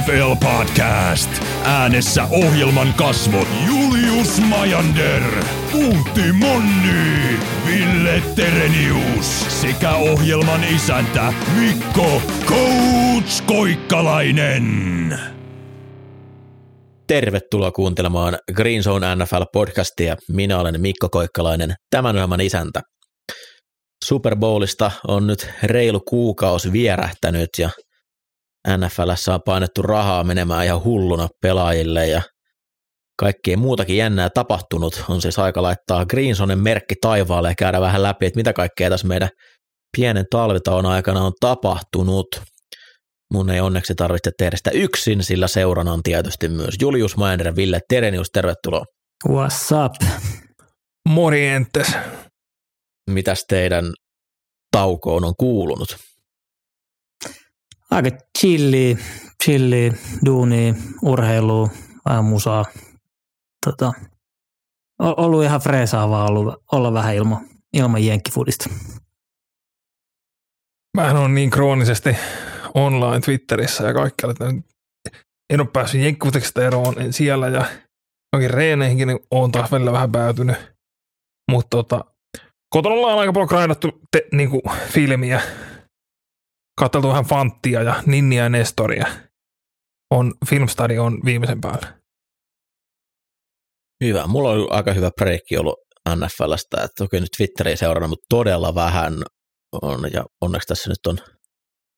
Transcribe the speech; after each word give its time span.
NFL 0.00 0.46
Podcast. 0.46 1.30
Äänessä 1.64 2.24
ohjelman 2.30 2.94
kasvot 2.94 3.48
Julius 3.66 4.40
Majander, 4.40 5.22
Puutti 5.72 6.32
Monni, 6.32 7.38
Ville 7.66 8.22
Terenius 8.34 9.60
sekä 9.60 9.90
ohjelman 9.94 10.64
isäntä 10.64 11.32
Mikko 11.60 12.22
Coach 12.46 13.44
Koikkalainen. 13.46 15.18
Tervetuloa 17.06 17.70
kuuntelemaan 17.70 18.38
Green 18.54 18.82
Zone 18.82 19.14
NFL-podcastia. 19.14 20.16
Minä 20.28 20.58
olen 20.60 20.80
Mikko 20.80 21.08
Koikkalainen, 21.08 21.74
tämän 21.90 22.16
ohjelman 22.16 22.40
isäntä. 22.40 22.80
Super 24.04 24.36
Bowlista 24.36 24.90
on 25.08 25.26
nyt 25.26 25.48
reilu 25.62 26.00
kuukausi 26.00 26.72
vierähtänyt 26.72 27.50
ja 27.58 27.70
NFLssä 28.68 29.34
on 29.34 29.40
painettu 29.46 29.82
rahaa 29.82 30.24
menemään 30.24 30.64
ihan 30.64 30.84
hulluna 30.84 31.28
pelaajille 31.42 32.06
ja 32.06 32.22
kaikkea 33.18 33.56
muutakin 33.56 33.96
jännää 33.96 34.30
tapahtunut. 34.30 35.04
On 35.08 35.22
siis 35.22 35.38
aika 35.38 35.62
laittaa 35.62 36.06
Greensonen 36.06 36.58
merkki 36.58 36.94
taivaalle 37.00 37.48
ja 37.48 37.54
käydä 37.58 37.80
vähän 37.80 38.02
läpi, 38.02 38.26
että 38.26 38.38
mitä 38.38 38.52
kaikkea 38.52 38.90
tässä 38.90 39.06
meidän 39.06 39.28
pienen 39.96 40.24
talvitaon 40.30 40.86
aikana 40.86 41.20
on 41.20 41.32
tapahtunut. 41.40 42.26
Mun 43.32 43.50
ei 43.50 43.60
onneksi 43.60 43.94
tarvitse 43.94 44.30
tehdä 44.38 44.56
sitä 44.56 44.70
yksin, 44.70 45.22
sillä 45.22 45.48
seurana 45.48 45.92
on 45.92 46.02
tietysti 46.02 46.48
myös 46.48 46.74
Julius 46.80 47.16
Maender 47.16 47.46
ja 47.46 47.56
Ville 47.56 47.80
Terenius. 47.88 48.28
Tervetuloa. 48.32 48.84
What's 49.28 49.84
up? 49.84 49.92
Morientes. 51.08 51.96
Mitäs 53.10 53.44
teidän 53.48 53.92
taukoon 54.72 55.24
on 55.24 55.34
kuulunut? 55.38 55.96
Aika 57.94 58.10
chilli, 58.38 58.98
chilli, 59.44 59.92
duuni, 60.26 60.74
urheilu, 61.02 61.70
musaa. 62.22 62.64
Tota, 63.66 63.92
ollut 64.98 65.44
ihan 65.44 65.60
freesaavaa 65.60 66.26
ollut, 66.26 66.62
olla 66.72 66.92
vähän 66.92 67.14
ilman, 67.14 67.40
ilman 67.72 68.04
jenkkifudista. 68.04 68.70
Mä 70.96 71.20
on 71.20 71.34
niin 71.34 71.50
kroonisesti 71.50 72.16
online 72.74 73.20
Twitterissä 73.20 73.84
ja 73.84 73.94
kaikkialla, 73.94 74.32
että 74.32 74.44
en 75.50 75.60
ole 75.60 75.68
päässyt 75.72 76.00
jenkkifutiksesta 76.00 76.64
eroon 76.64 77.00
en 77.00 77.12
siellä 77.12 77.48
ja 77.48 77.64
onkin 78.36 78.50
reeneihinkin 78.50 79.08
niin 79.08 79.20
on 79.30 79.52
taas 79.52 79.72
välillä 79.72 79.92
vähän 79.92 80.12
päätynyt. 80.12 80.56
Mutta 81.50 81.76
tota, 81.76 82.04
kotona 82.70 82.94
ollaan 82.94 83.18
aika 83.18 83.32
paljon 83.32 83.48
graidattu 83.48 84.00
te, 84.10 84.22
niinku, 84.32 84.62
filmiä, 84.88 85.42
katseltu 86.78 87.08
vähän 87.08 87.24
Fanttia 87.24 87.82
ja 87.82 88.02
Ninnia 88.06 88.42
ja 88.42 88.48
Nestoria. 88.48 89.06
On, 90.10 90.34
Filmstadi 90.48 90.98
on 90.98 91.20
viimeisen 91.24 91.60
päällä. 91.60 91.98
Hyvä. 94.04 94.26
Mulla 94.26 94.50
on 94.50 94.72
aika 94.72 94.92
hyvä 94.92 95.10
breikki 95.20 95.56
ollut 95.56 95.78
NFLstä, 96.08 96.76
että 96.76 96.94
toki 96.98 97.20
nyt 97.20 97.28
Twitteriä 97.36 97.76
seurannut, 97.76 98.10
mutta 98.10 98.26
todella 98.28 98.74
vähän 98.74 99.14
on, 99.82 100.00
ja 100.12 100.24
onneksi 100.40 100.68
tässä 100.68 100.90
nyt 100.90 101.06
on 101.06 101.18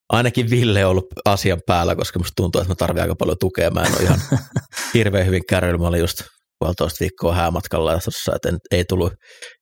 ainakin 0.09 0.51
Ville 0.51 0.87
ollut 0.87 1.07
asian 1.25 1.61
päällä, 1.67 1.97
koska 1.97 2.19
musta 2.19 2.33
tuntuu, 2.37 2.61
että 2.61 2.71
mä 2.71 2.75
tarvitsen 2.75 3.03
aika 3.03 3.17
paljon 3.17 3.37
tukea. 3.41 3.71
Mä 3.71 3.83
en 3.83 3.93
ole 3.93 4.03
ihan 4.03 4.21
hirveän 4.95 5.27
hyvin 5.27 5.47
kärryillä. 5.49 5.79
Mä 5.79 5.89
olin 5.89 6.01
just 6.01 6.23
puolitoista 6.59 6.97
viikkoa 7.01 7.35
häämatkalla 7.35 7.93
ja 7.93 7.99
tossa, 8.05 8.33
että 8.35 8.49
en, 8.49 8.59
ei 8.71 8.85
tullut 8.85 9.13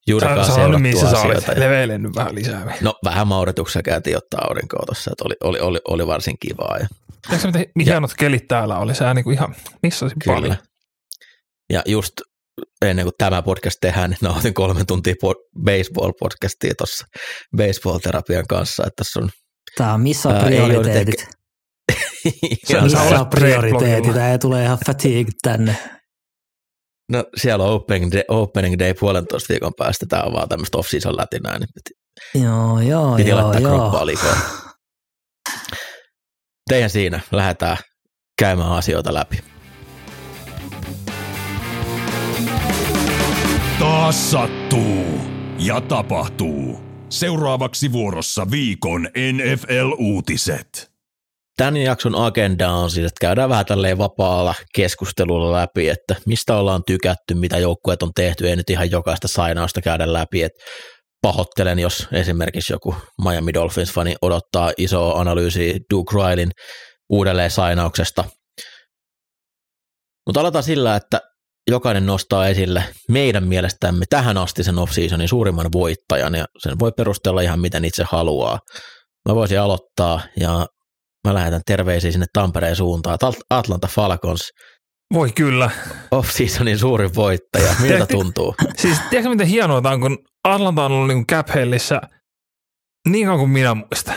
juurikaan 0.07 0.45
seurattua 0.45 0.79
missä 0.79 1.07
asioita. 1.07 1.41
sä 1.41 1.47
olit 1.51 1.59
leveilennyt 1.59 2.15
vähän 2.15 2.35
lisää. 2.35 2.77
No 2.81 2.93
vähän 3.05 3.27
Maurituksessa 3.27 3.81
käytiin 3.83 4.17
ottaa 4.17 4.47
aurinkoa 4.47 4.83
tuossa, 4.85 5.11
että 5.11 5.23
oli, 5.25 5.35
oli, 5.43 5.59
oli, 5.59 5.79
oli, 5.87 6.07
varsin 6.07 6.35
kivaa. 6.39 6.77
Ja, 6.77 6.87
Tiedätkö 7.27 7.47
miten 7.75 7.93
hienot 7.93 8.13
kelit 8.13 8.47
täällä 8.47 8.77
oli? 8.77 8.95
Sä 8.95 9.13
niinku 9.13 9.31
ihan, 9.31 9.55
missä 9.83 10.05
olisi 10.05 10.15
kyllä. 10.23 10.35
paljon? 10.35 10.57
Ja 11.73 11.81
just 11.85 12.13
ennen 12.85 13.05
kuin 13.05 13.13
tämä 13.17 13.41
podcast 13.41 13.77
tehdään, 13.81 14.09
niin 14.09 14.17
nautin 14.21 14.53
kolme 14.53 14.85
tuntia 14.87 15.13
po- 15.13 15.59
baseball-podcastia 15.59 16.73
tuossa 16.77 17.05
baseball-terapian 17.57 18.45
kanssa, 18.49 18.83
että 18.87 19.03
tässä 19.03 19.19
on 19.19 19.29
Tämä 19.77 19.93
on 19.93 20.01
missä 20.01 20.29
on 20.29 20.35
Ää, 20.35 20.49
ei 20.49 20.61
ole 20.61 20.67
prioriteetit. 20.67 21.27
Ja 22.69 22.81
missä 22.83 23.01
olet 23.01 23.19
on 23.19 23.27
prioriteetit. 23.27 24.13
Tämä 24.13 24.37
tulee 24.37 24.63
ihan 24.63 24.77
fatigue 24.85 25.31
tänne. 25.41 25.75
No 27.11 27.25
siellä 27.35 27.65
on 27.65 27.73
opening 27.73 28.11
day, 28.11 28.23
opening 28.27 28.79
day 28.79 28.93
puolentoista 28.93 29.53
viikon 29.53 29.73
päästä. 29.77 30.05
Tämä 30.09 30.23
on 30.23 30.33
vaan 30.33 30.49
tämmöistä 30.49 30.77
off-season 30.77 31.17
lätinää, 31.17 31.59
niin 31.59 31.69
piti, 31.73 31.99
Joo, 32.45 32.79
joo, 32.79 33.15
piti 33.15 33.29
joo, 33.29 33.41
laittaa 33.41 33.61
joo. 33.61 33.79
kroppaa 33.79 34.05
likoon. 34.05 34.37
Teidän 36.69 36.89
siinä 36.89 37.19
lähdetään 37.31 37.77
käymään 38.39 38.71
asioita 38.71 39.13
läpi. 39.13 39.39
Taas 43.79 44.31
sattuu 44.31 45.05
ja 45.59 45.81
tapahtuu. 45.81 46.79
Seuraavaksi 47.09 47.91
vuorossa 47.91 48.51
viikon 48.51 49.09
NFL-uutiset. 49.33 50.94
Tämän 51.57 51.77
jakson 51.77 52.15
agenda 52.15 52.71
on 52.71 52.91
siis, 52.91 53.05
että 53.05 53.21
käydään 53.21 53.49
vähän 53.49 53.65
tälleen 53.65 53.97
vapaalla 53.97 54.53
keskustelulla 54.75 55.51
läpi, 55.51 55.89
että 55.89 56.15
mistä 56.25 56.55
ollaan 56.55 56.83
tykätty, 56.87 57.33
mitä 57.33 57.57
joukkueet 57.57 58.03
on 58.03 58.11
tehty, 58.15 58.49
ei 58.49 58.55
nyt 58.55 58.69
ihan 58.69 58.91
jokaista 58.91 59.27
sainausta 59.27 59.81
käydä 59.81 60.13
läpi, 60.13 60.43
että 60.43 60.63
pahoittelen, 61.21 61.79
jos 61.79 62.07
esimerkiksi 62.11 62.73
joku 62.73 62.95
Miami 63.23 63.51
Dolphins-fani 63.53 64.15
odottaa 64.21 64.71
isoa 64.77 65.19
analyysiä 65.21 65.79
Duke 65.93 66.13
Rylin 66.15 66.51
uudelleen 67.09 67.51
sainauksesta. 67.51 68.23
Mutta 70.27 70.39
aloitetaan 70.39 70.63
sillä, 70.63 70.95
että 70.95 71.21
jokainen 71.71 72.05
nostaa 72.05 72.47
esille 72.47 72.83
meidän 73.09 73.43
mielestämme 73.43 74.05
tähän 74.09 74.37
asti 74.37 74.63
sen 74.63 74.79
off-seasonin 74.79 75.27
suurimman 75.27 75.71
voittajan, 75.73 76.35
ja 76.35 76.45
sen 76.57 76.79
voi 76.79 76.91
perustella 76.91 77.41
ihan 77.41 77.59
miten 77.59 77.85
itse 77.85 78.03
haluaa. 78.11 78.59
Mä 79.29 79.35
voisin 79.35 79.59
aloittaa, 79.59 80.21
ja 80.39 80.65
mä 81.25 81.33
lähetän 81.33 81.61
terveisiä 81.65 82.11
sinne 82.11 82.25
Tampereen 82.33 82.75
suuntaan. 82.75 83.17
At- 83.21 83.35
Atlanta 83.49 83.87
Falcons, 83.87 84.49
Voi 85.13 85.31
kyllä. 85.31 85.69
off-seasonin 86.11 86.77
suurin 86.79 87.15
voittaja. 87.15 87.75
Miltä 87.81 88.05
tuntuu? 88.05 88.55
Siis 88.77 88.97
tiedätkö 89.09 89.29
miten 89.29 89.47
hienoa 89.47 89.81
tämä 89.81 89.93
on, 89.93 90.01
kun 90.01 90.17
Atlanta 90.43 90.85
on 90.85 90.91
ollut 90.91 91.07
niin 91.07 91.27
cap 91.27 91.47
niin 93.09 93.25
kauan 93.25 93.39
kuin 93.39 93.49
minä 93.49 93.75
muistan. 93.75 94.15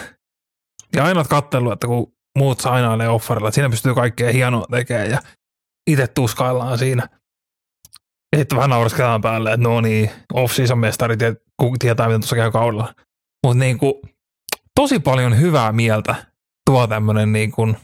Ja 0.97 1.05
aina 1.05 1.25
oot 1.33 1.73
että 1.73 1.87
kun 1.87 2.13
muut 2.39 2.61
sainailee 2.61 3.09
offerilla, 3.09 3.49
että 3.49 3.55
siinä 3.55 3.71
pystyy 3.71 3.95
kaikkea 3.95 4.33
hienoa 4.33 4.67
tekemään 4.71 5.11
ja 5.11 5.19
itse 5.91 6.07
tuskaillaan 6.07 6.79
siinä. 6.79 7.09
Ja 8.33 8.39
sitten 8.39 8.57
vähän 8.57 8.71
naureskellaan 8.71 9.21
päälle, 9.21 9.53
että 9.53 9.69
no 9.69 9.81
niin, 9.81 10.11
off-season 10.35 10.79
mestari 10.79 11.17
tie- 11.17 11.37
ku- 11.57 11.77
tietää, 11.79 12.07
miten 12.07 12.21
tuossa 12.21 12.37
käy 12.37 12.51
kaudella. 12.51 12.95
Mutta 13.47 13.59
niin 13.59 13.79
kuin, 13.79 13.95
tosi 14.75 14.99
paljon 14.99 15.41
hyvää 15.41 15.73
mieltä 15.73 16.15
tuo 16.69 16.87
tämmöinen 16.87 17.33
niin 17.33 17.53
kuin 17.53 17.77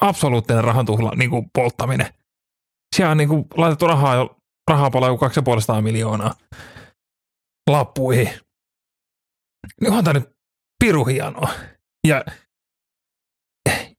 absoluuttinen 0.00 0.64
rahantuhla 0.64 1.12
niin 1.16 1.30
kuin 1.30 1.50
polttaminen. 1.52 2.06
Siellä 2.96 3.10
on 3.10 3.16
niin 3.16 3.28
kuin 3.28 3.46
laitettu 3.56 3.86
rahaa 3.86 4.28
rahaa 4.70 4.90
palaa 4.90 5.08
joku 5.08 5.18
250 5.18 5.82
miljoonaa 5.82 6.34
lappuihin. 7.70 8.30
Niin 9.80 9.88
onhan 9.88 10.04
tämä 10.04 10.18
nyt 10.18 10.30
piru 10.84 11.04
hienoa. 11.04 11.48
Ja 12.06 12.24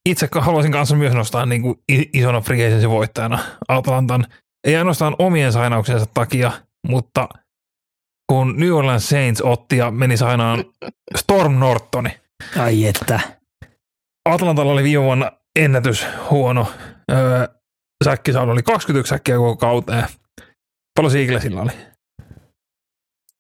itse 0.10 0.30
haluaisin 0.40 0.72
kanssa 0.72 0.96
myös 0.96 1.14
nostaa 1.14 1.46
niin 1.46 1.62
kuin 1.62 1.76
isona 2.14 2.38
agency 2.38 2.90
voittajana 2.90 3.40
Atlantan. 3.68 4.26
Ei 4.68 4.76
ainoastaan 4.76 5.16
omien 5.20 5.54
sainauksensa 5.54 6.06
takia, 6.14 6.52
mutta 6.88 7.30
kun 8.32 8.58
New 8.58 8.72
Orleans 8.72 9.10
Saints 9.10 9.42
otti 9.42 9.78
ja 9.78 9.92
meni 9.92 10.18
sainaan 10.18 10.64
Storm 11.18 11.60
Nortoni. 11.60 12.20
Ai 12.60 12.86
että. 12.86 13.39
Atlantalla 14.26 14.72
oli 14.72 14.84
viime 14.84 15.04
vuonna 15.04 15.32
ennätys 15.60 16.06
huono. 16.30 16.68
Öö, 17.12 17.48
säkkisauna 18.04 18.52
oli 18.52 18.64
21 18.64 19.10
säkkiä 19.10 19.36
koko 19.36 19.58
kauteen. 19.58 20.06
Paljon 20.96 21.12
Seaglesilla 21.12 21.62
oli? 21.62 21.72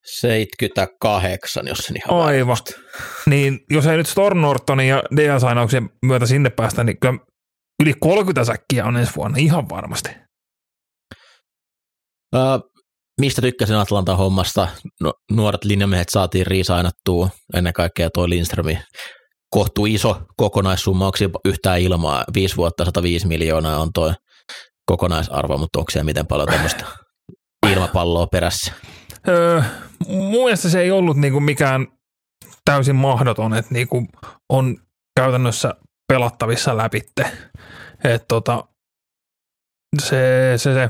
78, 0.05 1.67
jos 1.67 1.77
sen 1.77 1.97
ihan 1.97 2.21
Aivan. 2.25 2.47
muista. 2.47 2.71
Niin 3.25 3.59
jos 3.69 3.87
ei 3.87 3.97
nyt 3.97 4.07
Storm 4.07 4.41
Nortonin 4.41 4.87
ja 4.87 5.03
DA-sainauksen 5.15 5.89
myötä 6.05 6.25
sinne 6.25 6.49
päästä, 6.49 6.83
niin 6.83 6.99
kyllä 6.99 7.19
yli 7.83 7.93
30 7.99 8.43
säkkiä 8.43 8.85
on 8.85 8.97
ensi 8.97 9.15
vuonna 9.15 9.37
ihan 9.37 9.69
varmasti. 9.69 10.09
Ö, 12.35 12.39
mistä 13.21 13.41
tykkäsin 13.41 13.75
Atlantan 13.75 14.17
hommasta? 14.17 14.67
No, 15.01 15.13
nuoret 15.31 15.63
linjamiehet 15.63 16.09
saatiin 16.09 16.47
riisainattua, 16.47 17.29
ennen 17.53 17.73
kaikkea 17.73 18.09
toi 18.09 18.29
Lindströmi 18.29 18.79
kohtuu 19.50 19.86
iso 19.86 20.22
kokonaissummauksia 20.38 21.30
yhtään 21.46 21.81
ilmaa. 21.81 22.24
Viisi 22.34 22.57
vuotta 22.57 22.86
105 22.86 23.28
miljoonaa 23.28 23.81
on 23.81 23.90
toi 23.94 24.13
kokonaisarvo, 24.86 25.57
mutta 25.57 25.80
onko 25.80 25.92
siellä 25.92 26.06
miten 26.06 26.28
paljon 26.28 26.48
tämmöistä 26.48 26.86
ilmapalloa 27.72 28.28
perässä? 28.28 28.74
Öö, 29.28 29.62
mun 30.07 30.44
mielestä 30.44 30.69
se 30.69 30.81
ei 30.81 30.92
ollut 30.92 31.18
niinku 31.18 31.40
mikään 31.40 31.88
täysin 32.66 32.96
mahdoton, 32.96 33.54
että 33.54 33.74
niinku 33.74 34.07
on 34.50 34.78
käytännössä 35.19 35.74
pelattavissa 36.07 36.78
läpitte. 36.78 37.31
että 38.04 38.25
tota, 38.28 38.63
se, 40.01 40.54
se, 40.57 40.74
se, 40.74 40.90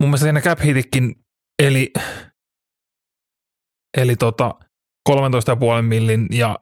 mun 0.00 0.08
mielestä 0.10 0.24
siinä 0.24 0.40
cap 0.40 0.60
hitikin, 0.60 1.14
eli, 1.62 1.92
eli 3.98 4.16
tota 4.16 4.54
13,5 5.10 5.14
millin 5.82 6.26
ja 6.30 6.58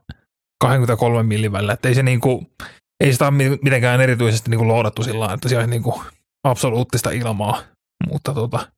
23 0.60 1.22
millin 1.22 1.52
välillä, 1.52 1.72
että 1.72 1.88
ei 1.88 1.94
se 1.94 2.02
niinku, 2.02 2.52
ei 3.04 3.12
sitä 3.12 3.30
mitenkään 3.62 4.00
erityisesti 4.00 4.50
niinku 4.50 4.68
loodattu 4.68 5.02
sillä 5.02 5.32
että 5.32 5.48
siellä 5.48 5.60
olisi 5.60 5.70
niinku 5.70 6.02
absoluuttista 6.44 7.10
ilmaa, 7.10 7.62
mutta 8.08 8.34
tota, 8.34 8.72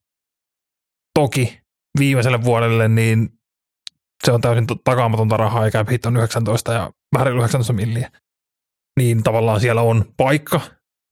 toki 1.18 1.60
viimeiselle 1.98 2.44
vuodelle 2.44 2.88
niin 2.88 3.38
se 4.24 4.32
on 4.32 4.40
täysin 4.40 4.66
takaamatonta 4.84 5.36
rahaa 5.36 5.70
cap 5.70 5.90
hit 5.90 6.06
on 6.06 6.16
19 6.16 6.72
ja 6.72 6.90
vähän 7.14 7.32
19 7.32 7.72
milliä. 7.72 8.10
Niin 9.00 9.22
tavallaan 9.22 9.60
siellä 9.60 9.82
on 9.82 10.04
paikka, 10.16 10.60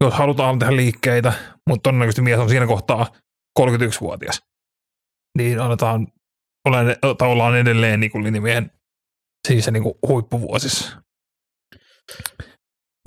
jos 0.05 0.15
halutaan 0.15 0.59
tehdä 0.59 0.77
liikkeitä, 0.77 1.33
mutta 1.69 1.83
todennäköisesti 1.83 2.23
mies 2.23 2.39
on 2.39 2.49
siinä 2.49 2.67
kohtaa 2.67 3.07
31-vuotias. 3.61 4.43
Niin 5.39 5.61
annetaan, 5.61 6.07
olen, 6.65 6.97
ollaan 7.21 7.57
edelleen 7.57 8.01
niin 8.01 8.25
linimien 8.25 8.71
siis 9.47 9.65
se 9.65 9.71
niin 9.71 9.83
kuin 9.83 9.95
huippuvuosissa. 10.09 11.03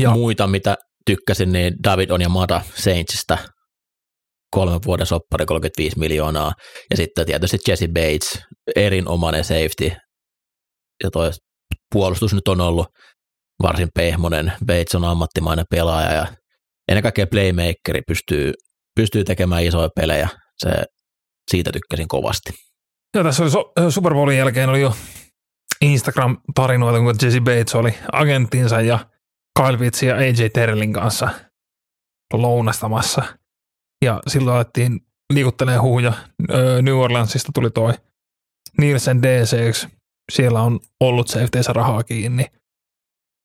Ja. 0.01 0.11
Muita, 0.11 0.47
mitä 0.47 0.77
tykkäsin, 1.05 1.51
niin 1.51 1.73
David 1.83 2.09
on 2.09 2.21
ja 2.21 2.29
Mada 2.29 2.61
Saintsista 2.75 3.37
kolmen 4.51 4.79
vuoden 4.85 5.05
soppari 5.05 5.45
35 5.45 5.99
miljoonaa. 5.99 6.53
Ja 6.91 6.97
sitten 6.97 7.25
tietysti 7.25 7.57
Jesse 7.67 7.87
Bates, 7.87 8.41
erinomainen 8.75 9.43
safety. 9.43 9.91
Ja 11.03 11.11
toi 11.11 11.31
puolustus 11.93 12.33
nyt 12.33 12.47
on 12.47 12.61
ollut 12.61 12.87
varsin 13.63 13.87
pehmonen. 13.95 14.53
Bates 14.65 14.95
on 14.95 15.05
ammattimainen 15.05 15.65
pelaaja 15.69 16.11
ja 16.13 16.27
ennen 16.87 17.03
kaikkea 17.03 17.27
playmakeri 17.27 18.01
pystyy, 18.07 18.53
pystyy 18.95 19.23
tekemään 19.23 19.63
isoja 19.63 19.89
pelejä. 19.95 20.29
Se, 20.57 20.69
siitä 21.51 21.71
tykkäsin 21.71 22.07
kovasti. 22.07 22.53
Joo, 23.15 23.23
tässä 23.23 23.43
oli 23.43 23.51
so, 23.51 23.71
Super 23.89 24.13
Bowlin 24.13 24.37
jälkeen 24.37 24.69
oli 24.69 24.81
jo 24.81 24.93
Instagram-tarinoita, 25.85 26.99
kun 26.99 27.15
Jesse 27.21 27.39
Bates 27.39 27.75
oli 27.75 27.93
agenttinsa 28.11 28.81
ja 28.81 29.09
Kyle 29.59 29.77
Pitts 29.77 30.03
ja 30.03 30.15
AJ 30.15 30.49
Terlin 30.53 30.93
kanssa 30.93 31.29
lounastamassa. 32.33 33.23
Ja 34.05 34.21
silloin 34.27 34.55
alettiin 34.55 34.99
liikuttelemaan 35.33 35.81
huuja. 35.81 36.13
New 36.81 36.95
Orleansista 36.95 37.51
tuli 37.55 37.71
toi 37.71 37.93
Nielsen 38.77 39.21
DC, 39.21 39.87
siellä 40.31 40.61
on 40.61 40.79
ollut 40.99 41.27
safetyssä 41.27 41.73
rahaa 41.73 42.03
kiinni, 42.03 42.45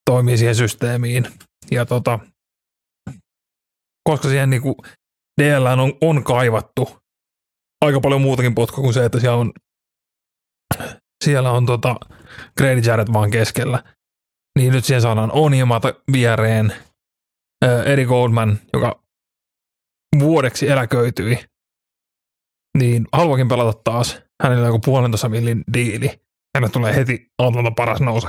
toimii 0.09 0.37
siihen 0.37 0.55
systeemiin. 0.55 1.25
Ja 1.71 1.85
tota, 1.85 2.19
koska 4.09 4.27
siihen 4.27 4.49
niinku 4.49 4.77
DL 5.41 5.65
on, 5.65 5.93
on 6.01 6.23
kaivattu 6.23 6.97
aika 7.85 7.99
paljon 7.99 8.21
muutakin 8.21 8.55
potkua 8.55 8.81
kuin 8.81 8.93
se, 8.93 9.05
että 9.05 9.19
siellä 9.19 9.37
on, 9.37 9.53
siellä 11.25 11.51
on 11.51 11.65
tota 11.65 11.95
Grady 12.57 12.79
Jarrett 12.79 13.13
vaan 13.13 13.31
keskellä. 13.31 13.83
Niin 14.59 14.73
nyt 14.73 14.85
siihen 14.85 15.01
saadaan 15.01 15.31
Onimata 15.31 15.93
viereen, 16.11 16.73
Eri 17.85 18.05
Goldman, 18.05 18.59
joka 18.73 19.03
vuodeksi 20.19 20.69
eläköityi, 20.69 21.39
niin 22.77 23.07
haluakin 23.13 23.47
pelata 23.47 23.79
taas. 23.83 24.21
Hänellä 24.43 24.61
on 24.61 24.67
joku 24.67 24.79
puolentoista 24.79 25.29
millin 25.29 25.63
diili. 25.73 26.21
Hänelle 26.55 26.71
tulee 26.71 26.95
heti 26.95 27.31
Atlanta 27.37 27.71
paras 27.71 28.01
nouse. 28.01 28.27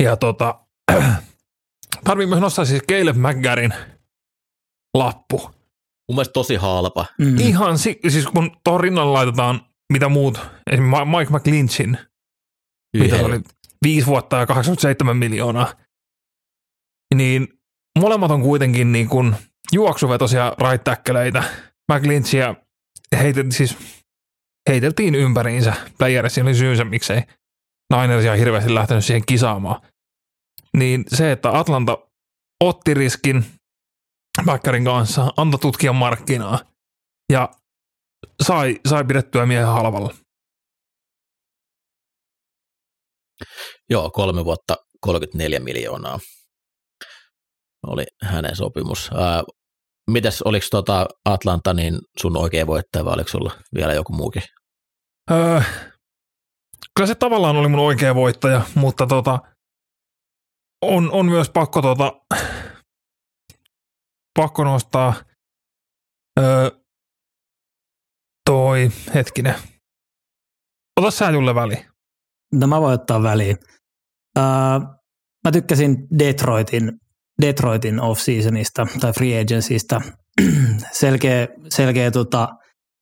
Ja 0.00 0.16
tota, 0.16 0.60
tarvii 2.04 2.26
myös 2.26 2.40
nostaa 2.40 2.64
siis 2.64 2.82
Caleb 2.90 3.16
McGarrin 3.16 3.74
lappu. 4.94 5.38
Mun 6.08 6.16
mielestä 6.16 6.32
tosi 6.32 6.56
halpa. 6.56 7.06
Mm. 7.18 7.38
Ihan, 7.38 7.78
si- 7.78 8.00
siis 8.08 8.26
kun 8.26 8.56
tuohon 8.64 8.80
rinnalle 8.80 9.12
laitetaan 9.12 9.60
mitä 9.94 10.08
muut, 10.08 10.38
esimerkiksi 10.70 11.16
Mike 11.18 11.32
McLinchin, 11.32 11.98
mitä 12.96 13.16
oli 13.16 13.40
viisi 13.84 14.06
vuotta 14.06 14.36
ja 14.36 14.46
87 14.46 15.16
miljoonaa, 15.16 15.74
niin 17.14 17.48
molemmat 17.98 18.30
on 18.30 18.42
kuitenkin 18.42 18.92
niin 18.92 19.08
kuin 19.08 19.36
juoksuvetosia 19.72 20.52
right 20.68 20.84
tackleita. 20.84 21.44
McLinchia 21.92 22.54
heitet, 23.18 23.52
siis 23.52 23.76
heiteltiin 24.68 25.14
ympäriinsä. 25.14 25.74
Playerissa 25.98 26.42
oli 26.42 26.54
syynsä, 26.54 26.84
miksei 26.84 27.22
Ninersia 27.92 28.34
hirveästi 28.34 28.74
lähtenyt 28.74 29.04
siihen 29.04 29.26
kisaamaan. 29.26 29.80
Niin 30.76 31.04
se, 31.08 31.32
että 31.32 31.58
Atlanta 31.58 31.98
otti 32.64 32.94
riskin 32.94 33.44
Backerin 34.44 34.84
kanssa, 34.84 35.32
antoi 35.36 35.60
tutkia 35.60 35.92
markkinaa 35.92 36.58
ja 37.32 37.48
sai, 38.42 38.80
sai 38.88 39.04
pidettyä 39.04 39.46
miehen 39.46 39.66
halvalla. 39.66 40.14
Joo, 43.90 44.10
kolme 44.10 44.44
vuotta 44.44 44.76
34 45.00 45.60
miljoonaa 45.60 46.18
oli 47.86 48.04
hänen 48.22 48.56
sopimus. 48.56 49.10
Ää, 49.14 49.42
mites, 50.10 50.42
oliko 50.42 50.66
tota 50.70 51.06
Atlanta 51.24 51.74
niin 51.74 51.98
sun 52.20 52.36
oikea 52.36 52.66
voittaja 52.66 53.04
vai 53.04 53.14
oliko 53.14 53.30
sulla 53.30 53.52
vielä 53.74 53.94
joku 53.94 54.12
muukin? 54.12 54.42
Öö, 55.30 55.60
kyllä 56.96 57.06
se 57.06 57.14
tavallaan 57.14 57.56
oli 57.56 57.68
mun 57.68 57.80
oikea 57.80 58.14
voittaja, 58.14 58.62
mutta 58.74 59.06
tota, 59.06 59.38
on, 60.82 61.12
on 61.12 61.26
myös 61.26 61.50
pakko, 61.50 61.82
tota, 61.82 62.12
pakko 64.38 64.64
nostaa 64.64 65.14
öö, 66.40 66.70
toi, 68.46 68.90
hetkinen. 69.14 69.54
Ota 71.00 71.10
sä 71.10 71.30
Julle 71.30 71.54
väli. 71.54 71.86
No 72.52 72.66
mä 72.66 72.80
voin 72.80 72.94
ottaa 72.94 73.22
väliin. 73.22 73.56
Öö, 74.38 74.44
mä 75.44 75.52
tykkäsin 75.52 75.96
Detroitin 76.18 76.92
Detroitin 77.42 78.00
off-seasonista 78.00 78.86
tai 79.00 79.12
free 79.12 79.40
agencyista. 79.40 80.00
selkeä 80.92 81.48
selkeä 81.68 82.10
tota, 82.10 82.48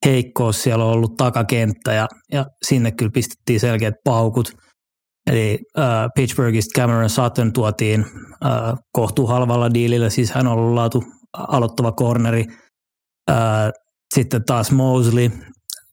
heikkous 0.06 0.62
siellä 0.62 0.84
on 0.84 0.92
ollut 0.92 1.16
takakenttä 1.16 1.92
ja, 1.92 2.08
ja 2.32 2.46
sinne 2.62 2.92
kyllä 2.92 3.11
pistettiin 3.14 3.61
selkeät 3.61 3.94
paukut. 4.04 4.52
Eli 5.26 5.58
äh, 5.78 6.06
Pittsburghista 6.14 6.80
Cameron 6.80 7.11
Sutton 7.11 7.52
tuotiin 7.52 8.04
äh, 8.44 8.75
kohtuu 8.92 9.26
halvalla 9.26 9.75
diilillä, 9.75 10.11
siis 10.11 10.30
hän 10.32 10.46
on 10.46 10.52
ollut 10.52 10.75
laatu 10.75 11.04
aloittava 11.37 11.92
corneri. 11.92 12.44
Äh, 13.30 13.37
sitten 14.14 14.45
taas 14.45 14.71
Mosley. 14.71 15.31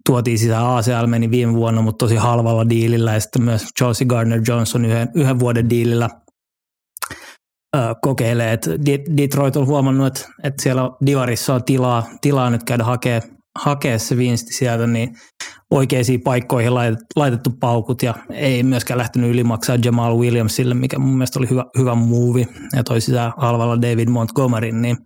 Tuotiin 0.05 0.39
sisään 0.39 0.65
ACL, 0.67 1.07
meni 1.07 1.31
viime 1.31 1.53
vuonna, 1.53 1.81
mutta 1.81 2.05
tosi 2.05 2.15
halvalla 2.15 2.69
diilillä. 2.69 3.13
Ja 3.13 3.19
sitten 3.19 3.43
myös 3.43 3.65
Chelsea 3.79 4.07
Gardner 4.07 4.41
Johnson 4.47 4.85
yhden, 4.85 5.07
yhden 5.15 5.39
vuoden 5.39 5.69
diilillä– 5.69 6.09
kokeilee. 8.01 8.53
Et 8.53 8.69
Detroit 9.17 9.55
on 9.55 9.67
huomannut, 9.67 10.07
että, 10.07 10.29
että 10.43 10.63
siellä 10.63 10.81
Divarissa 11.05 11.53
on 11.53 11.63
tilaa, 11.63 12.07
tilaa 12.21 12.49
nyt 12.49 12.63
käydä 12.63 12.83
hakea, 12.83 13.21
hakea 13.59 13.99
se 13.99 14.17
vinsti 14.17 14.53
sieltä, 14.53 14.87
niin 14.87 15.15
oikeisiin 15.71 16.21
paikkoihin 16.21 16.75
laitettu 17.15 17.49
paukut. 17.59 18.03
Ja 18.03 18.13
ei 18.29 18.63
myöskään 18.63 18.97
lähtenyt 18.97 19.31
ylimaksaa 19.31 19.77
Jamal 19.85 20.17
Williamsille, 20.17 20.73
mikä 20.73 20.99
mun 20.99 21.13
mielestä 21.13 21.39
oli 21.39 21.49
hyvä, 21.49 21.65
hyvä 21.77 21.95
muuvi 21.95 22.47
ja 22.75 22.83
toi 22.83 23.01
sitä 23.01 23.31
halvalla 23.37 23.81
David 23.81 24.09
Montgomeryn, 24.09 24.81
niin 24.81 24.97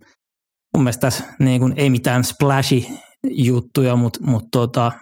mun 0.74 0.84
mielestä 0.84 1.00
tässä 1.00 1.24
niin 1.38 1.60
kuin, 1.60 1.74
ei 1.76 1.90
mitään 1.90 2.24
splashy 2.24 2.82
juttuja, 3.30 3.96
mutta, 3.96 4.18
mutta 4.22 4.48
tota, 4.52 4.92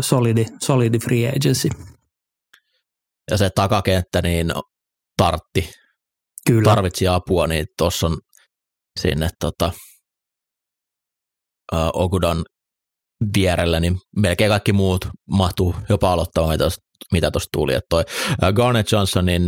solidi, 0.00 0.46
solidi 0.62 0.98
free 0.98 1.28
agency. 1.28 1.68
Ja 3.30 3.36
se 3.36 3.50
takakenttä 3.54 4.22
niin 4.22 4.52
tartti 5.16 5.70
Kyllä. 6.46 6.64
tarvitsi 6.64 7.08
apua, 7.08 7.46
niin 7.46 7.66
tuossa 7.78 8.06
on 8.06 8.18
sinne 9.00 9.28
tota, 9.40 9.72
uh, 11.72 11.78
Okudan 11.92 12.44
vierellä, 13.36 13.80
niin 13.80 13.98
melkein 14.16 14.50
kaikki 14.50 14.72
muut 14.72 15.08
mahtuu 15.30 15.74
jopa 15.88 16.12
aloittamaan, 16.12 16.58
mitä 17.12 17.30
tuossa 17.30 17.48
tuli. 17.52 17.74
Että 17.74 17.86
toi 17.90 18.04
Garnet 18.52 18.92
Johnsonin 18.92 19.42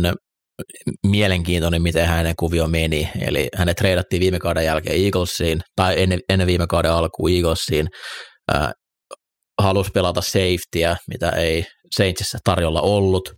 mielenkiintoinen, 1.07 1.81
miten 1.81 2.07
hänen 2.07 2.35
kuvio 2.39 2.67
meni. 2.67 3.09
Eli 3.21 3.47
hänet 3.55 3.77
treidattiin 3.77 4.19
viime 4.19 4.39
kauden 4.39 4.65
jälkeen 4.65 5.05
Eaglesiin, 5.05 5.61
tai 5.75 6.01
ennen, 6.01 6.19
ennen 6.29 6.47
viime 6.47 6.67
kauden 6.67 6.91
alkuun 6.91 7.31
Eaglesiin. 7.31 7.87
Uh, 8.55 8.69
halusi 9.61 9.91
pelata 9.91 10.21
safetyä, 10.21 10.97
mitä 11.07 11.29
ei 11.29 11.65
Saintsissä 11.97 12.37
tarjolla 12.43 12.81
ollut. 12.81 13.29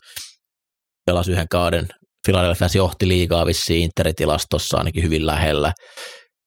Pelasi 1.05 1.31
yhden 1.31 1.47
kauden 1.51 1.87
Philadelphia 2.27 2.67
johti 2.75 3.07
liigaa 3.07 3.45
vissiin 3.45 3.83
Interitilastossa 3.83 4.77
ainakin 4.77 5.03
hyvin 5.03 5.25
lähellä 5.25 5.73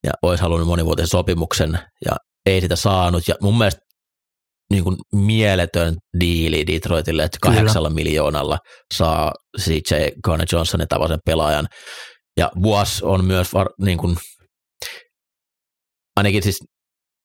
ja 0.04 0.12
olisi 0.22 0.42
halunnut 0.42 0.68
monivuotisen 0.68 1.08
sopimuksen 1.08 1.78
ja 2.04 2.16
ei 2.46 2.60
sitä 2.60 2.76
saanut. 2.76 3.28
Ja 3.28 3.34
mun 3.40 3.58
mielestä 3.58 3.80
niin 4.70 4.84
kuin 4.84 4.96
mieletön 5.12 5.96
diili 6.20 6.66
Detroitille, 6.66 7.22
että 7.22 7.38
kahdeksalla 7.42 7.88
Kyllä. 7.88 8.02
miljoonalla 8.02 8.58
saa 8.94 9.32
CJ 9.60 9.94
Garner 10.24 10.48
Johnsonin 10.52 10.88
tavaisen 10.88 11.18
pelaajan. 11.26 11.66
Ja 12.36 12.50
vuosi 12.62 13.04
on 13.04 13.24
myös 13.24 13.54
var, 13.54 13.66
niin 13.80 13.98
kuin, 13.98 14.16
ainakin 16.16 16.42
siis 16.42 16.58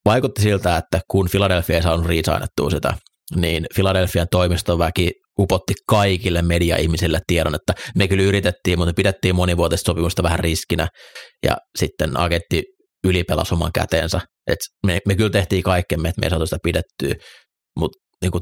vaikutti 0.05 0.41
siltä, 0.41 0.77
että 0.77 0.99
kun 1.11 1.27
Philadelphia 1.31 1.75
ei 1.75 1.81
saanut 1.83 2.05
riisainettua 2.05 2.69
sitä, 2.69 2.93
niin 3.35 3.65
Philadelphian 3.75 4.27
toimistoväki 4.31 5.11
upotti 5.39 5.73
kaikille 5.87 6.41
media-ihmisille 6.41 7.19
tiedon, 7.27 7.55
että 7.55 7.73
me 7.95 8.07
kyllä 8.07 8.23
yritettiin, 8.23 8.79
mutta 8.79 8.93
pidettiin 8.93 9.35
monivuotista 9.35 9.85
sopimusta 9.85 10.23
vähän 10.23 10.39
riskinä 10.39 10.87
ja 11.45 11.57
sitten 11.77 12.19
agentti 12.19 12.63
ylipelasi 13.05 13.53
oman 13.53 13.71
käteensä. 13.73 14.21
Et 14.47 14.59
me, 14.85 14.99
me 15.07 15.15
kyllä 15.15 15.29
tehtiin 15.29 15.63
kaikkemme, 15.63 16.09
että 16.09 16.21
me 16.21 16.25
ei 16.25 16.29
saatu 16.29 16.45
sitä 16.45 16.57
pidettyä, 16.63 17.25
mutta 17.79 17.99
niin 18.21 18.31
kuin 18.31 18.41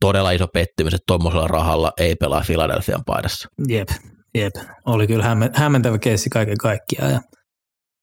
todella 0.00 0.30
iso 0.30 0.46
pettymys, 0.54 0.94
että 0.94 1.04
tuommoisella 1.06 1.48
rahalla 1.48 1.92
ei 1.98 2.14
pelaa 2.14 2.42
Philadelphian 2.46 3.02
paidassa. 3.06 3.48
Jep, 3.68 3.88
jep. 4.34 4.52
Oli 4.86 5.06
kyllä 5.06 5.24
hämmentävä 5.54 5.98
keissi 5.98 6.30
kaiken 6.30 6.58
kaikkiaan 6.58 7.12
ja, 7.12 7.20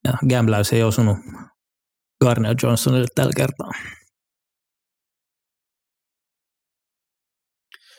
ja 0.03 0.13
gambläys 0.29 0.73
ei 0.73 0.83
osunut 0.83 1.17
Garner 2.23 2.55
Johnsonille 2.63 3.07
tällä 3.15 3.33
kertaa. 3.35 3.71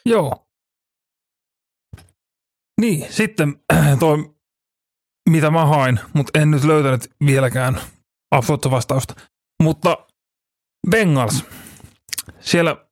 Joo. 0.07 0.47
Niin, 2.81 3.13
sitten 3.13 3.55
toi, 4.01 4.17
mitä 5.31 5.51
mä 5.51 5.67
hain, 5.67 6.01
mutta 6.13 6.39
en 6.39 6.51
nyt 6.51 6.65
löytänyt 6.65 7.11
vieläkään 7.27 7.81
absoluutta 8.31 8.71
vastausta. 8.71 9.15
Mutta 9.63 10.07
Bengals, 10.91 11.45
siellä 12.41 12.87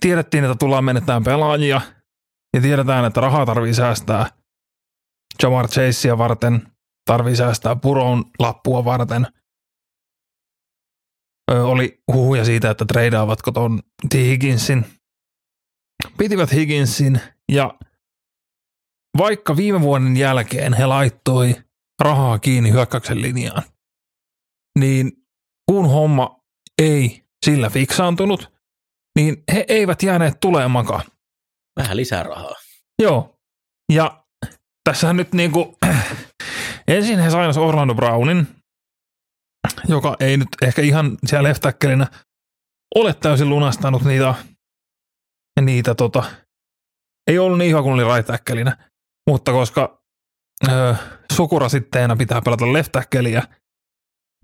tiedettiin, 0.00 0.44
että 0.44 0.56
tullaan 0.58 0.84
menettämään 0.84 1.24
pelaajia 1.24 1.80
ja 2.56 2.60
tiedetään, 2.62 3.04
että 3.04 3.20
rahaa 3.20 3.46
tarvii 3.46 3.74
säästää 3.74 4.26
Jamar 5.42 5.68
Chasea 5.68 6.18
varten, 6.18 6.68
tarvii 7.04 7.36
säästää 7.36 7.76
Puron 7.76 8.24
lappua 8.38 8.84
varten. 8.84 9.26
Ö, 11.50 11.64
oli 11.64 12.02
huhuja 12.12 12.44
siitä, 12.44 12.70
että 12.70 12.84
treidaavatko 12.84 13.52
ton 13.52 13.82
T. 14.08 14.14
Higginsin. 14.14 14.84
Pitivät 16.18 16.52
Higginsin 16.52 17.20
ja 17.52 17.74
vaikka 19.18 19.56
viime 19.56 19.80
vuoden 19.80 20.16
jälkeen 20.16 20.72
he 20.72 20.86
laittoi 20.86 21.54
rahaa 22.02 22.38
kiinni 22.38 22.70
hyökkäyksen 22.70 23.22
linjaan, 23.22 23.62
niin 24.78 25.12
kun 25.70 25.88
homma 25.88 26.40
ei 26.82 27.24
sillä 27.44 27.70
fiksaantunut, 27.70 28.52
niin 29.18 29.44
he 29.52 29.64
eivät 29.68 30.02
jääneet 30.02 30.40
tulemakaan. 30.40 31.04
Vähän 31.76 31.96
lisää 31.96 32.22
rahaa. 32.22 32.54
Joo. 33.02 33.38
Ja 33.92 34.24
tässähän 34.84 35.16
nyt 35.16 35.32
niinku, 35.32 35.78
ensin 36.88 37.18
he 37.18 37.30
saivat 37.30 37.56
Orlando 37.56 37.94
Brownin, 37.94 38.46
joka 39.88 40.16
ei 40.20 40.36
nyt 40.36 40.48
ehkä 40.62 40.82
ihan 40.82 41.18
siellä 41.26 41.48
left 41.48 41.62
ole 42.94 43.14
täysin 43.14 43.48
lunastanut 43.48 44.04
niitä, 44.04 44.34
niitä 45.60 45.94
tota, 45.94 46.24
ei 47.26 47.38
ollut 47.38 47.58
niin 47.58 47.70
hyvä 47.70 47.82
kuin 47.82 47.94
oli 47.94 48.16
right 48.16 48.30
mutta 49.30 49.52
koska 49.52 50.01
ö, 50.68 50.94
sukurasitteena 51.32 52.16
pitää 52.16 52.42
pelata 52.42 52.72
left 52.72 52.92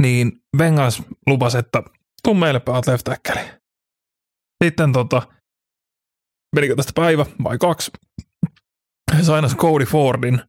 niin 0.02 0.32
Bengals 0.56 1.02
lupasi, 1.26 1.58
että 1.58 1.82
tuu 2.22 2.34
meille 2.34 2.60
pelaat 2.60 2.86
left 2.86 3.08
sitten 4.64 4.92
tota, 4.92 5.22
menikö 6.56 6.76
tästä 6.76 6.92
päivä 6.94 7.26
vai 7.44 7.58
kaksi, 7.58 7.90
sainas 9.22 9.56
Cody 9.56 9.84
Fordin, 9.84 10.40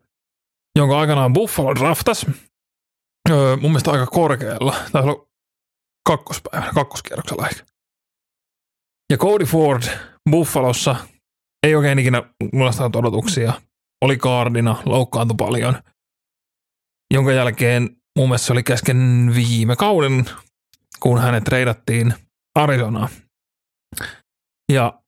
jonka 0.75 0.99
aikanaan 0.99 1.33
Buffalo 1.33 1.75
draftas. 1.75 2.25
Öö, 3.29 3.55
mun 3.55 3.71
mielestä 3.71 3.91
aika 3.91 4.07
korkealla. 4.07 4.75
Taisi 4.91 5.09
olla 5.09 5.27
kakkospäivä, 6.07 6.71
kakkoskierroksella 6.73 7.47
ehkä. 7.47 7.63
Ja 9.11 9.17
Cody 9.17 9.45
Ford 9.45 9.83
Buffalossa 10.31 10.95
ei 11.67 11.75
oikein 11.75 11.99
ikinä 11.99 12.23
lunastanut 12.53 12.95
odotuksia. 12.95 13.61
Oli 14.01 14.17
kaardina, 14.17 14.83
loukkaantui 14.85 15.35
paljon. 15.37 15.83
Jonka 17.13 17.31
jälkeen 17.31 17.89
mun 18.17 18.27
mielestä 18.27 18.47
se 18.47 18.53
oli 18.53 18.63
kesken 18.63 19.31
viime 19.35 19.75
kauden, 19.75 20.25
kun 20.99 21.21
hänet 21.21 21.43
treidattiin 21.43 22.13
Arizonaan. 22.55 23.09
Ja 24.71 25.01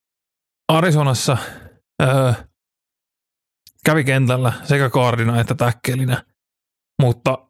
Arizonassa 0.72 1.38
öö, 2.02 2.34
kävi 3.86 4.04
kentällä 4.04 4.54
sekä 4.64 4.90
kaardina 4.90 5.40
että 5.42 5.56
täkkelinä, 5.56 6.24
mutta 7.02 7.50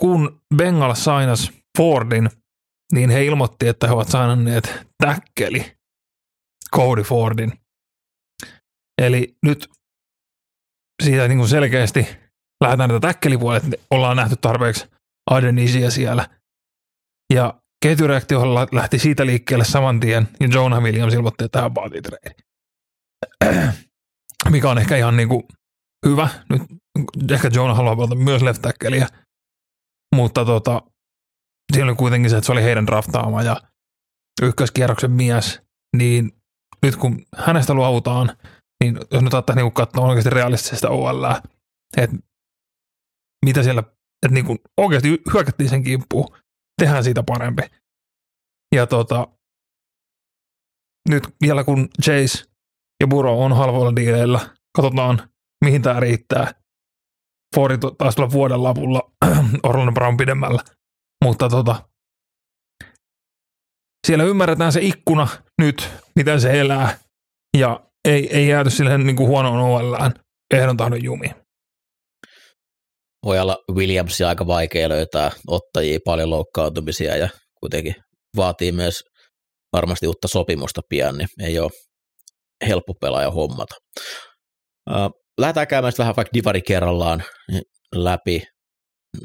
kun 0.00 0.40
Bengal 0.56 0.94
sainas 0.94 1.52
Fordin, 1.78 2.30
niin 2.92 3.10
he 3.10 3.24
ilmoitti, 3.24 3.68
että 3.68 3.86
he 3.86 3.92
ovat 3.92 4.08
sainanneet 4.08 4.86
täkkeli 5.04 5.76
Cody 6.74 7.02
Fordin. 7.02 7.52
Eli 9.02 9.36
nyt 9.46 9.70
siitä 11.02 11.28
niin 11.28 11.38
kuin 11.38 11.48
selkeästi 11.48 12.06
lähdetään 12.64 12.90
tätä 12.90 13.08
täkkelipuolelle, 13.08 13.66
että 13.66 13.86
ollaan 13.90 14.16
nähty 14.16 14.36
tarpeeksi 14.40 14.86
Adenisia 15.30 15.90
siellä. 15.90 16.28
Ja 17.34 17.54
ketjureaktio 17.82 18.54
lähti 18.72 18.98
siitä 18.98 19.26
liikkeelle 19.26 19.64
saman 19.64 20.00
tien, 20.00 20.28
ja 20.40 20.48
Jonah 20.52 20.82
Williams 20.82 21.14
ilmoitti, 21.14 21.44
että 21.44 21.60
hän 21.60 21.74
vaatii 21.74 22.02
trade. 22.02 22.34
Mikä 24.50 24.70
on 24.70 24.78
ehkä 24.78 24.96
ihan 24.96 25.16
niin 25.16 25.28
kuin 25.28 25.42
hyvä. 26.06 26.28
Nyt 26.50 26.62
ehkä 27.30 27.50
Jonah 27.54 27.76
haluaa 27.76 27.96
pelata 27.96 28.14
myös 28.14 28.42
left 28.42 28.62
mutta 30.14 30.44
tota, 30.44 30.82
siinä 31.72 31.86
oli 31.88 31.94
kuitenkin 31.94 32.30
se, 32.30 32.36
että 32.36 32.46
se 32.46 32.52
oli 32.52 32.62
heidän 32.62 32.86
draftaama 32.86 33.42
ja 33.42 33.56
ykköskierroksen 34.42 35.10
mies, 35.10 35.60
niin 35.96 36.32
nyt 36.82 36.96
kun 36.96 37.26
hänestä 37.36 37.74
luovutaan, 37.74 38.36
niin 38.84 38.98
jos 39.10 39.22
nyt 39.22 39.34
ottaa 39.34 39.56
niin 39.56 39.72
katsoa 39.72 40.06
oikeasti 40.06 40.30
realistisesta 40.30 40.90
OL, 40.90 41.24
että 41.96 42.16
mitä 43.44 43.62
siellä, 43.62 43.80
että 44.26 44.34
niin 44.34 44.46
kuin 44.46 44.58
oikeasti 44.76 45.22
hyökättiin 45.32 45.70
sen 45.70 45.82
kimppuun, 45.82 46.36
tehdään 46.80 47.04
siitä 47.04 47.22
parempi. 47.22 47.62
Ja 48.74 48.86
tota, 48.86 49.28
nyt 51.08 51.28
vielä 51.42 51.64
kun 51.64 51.88
Chase 52.02 52.44
ja 53.00 53.06
Buro 53.06 53.44
on 53.44 53.56
halvoilla 53.56 53.96
diileillä, 53.96 54.40
katsotaan 54.76 55.28
mihin 55.64 55.82
tämä 55.82 56.00
riittää. 56.00 56.54
Fordi 57.56 57.74
taas 57.98 58.14
tulla 58.14 58.30
vuoden 58.30 58.62
lapulla 58.62 59.12
Orlando 59.68 59.92
Brown 59.92 60.16
pidemmällä. 60.16 60.62
Mutta 61.24 61.48
tota, 61.48 61.88
siellä 64.06 64.24
ymmärretään 64.24 64.72
se 64.72 64.80
ikkuna 64.82 65.28
nyt, 65.62 65.90
miten 66.16 66.40
se 66.40 66.60
elää. 66.60 66.98
Ja 67.56 67.87
ei, 68.08 68.36
ei 68.36 68.48
jääty 68.48 68.70
sille 68.70 68.98
niin 68.98 69.16
kuin 69.16 69.28
huonoon 69.28 69.60
OLään 69.60 70.12
ehdon 70.54 70.76
tahdon 70.76 71.04
jumiin 71.04 71.34
voi 73.24 73.38
olla 73.38 73.58
Williamsia 73.72 74.28
aika 74.28 74.46
vaikea 74.46 74.88
löytää 74.88 75.30
ottajia, 75.46 75.98
paljon 76.04 76.30
loukkaantumisia 76.30 77.16
ja 77.16 77.28
kuitenkin 77.60 77.94
vaatii 78.36 78.72
myös 78.72 79.00
varmasti 79.72 80.06
uutta 80.06 80.28
sopimusta 80.28 80.80
pian, 80.88 81.18
niin 81.18 81.28
ei 81.42 81.58
ole 81.58 81.70
helppo 82.68 82.94
pelaaja 83.00 83.30
hommata. 83.30 83.74
Lähdetään 85.40 85.66
käymään 85.66 85.92
vähän 85.98 86.16
vaikka 86.16 86.34
divari 86.34 86.62
kerrallaan 86.62 87.22
läpi 87.94 88.42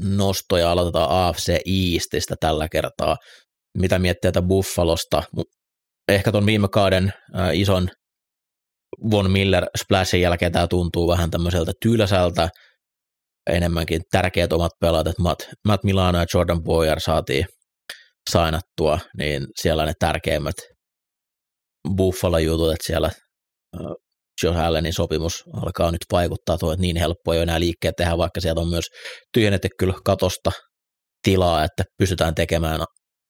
nostoja, 0.01 0.71
aloitetaan 0.71 1.09
AFC 1.09 1.49
Eastistä 1.49 2.35
tällä 2.39 2.69
kertaa. 2.69 3.17
Mitä 3.77 3.99
miettii 3.99 4.31
tätä 4.31 4.47
Buffalosta? 4.47 5.23
Ehkä 6.07 6.31
tuon 6.31 6.45
viime 6.45 6.67
kauden 6.67 7.13
ison 7.53 7.89
Von 9.11 9.31
Miller 9.31 9.65
splashin 9.77 10.21
jälkeen 10.21 10.51
tämä 10.51 10.67
tuntuu 10.67 11.07
vähän 11.07 11.31
tämmöiseltä 11.31 11.71
tylsältä, 11.81 12.49
enemmänkin 13.49 14.01
tärkeät 14.11 14.53
omat 14.53 14.71
pelaajat, 14.79 15.07
että 15.07 15.21
Matt, 15.21 15.43
Matt 15.67 15.83
Milano 15.83 16.19
ja 16.19 16.25
Jordan 16.33 16.63
Boyer 16.63 16.99
saatiin 16.99 17.45
sainattua, 18.29 18.99
niin 19.17 19.47
siellä 19.61 19.85
ne 19.85 19.93
tärkeimmät 19.99 20.55
Buffalo-jutut, 21.97 22.71
että 22.71 22.87
siellä 22.87 23.11
Joe 24.43 24.57
Allenin 24.57 24.93
sopimus 24.93 25.43
alkaa 25.63 25.91
nyt 25.91 26.01
vaikuttaa 26.11 26.57
tuo, 26.57 26.71
että 26.71 26.81
niin 26.81 26.95
helppo 26.97 27.33
ei 27.33 27.37
ole 27.37 27.43
enää 27.43 27.59
liikkeet 27.59 27.95
tehdä, 27.97 28.17
vaikka 28.17 28.41
sieltä 28.41 28.61
on 28.61 28.69
myös 28.69 28.85
tyhjennetty 29.33 29.67
kyllä 29.79 29.93
katosta 30.05 30.51
tilaa, 31.23 31.63
että 31.63 31.83
pystytään 31.97 32.35
tekemään 32.35 32.83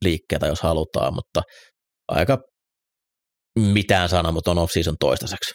liikkeitä, 0.04 0.48
jos 0.48 0.62
halutaan, 0.62 1.14
mutta 1.14 1.42
aika 2.08 2.38
mitään 3.60 4.10
mutta 4.34 4.52
on 4.52 4.58
off-season 4.58 4.96
toistaiseksi. 5.00 5.54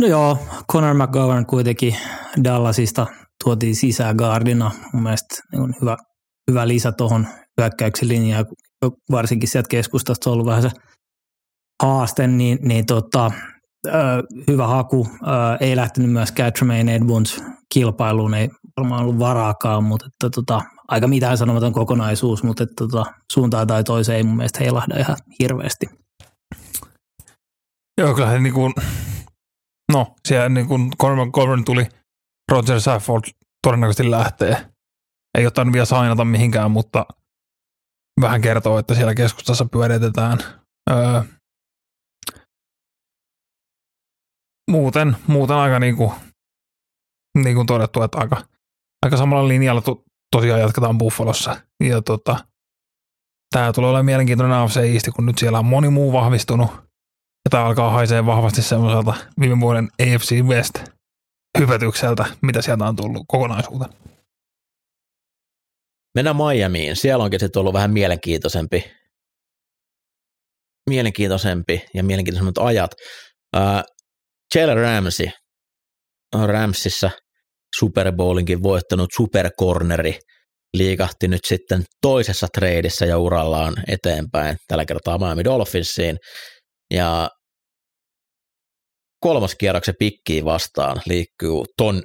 No 0.00 0.06
joo, 0.06 0.38
Conor 0.72 0.94
McGovern 0.94 1.46
kuitenkin 1.46 1.96
Dallasista 2.44 3.06
tuotiin 3.44 3.76
sisään 3.76 4.16
Gardina. 4.16 4.70
Mun 4.92 5.02
mielestä 5.02 5.42
niin 5.52 5.74
hyvä, 5.80 5.96
hyvä 6.50 6.68
lisä 6.68 6.92
tuohon 6.92 7.26
hyökkäyksen 7.60 8.08
linjaan, 8.08 8.46
varsinkin 9.10 9.48
sieltä 9.48 9.68
keskustasta 9.68 10.30
on 10.30 10.34
ollut 10.34 10.46
vähän 10.46 10.62
se 10.62 10.70
haaste, 11.82 12.26
niin, 12.26 12.58
niin 12.62 12.86
tota, 12.86 13.30
ö, 13.86 13.90
hyvä 14.48 14.66
haku. 14.66 15.08
Ö, 15.22 15.26
ei 15.60 15.76
lähtenyt 15.76 16.10
myöskään 16.10 16.52
Tremaine 16.52 16.94
Edmonds 16.94 17.42
kilpailuun, 17.72 18.34
ei 18.34 18.48
varmaan 18.76 19.02
ollut 19.02 19.18
varaakaan, 19.18 19.84
mutta 19.84 20.06
että 20.06 20.30
tota, 20.34 20.62
aika 20.88 21.08
mitään 21.08 21.38
sanomaton 21.38 21.72
kokonaisuus, 21.72 22.42
mutta 22.42 22.62
että 22.62 22.74
tota, 22.78 23.04
suuntaan 23.32 23.66
tai 23.66 23.84
toiseen 23.84 24.16
ei 24.16 24.22
mun 24.22 24.36
mielestä 24.36 24.60
heilahda 24.60 24.98
ihan 24.98 25.16
hirveästi. 25.40 25.86
Joo, 28.00 28.14
kyllä 28.14 28.38
niin 28.38 28.54
kuin, 28.54 28.74
no 29.92 30.14
siellä 30.28 30.48
niin 30.48 30.66
kuin 30.66 30.90
Corbin, 31.02 31.32
Corbin 31.32 31.64
tuli, 31.64 31.86
Roger 32.52 32.80
Safford 32.80 33.24
todennäköisesti 33.66 34.10
lähtee. 34.10 34.66
Ei 35.38 35.46
ottanut 35.46 35.72
vielä 35.72 35.86
sainata 35.86 36.24
mihinkään, 36.24 36.70
mutta 36.70 37.06
vähän 38.20 38.40
kertoo, 38.40 38.78
että 38.78 38.94
siellä 38.94 39.14
keskustassa 39.14 39.64
pyöritetään. 39.64 40.38
Öö, 40.90 41.22
muuten, 44.70 45.16
muuten 45.26 45.56
aika 45.56 45.78
niin 45.78 45.96
kuin, 45.96 46.12
niin 47.38 47.56
kuin 47.56 47.66
todettu, 47.66 48.02
että 48.02 48.18
aika, 48.18 48.42
aika 49.04 49.16
samalla 49.16 49.48
linjalla 49.48 49.80
to, 49.80 50.04
tosiaan 50.36 50.60
jatketaan 50.60 50.98
Buffalossa. 50.98 51.60
Ja 51.84 52.02
tota, 52.02 52.46
tämä 53.54 53.72
tulee 53.72 53.90
olemaan 53.90 54.04
mielenkiintoinen 54.04 54.56
AFC 54.56 55.12
kun 55.14 55.26
nyt 55.26 55.38
siellä 55.38 55.58
on 55.58 55.66
moni 55.66 55.90
muu 55.90 56.12
vahvistunut. 56.12 56.85
Ja 57.46 57.50
tämä 57.50 57.64
alkaa 57.64 57.90
haisee 57.90 58.26
vahvasti 58.26 58.62
semmoiselta 58.62 59.14
viime 59.40 59.60
vuoden 59.60 59.88
AFC 60.02 60.40
West 60.42 60.74
hypätykseltä, 61.58 62.24
mitä 62.42 62.62
sieltä 62.62 62.84
on 62.84 62.96
tullut 62.96 63.22
kokonaisuuteen. 63.26 63.92
Mennään 66.14 66.36
Miamiin. 66.36 66.96
Siellä 66.96 67.24
onkin 67.24 67.40
sitten 67.40 67.60
ollut 67.60 67.72
vähän 67.72 67.92
mielenkiintoisempi, 67.92 68.84
mielenkiintoisempi 70.90 71.84
ja 71.94 72.04
mielenkiintoisemmat 72.04 72.58
ajat. 72.58 72.90
Uh, 73.56 73.82
Jalen 74.54 74.76
Ramsey 74.76 75.28
on 76.34 76.48
Ramsissa 76.48 77.10
Super 77.78 78.12
Bowlinkin 78.12 78.62
voittanut 78.62 79.08
supercorneri 79.16 80.18
liikahti 80.76 81.28
nyt 81.28 81.44
sitten 81.46 81.82
toisessa 82.02 82.46
treidissä 82.54 83.06
ja 83.06 83.18
urallaan 83.18 83.74
eteenpäin, 83.88 84.56
tällä 84.68 84.84
kertaa 84.84 85.18
Miami 85.18 85.44
Dolphinsiin. 85.44 86.16
Ja 86.90 87.30
kolmas 89.20 89.54
kierroksen 89.54 89.94
pikkiin 89.98 90.44
vastaan 90.44 90.96
liikkuu 91.06 91.66
ton 91.76 92.02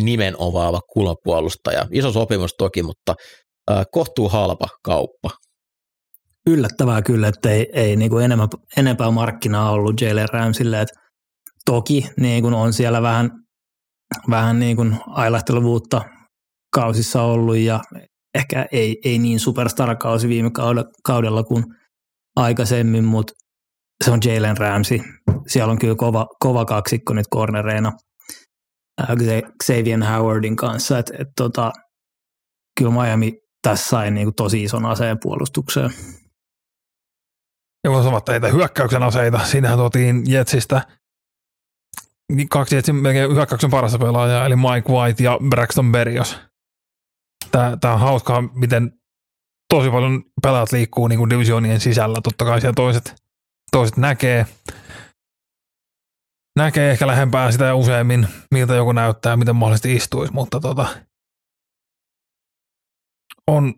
nimen 0.00 0.34
ovaava 0.38 0.80
kulmapuolustaja. 0.80 1.86
Iso 1.90 2.12
sopimus 2.12 2.54
toki, 2.58 2.82
mutta 2.82 3.14
äh, 3.70 3.86
kohtuu 3.92 4.28
halpa 4.28 4.66
kauppa. 4.84 5.30
Yllättävää 6.46 7.02
kyllä, 7.02 7.28
että 7.28 7.50
ei, 7.50 7.70
ei 7.72 7.96
niin 7.96 8.10
kuin 8.10 8.24
enemmän, 8.24 8.48
enempää 8.76 9.10
markkinaa 9.10 9.70
ollut 9.70 10.00
Jalen 10.00 10.28
Ramsille. 10.28 10.80
Että 10.80 11.00
toki 11.64 12.06
niin 12.20 12.42
kuin 12.42 12.54
on 12.54 12.72
siellä 12.72 13.02
vähän, 13.02 13.30
vähän 14.30 14.58
niin 14.58 14.76
kuin 14.76 14.96
ailahteluvuutta 15.06 16.02
kausissa 16.72 17.22
ollut 17.22 17.56
ja 17.56 17.80
ehkä 18.34 18.66
ei, 18.72 18.96
ei 19.04 19.18
niin 19.18 19.40
superstar-kausi 19.40 20.28
viime 20.28 20.50
kaudella 21.04 21.42
kuin 21.42 21.64
aikaisemmin, 22.36 23.04
mutta 23.04 23.32
se 24.04 24.10
on 24.10 24.18
Jalen 24.24 24.56
Ramsey. 24.56 24.98
Siellä 25.46 25.70
on 25.70 25.78
kyllä 25.78 25.94
kova, 25.94 26.26
kova 26.40 26.64
kaksikko 26.64 27.14
nyt 27.14 27.26
cornereina 27.34 27.92
Xavier 29.64 30.04
Howardin 30.04 30.56
kanssa, 30.56 30.98
että 30.98 31.14
et 31.18 31.28
tota, 31.36 31.72
kyllä 32.78 32.90
Miami 32.90 33.32
tässä 33.62 33.88
sai 33.88 34.10
niinku 34.10 34.32
tosi 34.32 34.62
ison 34.62 34.86
aseen 34.86 35.18
puolustukseen. 35.22 35.90
Voisi 37.88 38.08
olla 38.08 38.20
teitä 38.20 38.48
hyökkäyksen 38.48 39.02
aseita. 39.02 39.38
Siinähän 39.38 39.78
tuotiin 39.78 40.22
Jetsistä 40.26 40.82
kaksi 42.50 42.76
Jetsin 42.76 42.96
melkein 42.96 43.34
hyökkäyksen 43.34 43.70
parasta 43.70 43.98
pelaajaa, 43.98 44.46
eli 44.46 44.56
Mike 44.56 44.92
White 44.92 45.24
ja 45.24 45.38
Braxton 45.48 45.92
Berrios. 45.92 46.38
Tämä 47.50 47.94
on 47.94 48.00
hauskaa, 48.00 48.42
miten 48.42 48.92
tosi 49.74 49.90
paljon 49.90 50.22
pelaat 50.42 50.72
liikkuu 50.72 51.08
niin 51.08 51.18
kuin 51.18 51.30
divisionien 51.30 51.80
sisällä. 51.80 52.20
Totta 52.22 52.44
kai 52.44 52.60
siellä 52.60 52.74
toiset, 52.74 53.14
toiset 53.74 53.96
näkee, 53.96 54.46
näkee 56.58 56.90
ehkä 56.90 57.06
lähempää 57.06 57.52
sitä 57.52 57.64
ja 57.64 57.74
useammin, 57.74 58.28
miltä 58.50 58.74
joku 58.74 58.92
näyttää, 58.92 59.36
miten 59.36 59.56
mahdollisesti 59.56 59.94
istuisi, 59.94 60.32
mutta 60.32 60.60
tota, 60.60 60.88
on, 63.50 63.74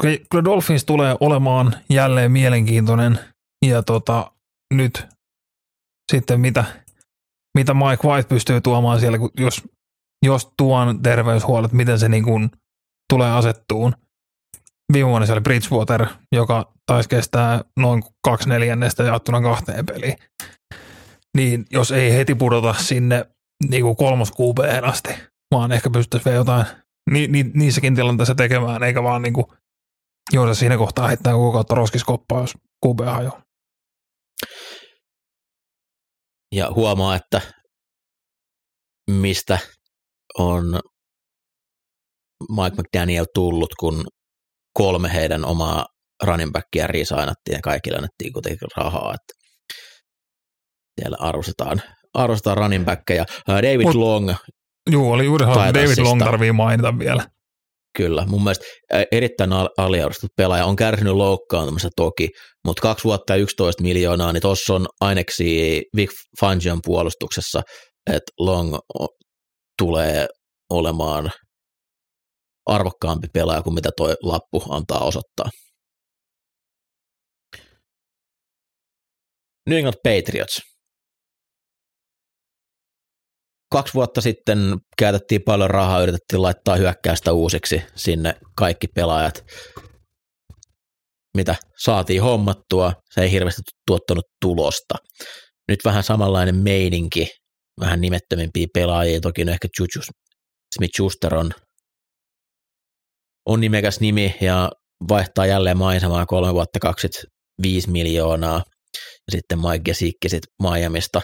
kyllä 0.00 0.44
Dolphins 0.44 0.84
tulee 0.84 1.16
olemaan 1.20 1.76
jälleen 1.90 2.32
mielenkiintoinen 2.32 3.18
ja 3.66 3.82
tota, 3.82 4.32
nyt 4.74 5.06
sitten 6.12 6.40
mitä, 6.40 6.64
mitä 7.58 7.74
Mike 7.74 8.08
White 8.08 8.28
pystyy 8.28 8.60
tuomaan 8.60 9.00
siellä, 9.00 9.18
jos, 9.38 9.62
jos 10.24 10.52
tuon 10.58 11.02
terveyshuolet, 11.02 11.72
miten 11.72 11.98
se 11.98 12.08
niin 12.08 12.24
kuin 12.24 12.50
tulee 13.12 13.32
asettuun. 13.32 13.94
Viime 14.92 15.08
vuonna 15.10 15.26
se 15.26 15.32
oli 15.32 15.40
Bridgewater, 15.40 16.06
joka 16.32 16.72
taisi 16.86 17.08
kestää 17.08 17.64
noin 17.76 18.02
kaksi 18.24 18.48
neljännestä 18.48 19.02
jaettuna 19.02 19.40
kahteen 19.40 19.86
peliin. 19.86 20.16
Niin 21.36 21.64
jos 21.70 21.92
ei 21.92 22.12
heti 22.12 22.34
pudota 22.34 22.74
sinne 22.74 23.26
niin 23.70 23.82
kuin 23.82 23.96
kolmos 23.96 24.32
QB:n 24.32 24.84
asti, 24.84 25.08
vaan 25.50 25.72
ehkä 25.72 25.90
pystyisi 25.90 26.24
vielä 26.24 26.36
jotain 26.36 26.66
ni, 27.10 27.26
ni, 27.26 27.42
niissäkin 27.54 27.94
tilanteissa 27.94 28.34
tekemään, 28.34 28.82
eikä 28.82 29.02
vaan 29.02 29.22
niin 29.22 29.32
kuin, 29.34 29.46
siinä 30.52 30.76
kohtaa 30.76 31.08
heittää 31.08 31.32
koko 31.32 31.52
kautta 31.52 31.74
roskiskoppaa, 31.74 32.40
jos 32.40 32.54
QB 32.86 33.00
hajoaa. 33.04 33.42
Ja 36.54 36.70
huomaa, 36.74 37.16
että 37.16 37.40
mistä 39.10 39.58
on 40.38 40.80
Mike 42.50 42.82
McDaniel 42.82 43.26
tullut, 43.34 43.74
kun 43.80 44.04
kolme 44.72 45.12
heidän 45.12 45.44
omaa 45.44 45.86
running 46.24 46.52
backia 46.52 46.86
risainattiin 46.86 47.54
ja 47.54 47.60
kaikille 47.62 47.96
annettiin 47.96 48.32
kuitenkin 48.32 48.68
rahaa. 48.76 49.14
Että 49.14 49.34
siellä 51.00 51.16
arvostetaan, 51.20 51.82
arvostetaan 52.14 52.56
running 52.56 52.84
backia. 52.84 53.24
David 53.48 53.82
Mut, 53.82 53.94
Long. 53.94 54.34
Joo, 54.90 55.12
oli 55.12 55.24
juuri 55.24 55.46
David 55.46 56.02
Long 56.02 56.24
tarvii 56.24 56.52
mainita 56.52 56.98
vielä. 56.98 57.26
Kyllä, 57.96 58.26
mun 58.26 58.44
mielestä 58.44 58.64
erittäin 59.12 59.50
aliarvostettu 59.78 60.34
pelaaja, 60.36 60.66
on 60.66 60.76
kärsinyt 60.76 61.14
loukkaantumista 61.14 61.88
toki, 61.96 62.28
mutta 62.64 62.82
kaksi 62.82 63.04
vuotta 63.04 63.32
ja 63.32 63.42
11 63.42 63.82
miljoonaa, 63.82 64.32
niin 64.32 64.40
tuossa 64.40 64.74
on 64.74 64.86
aineksi 65.00 65.82
Vic 65.96 66.10
Fangion 66.40 66.80
puolustuksessa, 66.84 67.62
että 68.10 68.32
Long 68.38 68.76
tulee 69.78 70.26
olemaan 70.70 71.30
arvokkaampi 72.66 73.28
pelaaja 73.32 73.62
kuin 73.62 73.74
mitä 73.74 73.90
tuo 73.96 74.08
lappu 74.22 74.62
antaa 74.68 75.04
osoittaa. 75.04 75.50
New 79.68 79.78
England 79.78 79.96
Patriots. 80.02 80.60
Kaksi 83.72 83.94
vuotta 83.94 84.20
sitten 84.20 84.58
käytettiin 84.98 85.42
paljon 85.42 85.70
rahaa, 85.70 86.02
yritettiin 86.02 86.42
laittaa 86.42 86.76
hyökkäystä 86.76 87.32
uusiksi 87.32 87.82
sinne 87.94 88.34
kaikki 88.56 88.86
pelaajat, 88.86 89.44
mitä 91.36 91.56
saatiin 91.78 92.22
hommattua. 92.22 92.92
Se 93.10 93.20
ei 93.20 93.30
hirveästi 93.30 93.62
tuottanut 93.86 94.24
tulosta. 94.40 94.94
Nyt 95.68 95.80
vähän 95.84 96.02
samanlainen 96.02 96.56
meininki, 96.56 97.28
vähän 97.80 98.00
nimettömimpiä 98.00 98.66
pelaajia, 98.74 99.20
toki 99.20 99.44
no 99.44 99.52
ehkä 99.52 99.68
Juju 99.78 100.02
Smith-Schuster 100.78 101.34
on, 101.34 101.50
on 103.46 103.60
nimekäs 103.60 104.00
nimi 104.00 104.34
ja 104.40 104.70
vaihtaa 105.08 105.46
jälleen 105.46 105.78
maisemaa 105.78 106.26
kolme 106.26 106.54
vuotta 106.54 106.78
25 106.78 107.90
miljoonaa. 107.90 108.62
Ja 108.96 109.32
sitten 109.32 109.58
Mike 109.58 109.82
Gesicki 109.84 110.28
sit 110.28 110.42
Miamista 110.62 111.22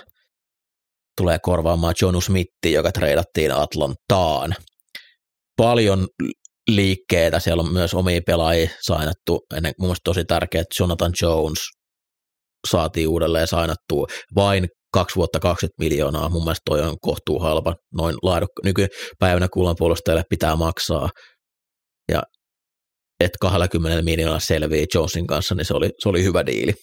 tulee 1.20 1.38
korvaamaan 1.42 1.94
Jonu 2.02 2.20
Smithi, 2.20 2.72
joka 2.72 2.92
treidattiin 2.92 3.52
Atlantaan. 3.52 4.54
Paljon 5.56 6.08
liikkeitä, 6.70 7.40
siellä 7.40 7.62
on 7.62 7.72
myös 7.72 7.94
omia 7.94 8.20
pelaajia 8.26 8.70
sainattu, 8.80 9.40
ennen 9.56 9.72
mielestä 9.80 10.00
tosi 10.04 10.24
tärkeää, 10.24 10.62
että 10.62 10.82
Jonathan 10.82 11.12
Jones 11.22 11.58
saatiin 12.70 13.08
uudelleen 13.08 13.46
sainattua. 13.46 14.06
Vain 14.34 14.68
kaksi 14.92 15.16
vuotta 15.16 15.40
20 15.40 15.74
miljoonaa, 15.78 16.28
mun 16.28 16.44
mielestä 16.44 16.62
toi 16.64 16.80
on 16.80 16.96
kohtuu 17.00 17.38
halpa, 17.38 17.74
noin 17.94 18.16
laadukka, 18.22 18.62
nykypäivänä 18.64 19.48
kullanpuolustajille 19.52 20.22
pitää 20.30 20.56
maksaa, 20.56 21.10
ja 22.12 22.22
että 23.20 23.38
20 23.40 24.02
miljoonaa 24.02 24.40
selvii 24.40 24.86
Jonesin 24.94 25.26
kanssa, 25.26 25.54
niin 25.54 25.64
se 25.64 25.74
oli, 25.74 25.90
se 25.98 26.08
oli 26.08 26.24
hyvä 26.24 26.46
diili. 26.46 26.74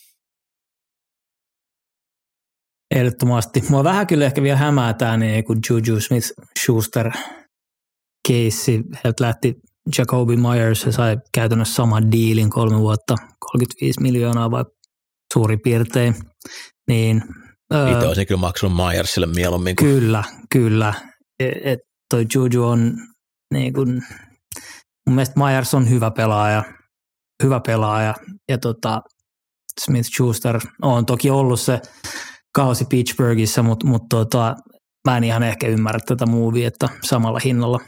Ehdottomasti. 2.96 3.64
Mua 3.70 3.84
vähän 3.84 4.08
kyllä 4.08 4.26
ehkä 4.26 4.42
vielä 4.42 4.58
hämää 4.58 4.94
tämä 4.94 5.18
niin 5.18 5.44
kuin 5.44 5.60
Juju 5.70 6.00
Smith-Schuster 6.00 7.12
keissi. 8.28 8.82
Heiltä 9.04 9.24
lähti 9.24 9.54
Jacoby 9.98 10.36
Myers 10.36 10.86
ja 10.86 10.92
sai 10.92 11.18
käytännössä 11.34 11.76
saman 11.76 12.12
diilin 12.12 12.50
kolme 12.50 12.80
vuotta, 12.80 13.16
35 13.40 14.02
miljoonaa 14.02 14.52
vai 14.52 14.64
suurin 15.34 15.60
piirtein. 15.64 16.16
Niin, 16.88 17.22
Itse 17.94 18.08
olisin 18.08 18.28
kyllä 18.28 18.42
maksanut 18.42 18.78
Myersille 18.78 19.28
mieluummin. 19.28 19.76
Kuin... 19.76 19.90
Kyllä, 19.90 20.24
kyllä. 20.52 20.94
että 21.40 21.86
toi 22.10 22.26
Juju 22.36 22.64
on 22.64 22.94
niin 23.54 23.74
kuin, 23.74 24.02
mun 25.08 25.16
mielestä 25.16 25.40
Myers 25.40 25.74
on 25.74 25.90
hyvä 25.90 26.12
pelaaja, 26.12 26.64
hyvä 27.44 27.60
pelaaja 27.60 28.14
ja 28.50 28.58
tota, 28.58 29.02
Smith 29.82 30.10
Schuster 30.10 30.60
on 30.82 31.06
toki 31.06 31.30
ollut 31.30 31.60
se 31.60 31.82
kausi 32.56 32.86
Pittsburghissa, 32.86 33.64
mutta 33.64 33.88
mut 33.88 34.04
tota, 34.10 34.56
mä 35.08 35.18
en 35.18 35.24
ihan 35.24 35.44
ehkä 35.44 35.68
ymmärrä 35.68 36.00
tätä 36.06 36.26
movie, 36.26 36.68
että 36.68 36.90
samalla 37.04 37.40
hinnalla 37.46 37.80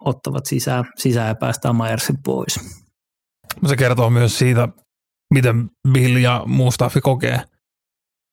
ottavat 0.00 0.46
sisään, 0.46 0.84
sisään 0.98 1.28
ja 1.28 1.34
päästään 1.34 1.76
Myersin 1.76 2.16
pois. 2.24 2.60
Se 3.66 3.76
kertoo 3.76 4.10
myös 4.10 4.38
siitä, 4.38 4.68
miten 5.34 5.70
Bill 5.92 6.16
ja 6.16 6.42
Mustafi 6.46 7.00
kokee 7.00 7.42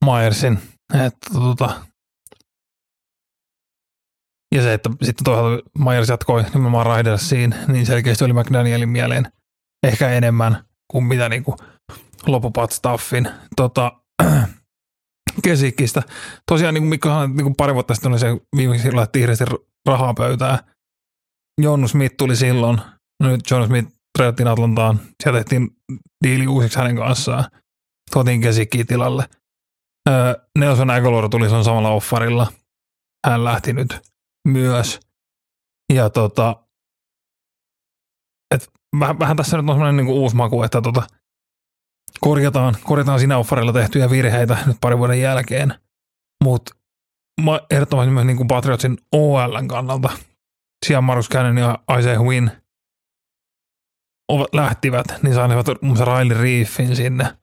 Myersin. 0.05 0.59
Että, 0.93 1.33
tota, 1.33 1.85
ja 4.55 4.61
se, 4.61 4.73
että 4.73 4.89
sitten 5.03 5.23
toisaalta 5.23 5.69
Myers 5.79 6.09
jatkoi 6.09 6.43
nimenomaan 6.43 6.85
Raidersiin, 6.85 7.55
niin 7.67 7.85
selkeästi 7.85 8.23
oli 8.23 8.33
McDanielin 8.33 8.89
mieleen 8.89 9.31
ehkä 9.87 10.09
enemmän 10.09 10.63
kuin 10.91 11.03
mitä 11.03 11.29
niin 11.29 11.43
kuin 11.43 11.57
lopupat 12.27 12.71
staffin 12.71 13.27
tota, 13.55 13.91
kesikistä. 15.43 16.03
Tosiaan 16.51 16.73
niin 16.73 16.81
kuin 16.81 16.89
Mikko 16.89 17.09
sanoi, 17.09 17.27
niin 17.27 17.43
kuin 17.43 17.55
pari 17.55 17.73
vuotta 17.73 17.93
sitten 17.95 18.11
oli 18.11 18.19
se 18.19 18.27
viimeksi 18.55 18.91
laitti 18.91 19.19
hirveästi 19.19 19.45
rahaa 19.85 20.13
pöytää. 20.13 20.63
Jon 21.61 21.89
Smith 21.89 22.15
tuli 22.17 22.35
silloin. 22.35 22.81
No 23.23 23.29
nyt 23.29 23.51
John 23.51 23.67
Smith 23.67 23.91
treidattiin 24.17 24.47
Atlantaan. 24.47 24.99
Sieltä 25.23 25.39
tehtiin 25.39 25.69
diili 26.23 26.47
uusiksi 26.47 26.79
hänen 26.79 26.95
kanssaan. 26.95 27.45
Tuotiin 28.13 28.41
kesikkiä 28.41 28.83
tilalle. 28.87 29.25
Öö, 30.09 30.33
Nelson 30.59 30.89
Aguilar 30.89 31.29
tuli 31.29 31.49
sen 31.49 31.63
samalla 31.63 31.89
offarilla. 31.89 32.47
Hän 33.27 33.43
lähti 33.43 33.73
nyt 33.73 34.10
myös. 34.47 34.99
Ja 35.93 36.09
tota, 36.09 36.63
et 38.55 38.71
vähän, 38.99 39.19
vähän 39.19 39.37
tässä 39.37 39.57
nyt 39.57 39.69
on 39.69 39.75
sellainen 39.75 40.05
niin 40.05 40.15
uusi 40.15 40.35
maku, 40.35 40.63
että 40.63 40.81
tota, 40.81 41.07
korjataan, 42.19 42.75
korjataan 42.83 43.19
siinä 43.19 43.37
offarilla 43.37 43.73
tehtyjä 43.73 44.09
virheitä 44.09 44.57
nyt 44.65 44.77
parin 44.81 44.99
vuoden 44.99 45.21
jälkeen, 45.21 45.73
mutta 46.43 46.75
ehdottomasti 47.69 48.11
myös 48.11 48.25
niin 48.25 48.37
kuin 48.37 48.47
Patriotsin 48.47 48.97
OLn 49.11 49.67
kannalta 49.67 50.09
Sian 50.85 51.03
Marus 51.03 51.29
Cannon 51.29 51.57
ja 51.57 51.79
Isaiah 51.99 52.23
Win 52.23 52.51
lähtivät, 54.53 55.05
niin 55.23 55.33
saivat 55.33 55.67
muun 55.67 55.77
muassa 55.81 56.05
Riley 56.05 56.41
Reefin 56.41 56.95
sinne 56.95 57.37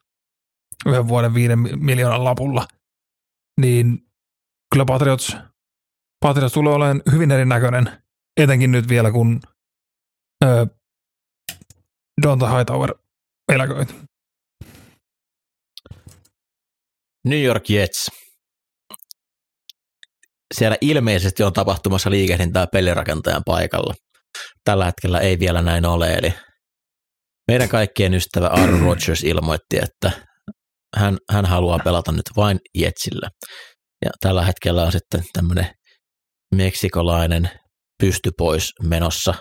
yhden 0.85 1.07
vuoden 1.07 1.33
viiden 1.33 1.59
miljoonan 1.59 2.23
lapulla. 2.23 2.67
Niin 3.61 4.07
kyllä 4.71 4.85
Patriots, 4.85 5.37
Patriots 6.19 6.53
tulee 6.53 6.73
olemaan 6.73 7.01
hyvin 7.11 7.31
erinäköinen, 7.31 8.03
etenkin 8.37 8.71
nyt 8.71 8.89
vielä 8.89 9.11
kun 9.11 9.39
ö, 10.45 10.67
Donta 12.21 12.57
Hightower 12.57 12.95
eläköit. 13.53 13.95
New 17.25 17.43
York 17.43 17.69
Jets. 17.69 18.11
Siellä 20.55 20.77
ilmeisesti 20.81 21.43
on 21.43 21.53
tapahtumassa 21.53 22.09
liikehdintää 22.09 22.67
pelirakentajan 22.67 23.43
paikalla. 23.45 23.93
Tällä 24.63 24.85
hetkellä 24.85 25.19
ei 25.19 25.39
vielä 25.39 25.61
näin 25.61 25.85
ole, 25.85 26.13
eli 26.13 26.33
meidän 27.47 27.69
kaikkien 27.69 28.13
ystävä 28.13 28.47
Aaron 28.47 28.81
Rodgers 28.85 29.23
ilmoitti, 29.23 29.77
että 29.83 30.11
hän, 30.95 31.17
hän 31.31 31.45
haluaa 31.45 31.79
pelata 31.83 32.11
nyt 32.11 32.25
vain 32.35 32.59
Jetsillä. 32.75 33.29
Ja 34.05 34.11
tällä 34.19 34.45
hetkellä 34.45 34.83
on 34.83 34.91
sitten 34.91 35.23
tämmöinen 35.33 35.67
meksikolainen 36.55 37.49
pysty 37.99 38.31
pois 38.37 38.73
menossa 38.83 39.33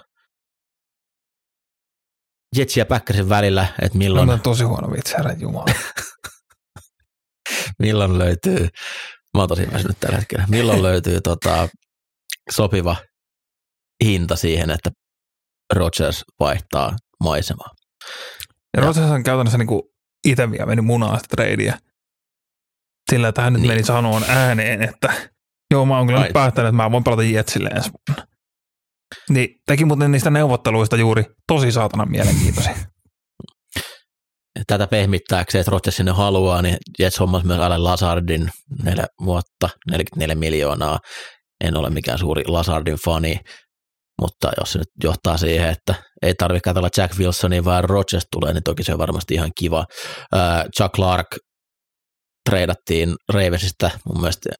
Jetsi 2.56 2.80
ja 2.80 2.86
Päkkäsen 2.86 3.28
välillä, 3.28 3.66
että 3.82 3.98
milloin... 3.98 4.30
On 4.30 4.40
tosi 4.40 4.64
huono 4.64 4.92
vitsi, 4.92 5.14
herra 5.16 5.32
Jumala. 5.32 5.74
milloin 7.82 8.18
löytyy, 8.18 8.68
mä 9.36 9.42
oon 9.42 9.48
tosi 9.48 9.72
väsynyt 9.72 10.00
tällä 10.00 10.16
hetkellä, 10.16 10.44
milloin 10.48 10.82
löytyy 10.82 11.20
tota, 11.20 11.68
sopiva 12.50 12.96
hinta 14.04 14.36
siihen, 14.36 14.70
että 14.70 14.90
Rogers 15.74 16.24
vaihtaa 16.40 16.96
maisemaa. 17.20 17.70
Ja, 17.74 18.80
ja 18.80 18.86
Rogers 18.86 19.10
on 19.10 19.22
käytännössä 19.22 19.58
niin 19.58 19.68
itse 20.26 20.50
vielä 20.50 20.66
meni 20.66 20.82
munaa 20.82 21.16
sitä 21.16 21.28
treidiä. 21.30 21.78
Sillä, 23.10 23.28
että 23.28 23.42
hän 23.42 23.52
nyt 23.52 23.62
niin. 23.62 23.70
meni 23.70 23.84
sanoon 23.84 24.24
ääneen, 24.28 24.82
että 24.82 25.12
joo, 25.70 25.86
mä 25.86 25.98
oon 25.98 26.06
kyllä 26.06 26.22
nyt 26.22 26.32
päättänyt, 26.32 26.68
että 26.68 26.76
mä 26.76 26.92
voin 26.92 27.04
pelata 27.04 27.22
Jetsille 27.22 27.68
ensi 27.68 27.90
vuonna. 27.90 28.26
Niin 29.30 29.48
teki 29.66 29.84
muuten 29.84 30.12
niistä 30.12 30.30
neuvotteluista 30.30 30.96
juuri 30.96 31.24
tosi 31.46 31.72
saatana 31.72 32.06
mielenkiintoisia. 32.06 32.74
Tätä 34.66 34.86
pehmittääkseen, 34.86 35.60
että 35.60 35.70
Rodgers 35.70 35.96
sinne 35.96 36.12
haluaa, 36.12 36.62
niin 36.62 36.76
Jets 36.98 37.20
hommas 37.20 37.44
myös 37.44 37.58
Allen 37.58 37.84
Lazardin 37.84 38.50
neljä 38.84 39.06
vuotta, 39.24 39.68
44 39.90 40.34
miljoonaa. 40.34 40.98
En 41.64 41.76
ole 41.76 41.90
mikään 41.90 42.18
suuri 42.18 42.42
Lazardin 42.46 42.98
fani, 43.04 43.40
mutta 44.20 44.50
jos 44.58 44.72
se 44.72 44.78
nyt 44.78 44.88
johtaa 45.04 45.36
siihen, 45.36 45.68
että 45.68 45.94
ei 46.22 46.34
tarvitse 46.34 46.64
katsella 46.64 46.88
Jack 46.96 47.18
Wilsonia, 47.18 47.64
vaan 47.64 47.84
Rodgers 47.84 48.26
tulee, 48.32 48.52
niin 48.52 48.62
toki 48.62 48.84
se 48.84 48.92
on 48.92 48.98
varmasti 48.98 49.34
ihan 49.34 49.50
kiva. 49.58 49.84
Chuck 50.76 50.94
Clark 50.94 51.26
treidattiin 52.50 53.14
Ravensista 53.32 53.90
mun 54.06 54.20
mielestä 54.20 54.50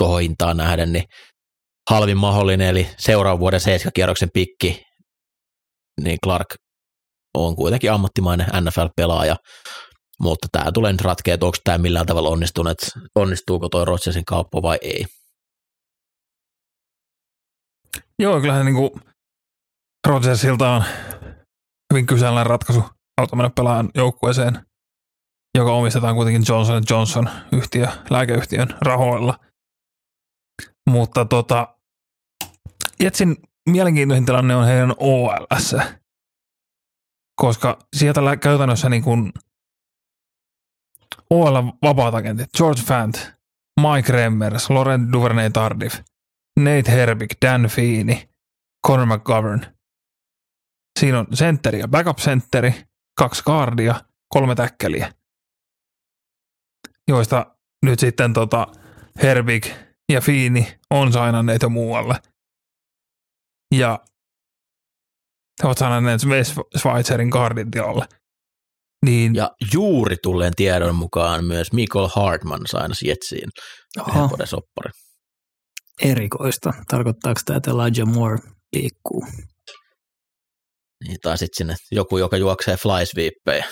tuohon 0.00 0.20
hintaan 0.20 0.56
nähden, 0.56 0.92
niin 0.92 1.04
halvin 1.90 2.16
mahdollinen, 2.16 2.68
eli 2.68 2.88
seuraavan 2.98 3.40
vuoden 3.40 3.60
7 3.60 3.92
kierroksen 3.94 4.30
pikki, 4.34 4.82
niin 6.02 6.18
Clark 6.24 6.54
on 7.34 7.56
kuitenkin 7.56 7.92
ammattimainen 7.92 8.46
NFL-pelaaja, 8.46 9.36
mutta 10.20 10.46
tämä 10.52 10.72
tulee 10.72 10.92
nyt 10.92 11.00
ratkea, 11.00 11.34
että 11.34 11.46
onko 11.46 11.58
tämä 11.64 11.78
millään 11.78 12.06
tavalla 12.06 12.28
onnistunut, 12.28 12.78
onnistuuko 13.14 13.68
tuo 13.68 13.84
Rodgersin 13.84 14.24
kauppa 14.24 14.62
vai 14.62 14.78
ei. 14.82 15.06
Joo, 18.18 18.40
kyllähän 18.40 18.66
niin 18.66 18.76
kuin 18.76 18.90
Rodgersilta 20.08 20.70
on 20.70 20.84
hyvin 21.92 22.06
kyseenalainen 22.06 22.50
ratkaisu 22.50 22.84
auto 23.20 23.36
mennä 23.36 23.50
pelaajan 23.56 23.90
joukkueeseen, 23.94 24.66
joka 25.58 25.72
omistetaan 25.72 26.14
kuitenkin 26.14 26.44
Johnson 26.48 26.82
Johnson 26.90 27.30
yhtiö, 27.52 27.88
lääkeyhtiön 28.10 28.68
rahoilla. 28.80 29.49
Mutta 30.86 31.24
tota, 31.24 31.76
Jetsin 33.00 33.36
mielenkiintoisin 33.68 34.26
tilanne 34.26 34.56
on 34.56 34.66
heidän 34.66 34.94
OLS, 34.98 35.76
koska 37.40 37.78
sieltä 37.96 38.36
käytännössä 38.36 38.88
niin 38.88 39.02
kuin 39.02 39.32
OL 41.30 41.54
vapaat 41.82 42.14
agentit, 42.14 42.50
George 42.56 42.82
Fant, 42.82 43.32
Mike 43.80 44.12
Remmers, 44.12 44.70
Laurent 44.70 45.12
Duvernay 45.12 45.50
Tardif, 45.50 45.94
Nate 46.60 46.92
Herbig, 46.92 47.30
Dan 47.46 47.62
Feeney, 47.62 48.16
Conor 48.86 49.06
McGovern. 49.06 49.66
Siinä 50.98 51.18
on 51.18 51.26
sentteri 51.34 51.78
ja 51.78 51.88
backup-sentteri, 51.88 52.74
kaksi 53.18 53.44
kaardia, 53.44 53.94
kolme 54.28 54.54
täkkeliä, 54.54 55.14
joista 57.08 57.56
nyt 57.84 57.98
sitten 57.98 58.32
tota 58.32 58.66
Herbig 59.22 59.66
ja 60.10 60.20
Fiini 60.20 60.78
on 60.90 61.12
sainanneet 61.12 61.62
jo 61.62 61.68
muualle 61.68 62.14
ja 63.74 63.98
he 65.62 65.66
ovat 65.66 65.78
saaneet 65.78 66.20
Schweizerin 66.78 67.30
kardin 67.30 67.70
tilalle. 67.70 68.06
Niin, 69.06 69.34
ja 69.34 69.50
juuri 69.74 70.16
tulleen 70.22 70.52
tiedon 70.56 70.94
mukaan 70.94 71.44
myös 71.44 71.72
Michael 71.72 72.08
Hartman 72.14 72.60
saina 72.66 72.94
Jetsiin 73.04 73.50
yhden 74.08 74.46
soppari. 74.46 74.90
Erikoista. 76.02 76.72
Tarkoittaako 76.88 77.40
tämä, 77.44 77.56
että 77.56 77.70
Elijah 77.70 78.14
Moore 78.14 78.38
liikkuu? 78.72 79.26
Niin, 81.04 81.16
tai 81.22 81.38
sitten 81.38 81.56
sinne 81.58 81.74
joku, 81.90 82.18
joka 82.18 82.36
juoksee 82.36 82.76
flysweepejä. 82.76 83.64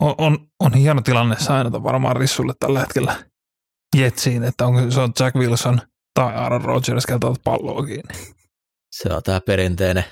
On, 0.00 0.14
on, 0.18 0.38
on 0.60 0.74
hieno 0.74 1.02
tilanne 1.02 1.36
sainata 1.38 1.82
varmaan 1.82 2.16
Rissulle 2.16 2.52
tällä 2.60 2.80
hetkellä 2.80 3.31
Jetsiin, 3.96 4.44
että 4.44 4.66
onko 4.66 4.90
se 4.90 5.00
on 5.00 5.12
Jack 5.20 5.36
Wilson– 5.36 5.80
tai 6.14 6.34
Aaron 6.34 6.64
Rodgers 6.64 7.06
keltä 7.06 7.26
palloa 7.44 7.86
kiinni. 7.86 8.34
Se 8.92 9.08
on 9.14 9.22
tämä 9.22 9.40
perinteinen 9.40 10.04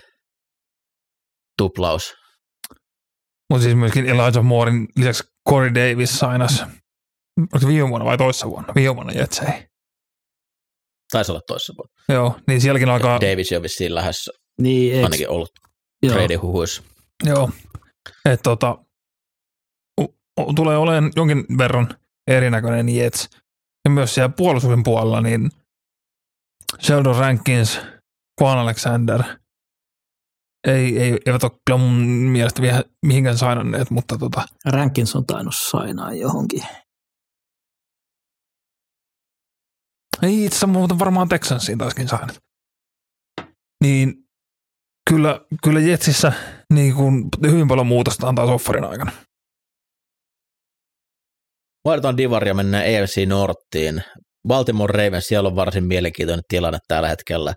tuplaus. 1.59 2.15
Mutta 3.51 3.65
siis 3.65 3.77
myöskin 3.77 4.07
Elijah 4.07 4.45
Moorein 4.45 4.89
lisäksi 4.97 5.23
Corey 5.49 5.75
Davis 5.75 6.19
sainas, 6.19 6.65
oliko 7.55 7.67
viime 7.67 7.89
vuonna 7.89 8.05
vai 8.05 8.19
toissa 8.19 8.51
vuonna? 8.51 8.75
Viime 8.75 8.97
vuonna 8.97 9.13
Jetsei. 9.13 9.69
Taisi 11.13 11.33
olla 11.33 11.41
toissa 11.47 11.73
vuonna. 11.77 11.93
Joo, 12.09 12.41
niin 12.47 12.61
sielläkin 12.61 12.89
alkaa... 12.89 13.21
Davis 13.21 13.51
jo 13.51 13.63
vissiin 13.63 13.95
lähes 13.95 14.31
niin, 14.61 15.05
ainakin 15.05 15.29
ollut 15.29 15.51
trade 16.09 16.35
huhuissa. 16.35 16.83
Joo, 17.25 17.51
että 18.25 18.43
tota, 18.43 18.79
tulee 20.57 20.77
olemaan 20.77 21.13
jonkin 21.17 21.45
verran 21.59 21.99
erinäköinen 22.27 22.89
Jets 22.89 23.29
ja 23.85 23.91
myös 23.91 24.15
siellä 24.15 24.33
puolustuksen 24.37 24.83
puolella, 24.83 25.21
niin 25.21 25.51
Sheldon 26.81 27.17
Rankins, 27.17 27.81
Quan 28.43 28.59
Alexander 28.59 29.23
ei, 30.67 30.99
ei, 30.99 31.19
eivät 31.27 31.45
ole 31.45 31.53
kyllä 31.67 31.79
mun 31.79 31.93
mielestä 32.33 32.63
vielä 32.63 32.85
mihinkään 33.07 33.39
sainanneet, 33.39 33.91
mutta 33.91 34.19
tota, 34.19 34.47
Rankins 34.65 35.17
on 35.17 35.27
tainnut 35.27 35.55
sainaa 35.57 36.15
johonkin. 36.15 36.63
ei 40.23 40.45
itse 40.45 40.49
asiassa 40.49 40.67
muuten 40.67 40.99
varmaan 40.99 41.29
Texansiin 41.29 41.79
taaskin 41.79 42.09
saanut. 42.09 42.39
Niin 43.85 44.25
kyllä, 45.11 45.41
kyllä 45.63 45.81
Jetsissä 45.81 46.33
niin 46.73 46.95
kuin 46.95 47.29
hyvin 47.47 47.69
paljon 47.69 47.87
muutosta 47.87 48.29
antaa 48.29 48.47
soffarin 48.47 48.85
aikana. 48.85 49.13
Vaihdetaan 51.85 52.17
divaria, 52.17 52.55
mennään 52.55 52.87
EFC 52.87 53.27
Norttiin. 53.27 54.03
Baltimore 54.49 55.05
Ravens, 55.05 55.25
siellä 55.25 55.49
on 55.49 55.57
varsin 55.57 55.85
mielenkiintoinen 55.85 56.45
tilanne 56.49 56.79
tällä 56.89 57.09
hetkellä. 57.09 57.55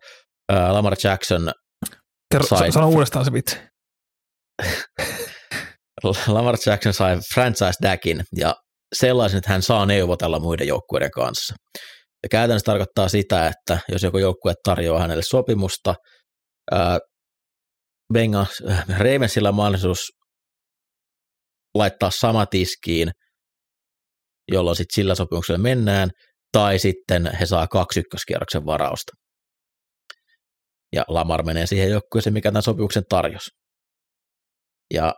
Ää, 0.51 0.73
Lamar 0.73 0.95
Jackson, 1.03 1.51
Kerro, 2.31 2.47
Sai. 2.47 2.71
sano 2.71 2.89
uudestaan 2.89 3.25
se 3.25 3.33
vitsi. 3.33 3.59
Lamar 6.27 6.57
Jackson 6.65 6.93
sai 6.93 7.17
franchise 7.33 7.73
dagin 7.83 8.23
ja 8.35 8.55
sellaisen, 8.95 9.37
että 9.37 9.49
hän 9.49 9.61
saa 9.61 9.85
neuvotella 9.85 10.39
muiden 10.39 10.67
joukkueiden 10.67 11.11
kanssa. 11.11 11.55
Ja 12.23 12.29
käytännössä 12.29 12.65
tarkoittaa 12.65 13.09
sitä, 13.09 13.47
että 13.47 13.79
jos 13.89 14.03
joku 14.03 14.17
joukkue 14.17 14.53
tarjoaa 14.63 15.01
hänelle 15.01 15.23
sopimusta, 15.23 15.95
ää, 16.71 16.99
Bengals, 18.13 18.63
äh, 18.69 18.85
Ravensilla 18.97 19.49
on 19.49 19.55
mahdollisuus 19.55 19.99
laittaa 21.75 22.11
sama 22.19 22.45
tiskiin, 22.45 23.11
jolloin 24.51 24.75
sitten 24.75 24.95
sillä 24.95 25.15
sopimuksella 25.15 25.57
mennään, 25.57 26.09
tai 26.51 26.79
sitten 26.79 27.29
he 27.39 27.45
saa 27.45 27.67
kaksi 27.67 27.99
ykköskierroksen 27.99 28.65
varausta. 28.65 29.11
Ja 30.93 31.05
Lamar 31.07 31.43
menee 31.43 31.65
siihen 31.65 31.89
joukkueeseen, 31.89 32.33
mikä 32.33 32.51
tämän 32.51 32.63
sopimuksen 32.63 33.03
tarjosi. 33.09 33.49
Ja 34.93 35.13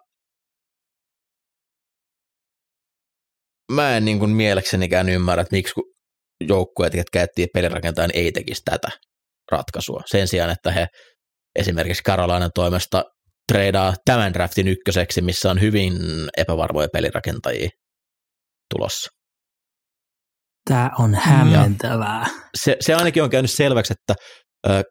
mä 3.71 3.97
en 3.97 4.05
niin 4.05 4.19
kuin 4.19 4.31
mieleksenikään 4.31 5.09
ymmärrä, 5.09 5.41
että 5.41 5.55
miksi 5.55 5.73
joukkueet, 6.47 6.93
jotka 6.93 7.21
etsii 7.21 7.47
pelirakentajan, 7.53 8.11
ei 8.13 8.31
tekisi 8.31 8.61
tätä 8.65 8.88
ratkaisua. 9.51 10.01
Sen 10.05 10.27
sijaan, 10.27 10.49
että 10.49 10.71
he 10.71 10.88
esimerkiksi 11.55 12.03
Karolainen 12.03 12.49
toimesta 12.55 13.03
treidaa 13.51 13.93
tämän 14.05 14.33
draftin 14.33 14.67
ykköseksi, 14.67 15.21
missä 15.21 15.51
on 15.51 15.61
hyvin 15.61 15.93
epävarmoja 16.38 16.88
pelirakentajia 16.93 17.69
tulossa. 18.73 19.14
Tämä 20.69 20.91
on 20.99 21.15
hämmentävää. 21.15 22.28
Se, 22.58 22.78
se 22.80 22.93
ainakin 22.93 23.23
on 23.23 23.30
käynyt 23.30 23.51
selväksi, 23.51 23.93
että 23.93 24.15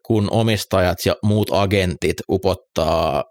kun 0.05 0.27
omistajat 0.31 0.97
ja 1.05 1.15
muut 1.23 1.49
agentit 1.51 2.17
upottaa 2.29 3.23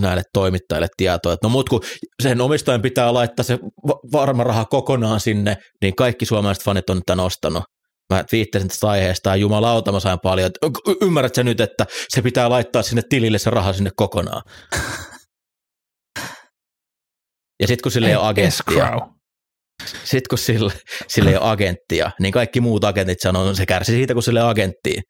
näille 0.00 0.22
toimittajille 0.32 0.88
tietoa, 0.96 1.32
että 1.32 1.46
no 1.46 1.50
mut 1.50 1.68
kun 1.68 1.80
sen 2.22 2.40
omistajan 2.40 2.82
pitää 2.82 3.14
laittaa 3.14 3.42
se 3.44 3.58
va- 3.88 4.00
varma 4.12 4.44
raha 4.44 4.64
kokonaan 4.64 5.20
sinne, 5.20 5.56
niin 5.82 5.96
kaikki 5.96 6.26
suomalaiset 6.26 6.64
fanit 6.64 6.90
on 6.90 7.00
tämän 7.06 7.24
ostanut. 7.24 7.64
Mä 8.12 8.24
viittasin 8.32 8.68
tästä 8.68 8.88
aiheesta 8.88 9.30
ja 9.30 9.36
jumalauta 9.36 9.92
mä 9.92 10.00
sain 10.00 10.18
paljon, 10.22 10.46
että 10.46 10.66
y- 10.90 11.06
ymmärrät 11.06 11.34
sä 11.34 11.42
nyt, 11.42 11.60
että 11.60 11.86
se 12.08 12.22
pitää 12.22 12.50
laittaa 12.50 12.82
sinne 12.82 13.02
tilille 13.08 13.38
se 13.38 13.50
raha 13.50 13.72
sinne 13.72 13.90
kokonaan. 13.96 14.42
Ja 17.60 17.68
sitten 17.68 17.82
kun 17.82 17.92
sillä 17.92 18.08
ei 18.08 18.16
ole 18.16 18.26
agenttia, 18.26 18.48
Escrow. 18.48 19.08
Sitten 19.86 20.28
kun 20.30 20.38
sillä, 20.38 20.72
sillä 21.08 21.30
ei 21.30 21.36
ole 21.36 21.50
agenttia, 21.50 22.10
niin 22.20 22.32
kaikki 22.32 22.60
muut 22.60 22.84
agentit 22.84 23.20
sanoo, 23.20 23.44
että 23.44 23.56
se 23.56 23.66
kärsii 23.66 23.96
siitä, 23.96 24.14
kun 24.14 24.22
ole 24.30 24.40
agenttia. 24.40 25.02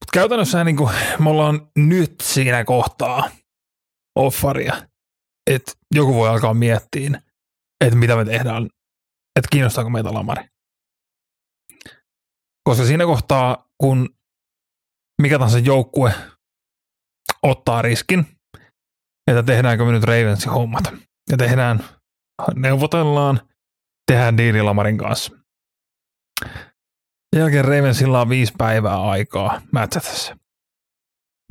Mut 0.00 0.10
käytännössä 0.12 0.64
niin 0.64 0.76
kuin, 0.76 0.94
me 1.18 1.30
ollaan 1.30 1.70
nyt 1.76 2.14
siinä 2.22 2.64
kohtaa 2.64 3.30
offaria, 4.16 4.88
että 5.50 5.72
joku 5.94 6.14
voi 6.14 6.28
alkaa 6.28 6.54
miettiä, 6.54 7.22
että 7.84 7.98
mitä 7.98 8.16
me 8.16 8.24
tehdään, 8.24 8.64
että 9.36 9.48
kiinnostaako 9.52 9.90
meitä 9.90 10.14
lamari. 10.14 10.44
Koska 12.68 12.84
siinä 12.84 13.04
kohtaa, 13.04 13.68
kun 13.78 14.08
mikä 15.22 15.38
tahansa 15.38 15.58
joukkue 15.58 16.14
ottaa 17.42 17.82
riskin, 17.82 18.26
että 19.26 19.42
tehdäänkö 19.42 19.84
me 19.84 19.92
nyt 19.92 20.02
Ravensin 20.02 20.52
hommat, 20.52 20.84
ja 21.30 21.36
tehdään, 21.36 21.84
neuvotellaan, 22.54 23.40
tehdään 24.12 24.36
diili 24.36 24.62
Lamarin 24.62 24.98
kanssa. 24.98 25.30
Sen 27.34 27.40
jälkeen 27.40 27.64
Ravensilla 27.64 28.20
on 28.20 28.28
viisi 28.28 28.52
päivää 28.58 29.02
aikaa 29.02 29.60
mätsätässä. 29.72 30.36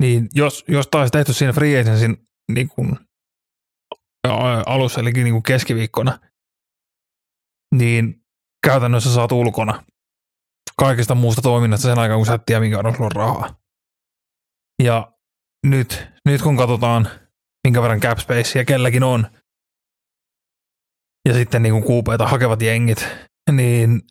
Niin 0.02 0.28
jos, 0.34 0.64
jos 0.68 0.88
taas 0.88 1.10
tehty 1.10 1.32
siinä 1.32 1.52
free 1.52 1.80
agencyn 1.80 2.16
niin 2.52 2.68
kuin, 2.68 2.98
alussa, 4.66 5.00
eli 5.00 5.12
niin 5.12 5.32
kuin 5.32 5.42
keskiviikkona, 5.42 6.18
niin 7.74 8.24
käytännössä 8.66 9.14
saat 9.14 9.32
ulkona 9.32 9.84
kaikesta 10.78 11.14
muusta 11.14 11.42
toiminnasta 11.42 11.88
sen 11.88 11.98
aikaan, 11.98 12.18
kun 12.18 12.26
sä 12.26 12.34
et 12.34 12.42
tiedä, 12.46 12.60
minkä 12.60 12.76
verran 12.76 12.94
sulla 12.94 13.06
on 13.06 13.12
rahaa. 13.12 13.56
Ja 14.82 15.12
nyt, 15.66 16.08
nyt 16.24 16.42
kun 16.42 16.56
katsotaan, 16.56 17.08
minkä 17.66 17.82
verran 17.82 18.00
cap 18.00 18.18
spacea 18.18 18.64
kelläkin 18.64 19.02
on, 19.02 19.26
ja 21.26 21.34
sitten 21.34 21.62
niin 21.62 21.72
kuin 21.72 21.84
kuupeita 21.84 22.28
hakevat 22.28 22.62
jengit, 22.62 23.06
niin 23.52 24.02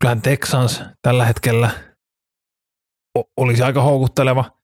kyllähän 0.00 0.22
Texans 0.22 0.82
tällä 1.02 1.24
hetkellä 1.24 1.70
olisi 3.36 3.62
aika 3.62 3.82
houkutteleva 3.82 4.58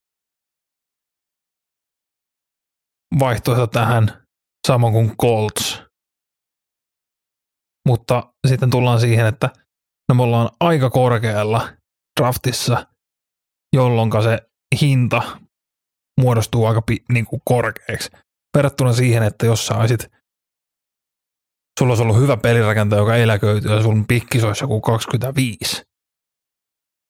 vaihtoehto 3.18 3.66
tähän, 3.66 4.26
samoin 4.66 4.92
kuin 4.92 5.16
Colts. 5.16 5.82
Mutta 7.88 8.34
sitten 8.48 8.70
tullaan 8.70 9.00
siihen, 9.00 9.26
että 9.26 9.50
no 10.08 10.14
me 10.14 10.22
ollaan 10.22 10.50
aika 10.60 10.90
korkealla 10.90 11.68
draftissa, 12.20 12.86
jolloin 13.76 14.10
se 14.22 14.38
hinta 14.80 15.38
muodostuu 16.20 16.66
aika 16.66 16.82
niin 17.12 17.24
kuin 17.24 17.42
korkeaksi. 17.44 18.10
Verrattuna 18.56 18.92
siihen, 18.92 19.22
että 19.22 19.46
jos 19.46 19.66
sä 19.66 19.76
olisit 19.76 20.10
sulla 21.78 21.90
olisi 21.90 22.02
ollut 22.02 22.20
hyvä 22.20 22.36
pelirakentaja, 22.36 23.00
joka 23.00 23.16
eläköityy 23.16 23.70
ja 23.70 23.82
sun 23.82 24.06
pikkis 24.06 24.44
olisi 24.44 24.64
joku 24.64 24.80
25, 24.80 25.82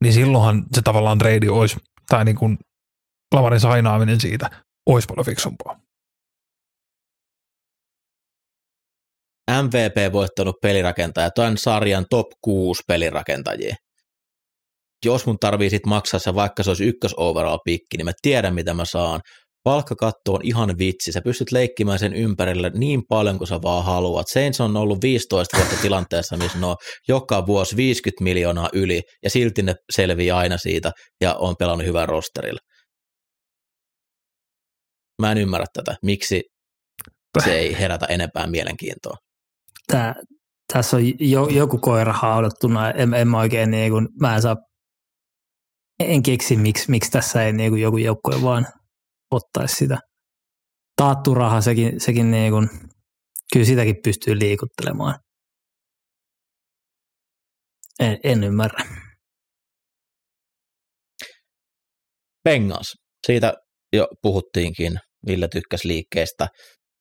niin 0.03 0.13
silloinhan 0.13 0.65
se 0.75 0.83
tavallaan 0.83 1.19
trade 1.19 1.51
olisi, 1.51 1.77
tai 2.09 2.25
niin 2.25 2.37
kuin 2.37 2.59
Lamarin 3.35 3.61
sainaaminen 3.61 4.21
siitä 4.21 4.51
olisi 4.87 5.07
paljon 5.07 5.27
fiksumpaa. 5.27 5.81
MVP 9.63 10.13
voittanut 10.13 10.57
pelirakentaja, 10.63 11.31
tämän 11.31 11.59
sarjan 11.59 12.07
top 12.11 12.27
6 12.41 12.83
pelirakentajia. 12.89 13.77
Jos 15.05 15.27
mun 15.27 15.39
tarvii 15.39 15.71
sit 15.71 15.87
maksaa 15.87 16.21
se, 16.21 16.35
vaikka 16.35 16.63
se 16.63 16.71
olisi 16.71 16.85
ykkös 16.85 17.15
overall 17.17 17.59
pikki, 17.65 17.97
niin 17.97 18.05
mä 18.05 18.13
tiedän 18.23 18.55
mitä 18.55 18.75
mä 18.75 18.85
saan. 18.85 19.21
Palkkakatto 19.65 20.33
on 20.33 20.41
ihan 20.43 20.79
vitsi, 20.79 21.13
sä 21.13 21.21
pystyt 21.25 21.53
leikkimään 21.53 21.99
sen 21.99 22.15
ympärille 22.15 22.71
niin 22.75 23.03
paljon 23.09 23.39
kuin 23.39 23.49
sä 23.49 23.63
vaan 23.63 23.85
haluat. 23.85 24.29
Saints 24.29 24.61
on 24.61 24.77
ollut 24.77 25.03
15 25.03 25.57
vuotta 25.57 25.77
tilanteessa, 25.83 26.37
missä 26.37 26.59
ne 26.59 26.67
on 26.67 26.77
joka 27.09 27.47
vuosi 27.47 27.77
50 27.77 28.25
miljoonaa 28.25 28.69
yli, 28.73 29.03
ja 29.23 29.31
silti 29.31 29.63
ne 29.63 29.75
selviää 29.93 30.39
aina 30.39 30.59
siitä, 30.59 30.93
ja 31.21 31.35
on 31.35 31.55
pelannut 31.59 31.87
hyvän 31.87 32.09
rosterilla. 32.09 32.61
Mä 35.23 35.33
en 35.33 35.39
ymmärrä 35.39 35.67
tätä, 35.73 35.97
miksi 36.03 36.43
se 37.45 37.59
ei 37.59 37.79
herätä 37.79 38.07
enempää 38.07 38.47
mielenkiintoa. 38.47 39.17
Tää, 39.87 40.15
tässä 40.73 40.97
on 40.97 41.03
jo, 41.21 41.49
joku 41.49 41.79
koira 41.79 42.13
haudattuna. 42.13 42.91
En, 42.91 43.15
en 43.15 43.29
mä 43.29 43.39
oikein 43.39 43.71
niin 43.71 43.93
kuin, 43.93 44.09
mä 44.21 44.35
en 44.35 44.43
saa, 44.43 44.57
en 46.01 46.23
keksi, 46.23 46.57
miksi, 46.57 46.91
miksi 46.91 47.11
tässä 47.11 47.45
ei 47.45 47.53
niin 47.53 47.79
joku 47.79 47.97
joukkue 47.97 48.43
vaan 48.43 48.67
ottaisi 49.35 49.77
sitä. 49.77 49.99
Taattu 50.97 51.35
raha, 51.35 51.61
sekin, 51.61 52.01
sekin 52.01 52.31
niin 52.31 52.53
kuin, 52.53 52.69
kyllä 53.53 53.67
sitäkin 53.67 53.97
pystyy 54.05 54.39
liikuttelemaan. 54.39 55.15
En, 58.01 58.19
en 58.25 58.45
ymmärrä. 58.45 58.85
Bengals, 62.45 62.93
siitä 63.27 63.55
jo 63.93 64.09
puhuttiinkin, 64.23 65.01
Ville 65.27 65.49
tykkäs 65.49 65.85
liikkeestä. 65.85 66.49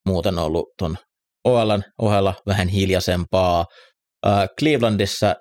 Muuten 0.05 0.39
on 0.39 0.45
ollut 0.45 0.65
tuon 0.79 0.97
OLn 1.43 1.83
ohella 2.01 2.33
vähän 2.47 2.67
hiljaisempaa. 2.67 3.65
Äh, 4.27 4.47
Clevelandissa 4.59 5.35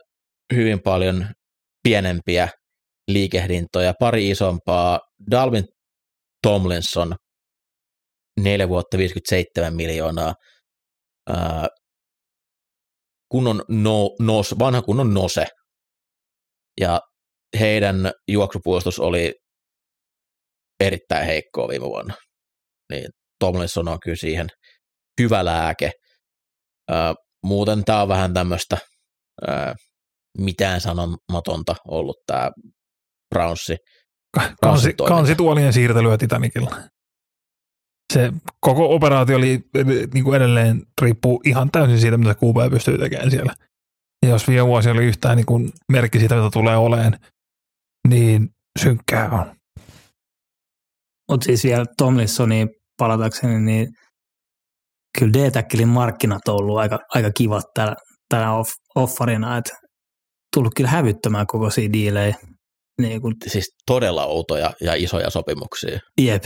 hyvin 0.54 0.82
paljon 0.82 1.26
pienempiä 1.82 2.48
liikehdintoja, 3.08 3.94
pari 4.00 4.30
isompaa. 4.30 5.00
Dalvin 5.30 5.64
Tomlinson, 6.42 7.16
neljä 8.40 8.68
vuotta 8.68 8.98
57 8.98 9.74
miljoonaa. 9.74 10.34
Äh, 11.30 11.66
kunnon 13.28 13.64
no, 13.68 14.10
nos, 14.20 14.58
vanha 14.58 14.82
kunnon 14.82 15.14
nose. 15.14 15.46
Ja 16.80 17.00
heidän 17.60 17.96
juoksupuolustus 18.28 18.98
oli 18.98 19.34
erittäin 20.80 21.26
heikkoa 21.26 21.68
viime 21.68 21.86
vuonna. 21.86 22.14
Niin 22.90 23.06
Tomlinson 23.38 23.88
on 23.88 24.00
kyllä 24.00 24.16
siihen 24.16 24.46
hyvä 25.20 25.44
lääke. 25.44 25.90
Ö, 26.90 26.94
muuten 27.46 27.84
tämä 27.84 28.02
on 28.02 28.08
vähän 28.08 28.34
tämmöistä 28.34 28.78
mitään 30.38 30.80
sanomatonta 30.80 31.74
ollut 31.88 32.16
tämä 32.26 32.50
Brownsi. 33.34 33.76
Kansi, 34.62 34.94
kansituolien 35.08 35.72
siirtelyä 35.72 36.18
Titanicilla. 36.18 36.76
Se 38.12 38.32
koko 38.60 38.94
operaatio 38.94 39.36
oli 39.36 39.64
niin 40.14 40.24
kuin 40.24 40.36
edelleen 40.36 40.82
riippuu 41.02 41.40
ihan 41.44 41.70
täysin 41.70 42.00
siitä, 42.00 42.16
mitä 42.16 42.34
QB 42.34 42.70
pystyy 42.70 42.98
tekemään 42.98 43.30
siellä. 43.30 43.54
Ja 44.22 44.28
jos 44.28 44.48
viime 44.48 44.66
vuosi 44.66 44.90
oli 44.90 45.04
yhtään 45.04 45.36
niin 45.36 45.46
kuin 45.46 45.72
merkki 45.92 46.18
siitä, 46.18 46.34
mitä 46.34 46.50
tulee 46.50 46.76
oleen, 46.76 47.18
niin 48.08 48.48
synkkää 48.78 49.30
on. 49.30 49.54
Mutta 51.30 51.44
siis 51.44 51.64
vielä 51.64 51.84
Tomlinsoniin 51.98 52.68
palatakseni, 52.98 53.60
niin 53.60 53.88
kyllä 55.18 55.32
D-Tackelin 55.32 55.88
markkinat 55.88 56.48
on 56.48 56.54
ollut 56.54 56.78
aika, 56.78 56.98
aika 57.14 57.30
kivat 57.30 57.64
täällä 58.28 58.52
off, 58.52 58.70
offarina, 58.94 59.56
että 59.56 59.72
tullut 60.56 60.72
kyllä 60.76 60.90
hävyttämään 60.90 61.46
kokoisia 61.46 61.92
diilejä. 61.92 62.36
Niin 63.00 63.22
kun... 63.22 63.34
Siis 63.46 63.74
todella 63.86 64.26
outoja 64.26 64.72
ja 64.80 64.94
isoja 64.94 65.30
sopimuksia. 65.30 66.00
Jep. 66.20 66.44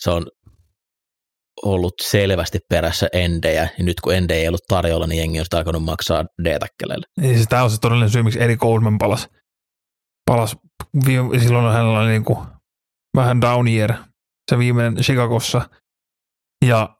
Se 0.00 0.10
on 0.10 0.26
ollut 1.64 1.94
selvästi 2.02 2.58
perässä 2.68 3.08
endejä, 3.12 3.68
ja 3.78 3.84
nyt 3.84 4.00
kun 4.00 4.14
endejä 4.14 4.40
ei 4.40 4.48
ollut 4.48 4.66
tarjolla, 4.68 5.06
niin 5.06 5.18
jengi 5.18 5.38
on 5.38 5.44
sitä 5.44 5.56
alkanut 5.56 5.84
maksaa 5.84 6.24
D-täkkeleille. 6.44 7.06
Niin 7.20 7.34
siis 7.34 7.48
tämä 7.48 7.64
on 7.64 7.70
se 7.70 7.80
todellinen 7.80 8.10
syy, 8.10 8.22
miksi 8.22 8.42
Eri 8.42 8.56
Goldman 8.56 8.98
palas, 8.98 9.28
palas 10.30 10.56
silloin 11.40 11.72
hänellä 11.72 12.00
oli 12.00 12.08
niin 12.08 12.24
kuin 12.24 12.38
vähän 13.16 13.40
down 13.40 13.68
year, 13.68 13.94
se 14.50 14.58
viimeinen 14.58 15.02
Chicagossa, 15.02 15.70
ja 16.64 16.96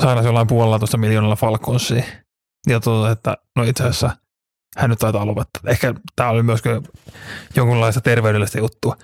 sairasi 0.00 0.28
jollain 0.28 0.46
puolella 0.46 0.96
miljoonalla 0.96 1.36
Falconsiin. 1.36 2.04
Ja 2.66 2.80
tuota, 2.80 3.10
että 3.10 3.36
no 3.56 3.62
itse 3.62 3.82
asiassa 3.82 4.16
hän 4.76 4.90
nyt 4.90 4.98
taitaa 4.98 5.26
lopettaa. 5.26 5.62
Ehkä 5.66 5.94
tämä 6.16 6.30
oli 6.30 6.42
myös 6.42 6.62
jonkunlaista 7.56 8.00
terveydellistä 8.00 8.58
juttua. 8.58 8.96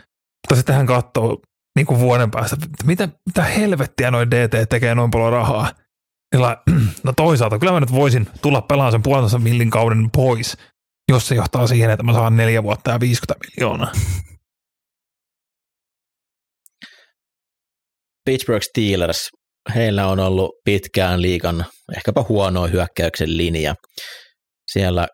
Mutta 0.47 0.57
sitten 0.57 0.75
hän 0.75 0.87
katsoo 0.87 1.43
niin 1.77 1.87
kuin 1.87 2.01
vuoden 2.01 2.31
päästä, 2.31 2.57
että 2.63 2.87
mitä, 2.87 3.09
mitä 3.27 3.45
helvettiä 3.45 4.11
noin 4.11 4.31
DT 4.31 4.69
tekee 4.69 4.95
noin 4.95 5.11
paljon 5.11 5.33
rahaa. 5.33 5.73
No 7.05 7.13
toisaalta, 7.17 7.59
kyllä 7.59 7.73
mä 7.73 7.81
nyt 7.81 7.93
voisin 7.93 8.29
tulla 8.43 8.63
pelaamaan 8.63 8.93
sen 8.93 9.03
puolentoista 9.03 9.39
millin 9.39 9.71
kauden 9.71 10.11
pois, 10.17 10.57
jos 11.09 11.29
se 11.29 11.35
johtaa 11.35 11.67
siihen, 11.67 11.91
että 11.91 12.03
mä 12.03 12.13
saan 12.13 12.37
neljä 12.37 12.63
vuotta 12.63 12.91
ja 12.91 13.01
50 13.01 13.47
miljoonaa. 13.47 13.93
Pittsburgh 18.25 18.65
Steelers, 18.71 19.29
heillä 19.75 20.07
on 20.07 20.21
ollut 20.21 20.51
pitkään 20.65 21.23
liikan 21.23 21.65
ehkäpä 21.97 22.25
huonoa 22.29 22.67
hyökkäyksen 22.67 23.37
linja. 23.37 23.75
Siellä 24.73 25.09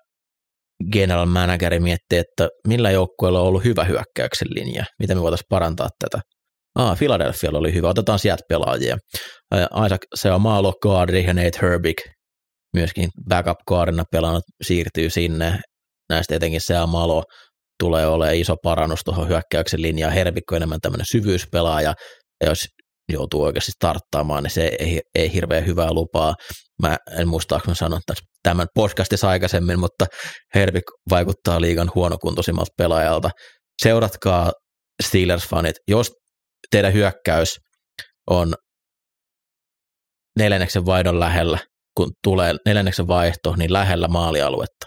general 0.92 1.26
manageri 1.26 1.80
miettii, 1.80 2.18
että 2.18 2.48
millä 2.68 2.90
joukkueella 2.90 3.40
on 3.40 3.46
ollut 3.46 3.64
hyvä 3.64 3.84
hyökkäyksen 3.84 4.48
linja, 4.50 4.84
miten 4.98 5.16
me 5.16 5.22
voitaisiin 5.22 5.46
parantaa 5.48 5.88
tätä. 5.98 6.22
Ah, 6.74 6.98
Philadelphia 6.98 7.50
oli 7.54 7.74
hyvä, 7.74 7.88
otetaan 7.88 8.18
sieltä 8.18 8.42
pelaajia. 8.48 8.96
Isaac 9.86 10.02
Seomaalo, 10.14 10.72
Gaardri 10.82 11.24
ja 11.24 11.34
Nate 11.34 11.58
Herbig, 11.62 11.96
myöskin 12.76 13.08
backup 13.28 13.58
guardina 13.68 14.04
pelannut, 14.10 14.42
siirtyy 14.62 15.10
sinne. 15.10 15.60
Näistä 16.08 16.34
etenkin 16.34 16.60
Seomaalo 16.60 17.22
tulee 17.82 18.06
olemaan 18.06 18.36
iso 18.36 18.56
parannus 18.62 19.00
tuohon 19.04 19.28
hyökkäyksen 19.28 19.82
linjaan. 19.82 20.12
Herbig 20.12 20.52
on 20.52 20.56
enemmän 20.56 20.80
tämmöinen 20.80 21.06
syvyyspelaaja, 21.10 21.94
ja 22.44 22.48
jos 22.48 22.58
joutuu 23.12 23.42
oikeasti 23.42 23.72
starttaamaan, 23.72 24.42
niin 24.42 24.50
se 24.50 24.72
ei, 24.78 25.00
ei 25.14 25.32
hirveän 25.32 25.66
hyvää 25.66 25.92
lupaa. 25.92 26.34
Mä 26.82 26.96
en 27.18 27.28
muista, 27.28 27.60
mä 27.66 27.74
sanon 27.74 28.00
tämän 28.42 28.66
podcastissa 28.74 29.28
aikaisemmin, 29.28 29.78
mutta 29.78 30.06
Herbik 30.54 30.84
vaikuttaa 31.10 31.60
liigan 31.60 31.90
huonokuntoisimmalta 31.94 32.72
pelaajalta. 32.78 33.30
Seuratkaa 33.82 34.52
Steelers-fanit, 35.02 35.74
jos 35.88 36.12
teidän 36.70 36.92
hyökkäys 36.92 37.56
on 38.30 38.54
neljänneksen 40.38 40.86
vaihdon 40.86 41.20
lähellä, 41.20 41.58
kun 41.96 42.12
tulee 42.22 42.54
neljänneksen 42.66 43.08
vaihto, 43.08 43.54
niin 43.56 43.72
lähellä 43.72 44.08
maalialuetta, 44.08 44.86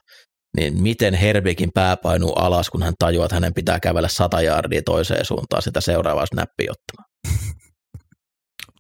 niin 0.58 0.82
miten 0.82 1.14
Herbikin 1.14 1.70
pää 1.74 1.98
painuu 1.98 2.34
alas, 2.34 2.70
kun 2.70 2.84
hän 2.84 2.94
tajuaa, 3.00 3.26
että 3.26 3.36
hänen 3.36 3.54
pitää 3.54 3.80
kävellä 3.80 4.08
sata 4.08 4.42
jardia 4.42 4.82
toiseen 4.86 5.26
suuntaan 5.26 5.62
sitä 5.62 5.82
seuraavaa 5.82 6.26
snappia 6.26 6.72
ottamaan. 6.72 7.10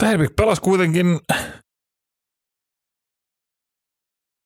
Herbik 0.03 0.35
pelasi 0.35 0.61
kuitenkin 0.61 1.19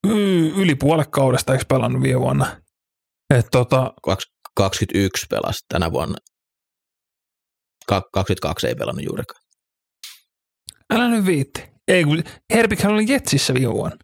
yli 0.61 0.75
puolet 0.75 1.07
kaudesta, 1.11 1.53
eikö 1.53 1.65
pelannut 1.67 2.01
viime 2.01 2.19
vuonna? 2.19 2.61
Et 3.37 3.47
tota, 3.51 3.93
21 4.55 5.25
pelasi 5.29 5.65
tänä 5.69 5.91
vuonna. 5.91 6.17
22 7.87 8.67
ei 8.67 8.75
pelannut 8.75 9.05
juurikaan. 9.05 9.41
Älä 10.93 11.07
nyt 11.07 11.25
viitti. 11.25 11.69
Ei 11.87 12.03
kun 12.03 12.23
Herbikhän 12.53 12.93
oli 12.93 13.05
Jetsissä 13.07 13.53
viime 13.53 13.73
vuonna. 13.73 13.97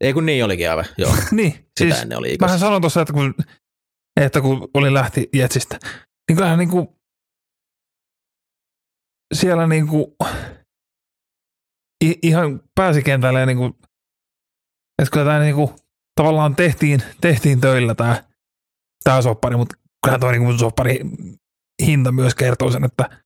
Ei 0.00 0.12
kun 0.12 0.26
niin 0.26 0.44
olikin 0.44 0.70
aivan, 0.70 0.84
joo. 0.98 1.14
niin, 1.30 1.52
Sitä 1.52 1.68
siis 1.78 1.98
ennen 1.98 2.18
oli 2.18 2.36
mähän 2.40 2.58
sanoin 2.58 2.82
tuossa, 2.82 3.00
että 3.00 3.12
kun, 3.12 3.34
että 4.20 4.40
kun 4.40 4.68
oli 4.74 4.94
lähti 4.94 5.28
Jetsistä, 5.32 5.78
niin 6.28 6.36
kyllähän 6.36 6.58
niin 6.58 6.70
kuin, 6.70 6.88
siellä 9.34 9.66
niin 9.66 9.88
kuin, 9.88 10.06
ihan 12.22 12.60
pääsi 12.74 13.02
kentälle 13.02 13.40
ja 13.40 13.46
niin 13.46 13.58
kuin, 13.58 13.74
että 14.98 15.12
kyllä 15.12 15.26
tämä 15.26 15.38
niin 15.38 15.54
kuin, 15.54 15.70
tavallaan 16.16 16.56
tehtiin, 16.56 17.00
tehtiin 17.20 17.60
töillä 17.60 17.94
tämä, 17.94 18.24
tämä 19.04 19.22
soppari, 19.22 19.56
mutta 19.56 19.74
kyllä 20.04 20.18
tuo 20.18 20.30
niin 20.30 20.58
soppari 20.58 21.00
hinta 21.86 22.12
myös 22.12 22.34
kertoo 22.34 22.70
sen, 22.70 22.84
että 22.84 23.22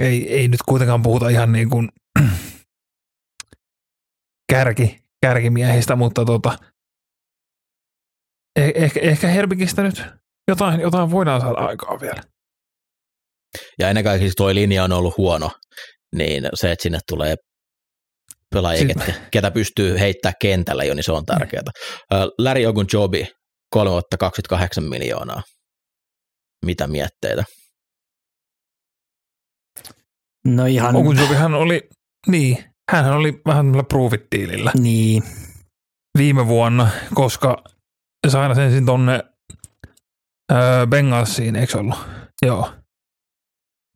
ei, 0.00 0.32
ei 0.32 0.48
nyt 0.48 0.62
kuitenkaan 0.68 1.02
puhuta 1.02 1.28
ihan 1.28 1.52
niin 1.52 1.70
kuin 1.70 1.88
kärki, 4.52 5.04
kärkimiehistä, 5.22 5.96
mutta 5.96 6.24
tota, 6.24 6.58
eh, 8.56 8.72
ehkä, 8.74 9.00
ehkä 9.00 9.28
Herbikistä 9.28 9.82
nyt 9.82 10.04
jotain, 10.48 10.80
jotain 10.80 11.10
voidaan 11.10 11.40
saada 11.40 11.58
aikaa 11.58 12.00
vielä. 12.00 12.22
Ja 13.78 13.88
ennen 13.88 14.04
kaikkea 14.04 14.24
siis 14.24 14.34
tuo 14.36 14.54
linja 14.54 14.84
on 14.84 14.92
ollut 14.92 15.16
huono, 15.16 15.50
niin 16.16 16.48
se, 16.54 16.72
että 16.72 16.82
sinne 16.82 16.98
tulee 17.08 17.36
pelaajia, 18.54 18.86
ketä, 18.86 19.12
ketä 19.30 19.50
pystyy 19.50 19.98
heittämään 20.00 20.34
kentällä 20.40 20.84
jo, 20.84 20.94
niin 20.94 21.04
se 21.04 21.12
on 21.12 21.26
tärkeää. 21.26 21.62
Larry 22.38 22.66
Ogun 22.66 22.86
Jobi, 22.92 23.28
3 23.70 23.90
vuotta 23.90 24.16
28 24.16 24.84
miljoonaa. 24.84 25.42
Mitä 26.66 26.86
mietteitä? 26.86 27.44
No 30.46 30.66
ihan... 30.66 30.96
Ogun 30.96 31.18
Jobihan 31.18 31.54
oli, 31.54 31.88
niin, 32.26 32.64
hän 32.90 33.12
oli 33.12 33.42
vähän 33.46 33.66
tämmöllä 33.66 33.84
proofit-tiilillä. 33.84 34.72
Niin. 34.78 35.22
Viime 36.18 36.46
vuonna, 36.46 36.88
koska 37.14 37.64
sain 38.28 38.58
ensin 38.58 38.86
tonne 38.86 39.24
öö, 40.52 40.86
Bengalsiin, 40.86 41.56
eikö 41.56 41.78
ollut? 41.78 41.98
Joo. 42.46 42.72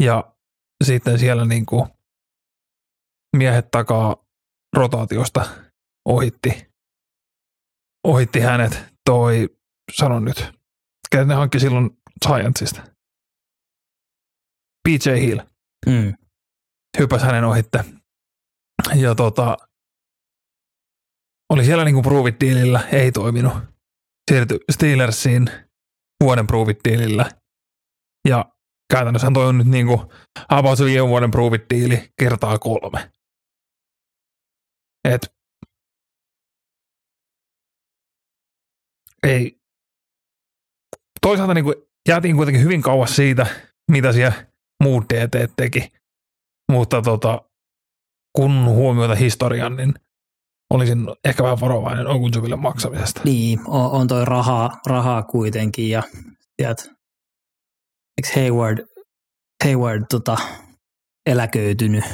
Ja 0.03 0.35
sitten 0.85 1.18
siellä 1.18 1.45
niinku 1.45 1.89
miehet 3.37 3.70
takaa 3.70 4.16
rotaatiosta 4.77 5.47
ohitti, 6.09 6.73
ohitti 8.07 8.41
hänet 8.41 8.85
toi, 9.05 9.57
sanon 9.93 10.25
nyt, 10.25 10.53
ketä 11.11 11.25
ne 11.25 11.35
hankki 11.35 11.61
silloin 11.61 11.91
Giantsista. 12.27 12.83
PJ 14.89 15.21
Hill. 15.21 15.41
Mm. 15.87 16.14
Hypäsi 16.99 17.27
hänen 17.27 17.45
ohitte. 17.45 17.85
Ja 18.95 19.14
tota, 19.14 19.57
oli 21.53 21.64
siellä 21.64 21.85
niinku 21.85 22.03
proovit 22.03 22.39
ei 22.93 23.12
toiminut. 23.12 23.53
Siirtyi 24.31 24.59
Steelersiin 24.73 25.51
vuoden 26.25 26.47
proovit 26.47 26.79
Ja 28.29 28.45
käytännössä 28.93 29.31
toi 29.35 29.47
on 29.47 29.59
nyt 29.59 29.66
niinku 29.66 30.12
about 30.49 30.79
vuoden 31.09 31.31
proovit 31.31 31.64
kertaa 32.21 32.59
kolme. 32.59 33.11
Et 35.05 35.34
ei. 39.22 39.59
Toisaalta 41.20 41.55
niin 41.55 41.64
kuin 41.64 41.74
jäätiin 42.09 42.36
kuitenkin 42.36 42.64
hyvin 42.64 42.82
kauas 42.82 43.16
siitä, 43.16 43.46
mitä 43.90 44.12
siellä 44.12 44.46
muut 44.82 45.05
DT 45.14 45.53
teki. 45.57 45.92
Mutta 46.72 47.03
tota, 47.03 47.42
kun 48.36 48.64
huomioita 48.64 49.14
historian, 49.14 49.76
niin 49.76 49.94
olisin 50.70 51.07
ehkä 51.24 51.42
vähän 51.42 51.61
varovainen 51.61 52.07
Ogunjoville 52.07 52.57
maksamisesta. 52.57 53.20
Niin, 53.24 53.61
on, 53.66 53.90
on 53.90 54.09
toi 54.09 54.24
rahaa, 54.24 54.80
rahaa 54.86 55.22
kuitenkin 55.22 55.90
ja 55.90 56.03
sieltä, 56.62 56.84
eikö 58.18 58.40
Hayward, 58.40 58.86
Hayward 59.64 60.05
tota, 60.11 60.36
eläköitynyt? 61.26 62.05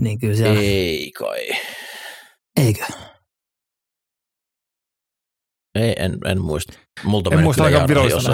Niin 0.00 0.18
kyllä 0.18 0.36
siellä, 0.36 0.60
Ei 0.60 1.12
kai. 1.18 1.48
eikö? 2.56 2.84
Ei, 5.74 5.94
en, 5.98 6.18
en 6.26 6.40
muista. 6.40 6.72
Multa 7.04 7.30
En 7.34 7.42
muista 7.42 7.64
aika 7.64 7.86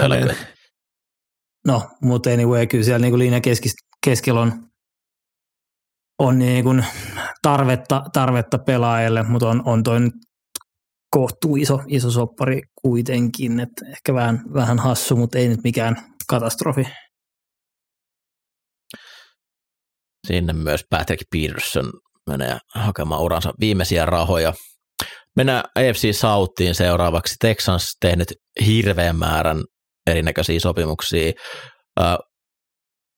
eläköity. 0.05 0.35
No, 1.67 1.89
mutta 2.01 2.29
anyway, 2.29 2.67
kyllä 2.67 2.83
siellä 2.83 2.99
niin 2.99 3.19
linja 3.19 3.41
keskis, 3.41 3.73
keskellä 4.05 4.41
on, 4.41 4.53
on 6.19 6.39
niin 6.39 6.63
kuin 6.63 6.85
tarvetta, 7.41 8.03
tarvetta 8.13 8.57
pelaajalle, 8.57 9.23
mutta 9.23 9.49
on, 9.49 9.61
on 9.65 9.83
toi 9.83 9.99
nyt 9.99 10.13
kohtuu 11.11 11.55
iso, 11.55 11.79
iso 11.87 12.11
soppari 12.11 12.61
kuitenkin, 12.81 13.59
että 13.59 13.85
ehkä 13.89 14.13
vähän, 14.13 14.41
vähän 14.53 14.79
hassu, 14.79 15.15
mutta 15.15 15.37
ei 15.37 15.47
nyt 15.47 15.63
mikään 15.63 15.95
katastrofi. 16.27 16.87
Sinne 20.27 20.53
myös 20.53 20.83
Patrick 20.89 21.23
Peterson 21.31 21.91
menee 22.29 22.57
hakemaan 22.75 23.21
uransa 23.21 23.53
viimeisiä 23.59 24.05
rahoja. 24.05 24.53
Mennään 25.35 25.63
AFC 25.75 26.15
Southiin 26.15 26.75
seuraavaksi. 26.75 27.35
Texans 27.39 27.97
tehnyt 28.01 28.27
hirveän 28.65 29.15
määrän 29.15 29.63
erinäköisiä 30.07 30.59
sopimuksia. 30.59 31.31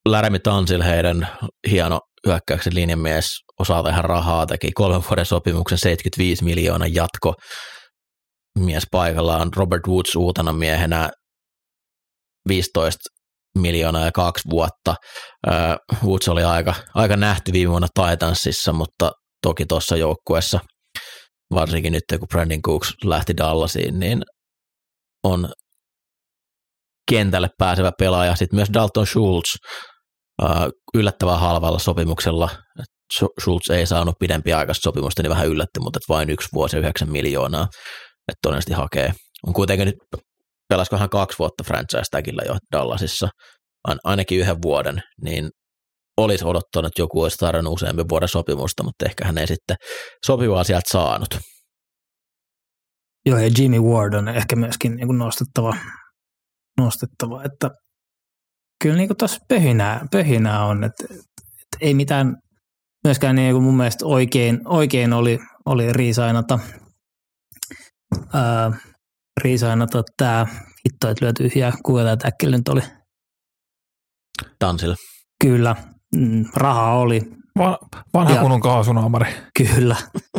Laramie 0.05 0.39
Tansil, 0.39 0.83
heidän 0.83 1.27
hieno 1.69 2.01
hyökkäyksen 2.25 2.75
linjamies, 2.75 3.25
osaa 3.59 3.83
tehdä 3.83 4.01
rahaa, 4.01 4.45
teki 4.45 4.71
kolmen 4.71 5.03
vuoden 5.09 5.25
sopimuksen 5.25 5.77
75 5.77 6.43
miljoonaa 6.43 6.87
jatko 6.87 7.33
mies 8.59 8.83
paikallaan. 8.91 9.49
Robert 9.55 9.87
Woods 9.87 10.15
uutena 10.15 10.53
miehenä 10.53 11.09
15 12.47 12.99
miljoonaa 13.57 14.05
ja 14.05 14.11
kaksi 14.11 14.49
vuotta. 14.49 14.95
Woods 16.03 16.27
oli 16.27 16.43
aika, 16.43 16.73
aika 16.93 17.17
nähty 17.17 17.53
viime 17.53 17.71
vuonna 17.71 17.87
Titansissa, 17.95 18.73
mutta 18.73 19.11
toki 19.43 19.65
tuossa 19.65 19.97
joukkueessa, 19.97 20.59
varsinkin 21.53 21.93
nyt 21.93 22.03
kun 22.19 22.27
Brandon 22.27 22.61
Cooks 22.61 22.93
lähti 23.03 23.37
Dallasiin, 23.37 23.99
niin 23.99 24.23
on 25.23 25.51
kentälle 27.11 27.49
pääsevä 27.57 27.91
pelaaja. 27.99 28.35
Sitten 28.35 28.57
myös 28.57 28.69
Dalton 28.73 29.07
Schultz 29.07 29.55
yllättävän 30.93 31.39
halvalla 31.39 31.79
sopimuksella. 31.79 32.49
Schultz 33.41 33.69
ei 33.69 33.85
saanut 33.85 34.15
pidempiaikaista 34.19 34.83
sopimusta, 34.83 35.21
niin 35.21 35.29
vähän 35.29 35.47
yllätti, 35.47 35.79
mutta 35.79 35.99
vain 36.09 36.29
yksi 36.29 36.49
vuosi 36.53 36.75
ja 36.75 36.79
9 36.79 37.11
miljoonaa, 37.11 37.67
että 38.27 38.39
todennäköisesti 38.41 38.73
hakee. 38.73 39.13
On 39.47 39.53
kuitenkin 39.53 39.85
nyt, 39.85 39.95
pelasiko 40.69 40.97
hän 40.97 41.09
kaksi 41.09 41.39
vuotta 41.39 41.63
franchise 41.63 42.09
tagillä 42.11 42.41
jo 42.45 42.57
Dallasissa, 42.71 43.29
ainakin 44.03 44.39
yhden 44.39 44.57
vuoden, 44.61 45.01
niin 45.23 45.49
olisi 46.17 46.45
odottanut, 46.45 46.87
että 46.87 47.01
joku 47.01 47.21
olisi 47.21 47.37
tarjonnut 47.37 47.73
useampi 47.73 48.03
vuoden 48.09 48.29
sopimusta, 48.29 48.83
mutta 48.83 49.05
ehkä 49.05 49.25
hän 49.25 49.37
ei 49.37 49.47
sitten 49.47 49.77
sopivaa 50.25 50.63
sieltä 50.63 50.89
saanut. 50.91 51.39
Joo, 53.25 53.37
ja 53.37 53.49
Jimmy 53.57 53.79
Ward 53.79 54.13
on 54.13 54.27
ehkä 54.27 54.55
myöskin 54.55 54.95
niin 54.95 55.17
nostettava, 55.17 55.73
nostettava, 56.77 57.43
että 57.43 57.69
kyllä 58.83 58.97
niin 58.97 59.17
tuossa 59.17 59.39
pöhinää, 59.47 60.05
pöhinää 60.11 60.65
on, 60.65 60.83
että, 60.83 61.03
että 61.13 61.77
ei 61.81 61.93
mitään 61.93 62.35
myöskään 63.03 63.35
niin 63.35 63.53
kuin 63.53 63.63
mun 63.63 63.77
mielestä 63.77 64.05
oikein, 64.05 64.61
oikein 64.65 65.13
oli, 65.13 65.39
oli 65.65 65.93
riisainata, 65.93 66.59
ää, 68.33 68.71
riisainata 69.41 70.03
tämä 70.17 70.45
hitto, 70.85 71.09
että 71.09 71.25
lyö 71.25 71.33
tyhjää, 71.33 71.73
kuinka 71.85 72.03
tämä 72.03 72.17
täkkeli 72.17 72.57
nyt 72.57 72.67
oli. 72.69 72.81
Tansilla. 74.59 74.95
Kyllä, 75.43 75.75
mm, 76.15 76.45
rahaa 76.55 76.99
oli, 76.99 77.21
Va- 77.57 77.77
vanha 78.13 78.33
Ja- 78.35 78.41
kunnon 78.41 78.61
kaasunaamari. 78.61 79.33
Kyllä. 79.57 79.95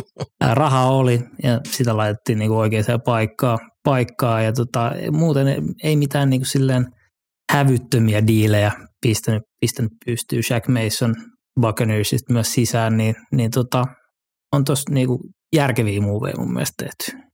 Raha 0.53 0.85
oli 0.85 1.19
ja 1.43 1.59
sitä 1.71 1.97
laitettiin 1.97 2.39
niinku 2.39 2.57
oikeaan 2.57 3.01
paikkaan, 3.05 3.59
paikkaan 3.83 4.45
ja 4.45 4.53
tota, 4.53 4.91
muuten 5.11 5.47
ei- 5.83 5.95
mitään 5.95 6.29
niinku 6.29 6.45
silleen 6.45 6.85
hävyttömiä 7.51 8.27
diilejä 8.27 8.71
pistänyt, 9.01 9.43
pistänyt 9.61 9.91
pystyyn. 10.05 10.43
Shaq 10.43 10.67
Mason 10.67 11.15
Buccaneersista 11.61 12.33
myös 12.33 12.53
sisään, 12.53 12.97
niin, 12.97 13.15
niin 13.31 13.51
tota, 13.51 13.85
on 14.55 14.65
tuossa 14.65 14.93
niinku 14.93 15.19
järkeviä 15.55 16.01
muoveja 16.01 16.35
mun 16.37 16.53
mielestä 16.53 16.85
tehty. 16.85 17.27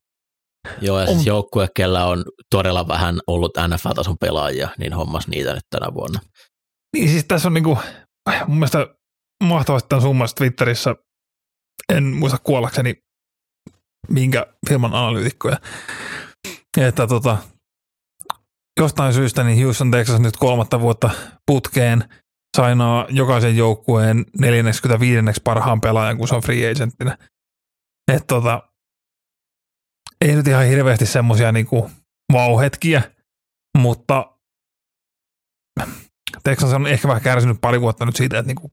Joo, 0.81 0.99
ja 0.99 1.07
On. 1.07 1.13
siis 1.13 1.25
joukkue, 1.25 1.67
kellä 1.75 2.05
on 2.05 2.25
todella 2.51 2.87
vähän 2.87 3.19
ollut 3.27 3.51
NFL-tason 3.67 4.17
pelaajia, 4.17 4.69
niin 4.77 4.93
hommas 4.93 5.27
niitä 5.27 5.53
nyt 5.53 5.65
tänä 5.69 5.93
vuonna. 5.93 6.19
Niin 6.93 7.09
siis 7.09 7.25
tässä 7.27 7.47
on 7.47 7.53
niinku, 7.53 7.77
mun 8.47 8.57
mielestä 8.57 8.87
mahtavasti 9.43 9.89
tämän 9.89 10.01
summassa 10.01 10.35
Twitterissä, 10.35 10.95
en 11.93 12.03
muista 12.03 12.37
kuollakseni 12.43 12.95
minkä 14.09 14.45
firman 14.69 14.93
analyytikkoja, 14.93 15.57
että 16.77 17.07
tota, 17.07 17.37
jostain 18.79 19.13
syystä 19.13 19.43
niin 19.43 19.63
Houston 19.63 19.91
Texas 19.91 20.19
nyt 20.19 20.37
kolmatta 20.37 20.79
vuotta 20.79 21.09
putkeen 21.45 22.03
sainaa 22.57 23.05
jokaisen 23.09 23.57
joukkueen 23.57 24.25
45. 24.39 25.41
parhaan 25.43 25.81
pelaajan, 25.81 26.17
kun 26.17 26.27
se 26.27 26.35
on 26.35 26.41
free 26.41 26.71
agenttina. 26.71 27.17
Että 28.13 28.27
tota, 28.27 28.61
ei 30.21 30.35
nyt 30.35 30.47
ihan 30.47 30.65
hirveästi 30.65 31.05
semmoisia 31.05 31.51
niinku 31.51 31.91
vauhetkiä, 32.33 33.11
mutta 33.77 34.37
Texas 36.43 36.73
on 36.73 36.87
ehkä 36.87 37.07
vähän 37.07 37.21
kärsinyt 37.21 37.61
pari 37.61 37.81
vuotta 37.81 38.05
nyt 38.05 38.15
siitä, 38.15 38.39
että 38.39 38.47
niinku, 38.47 38.69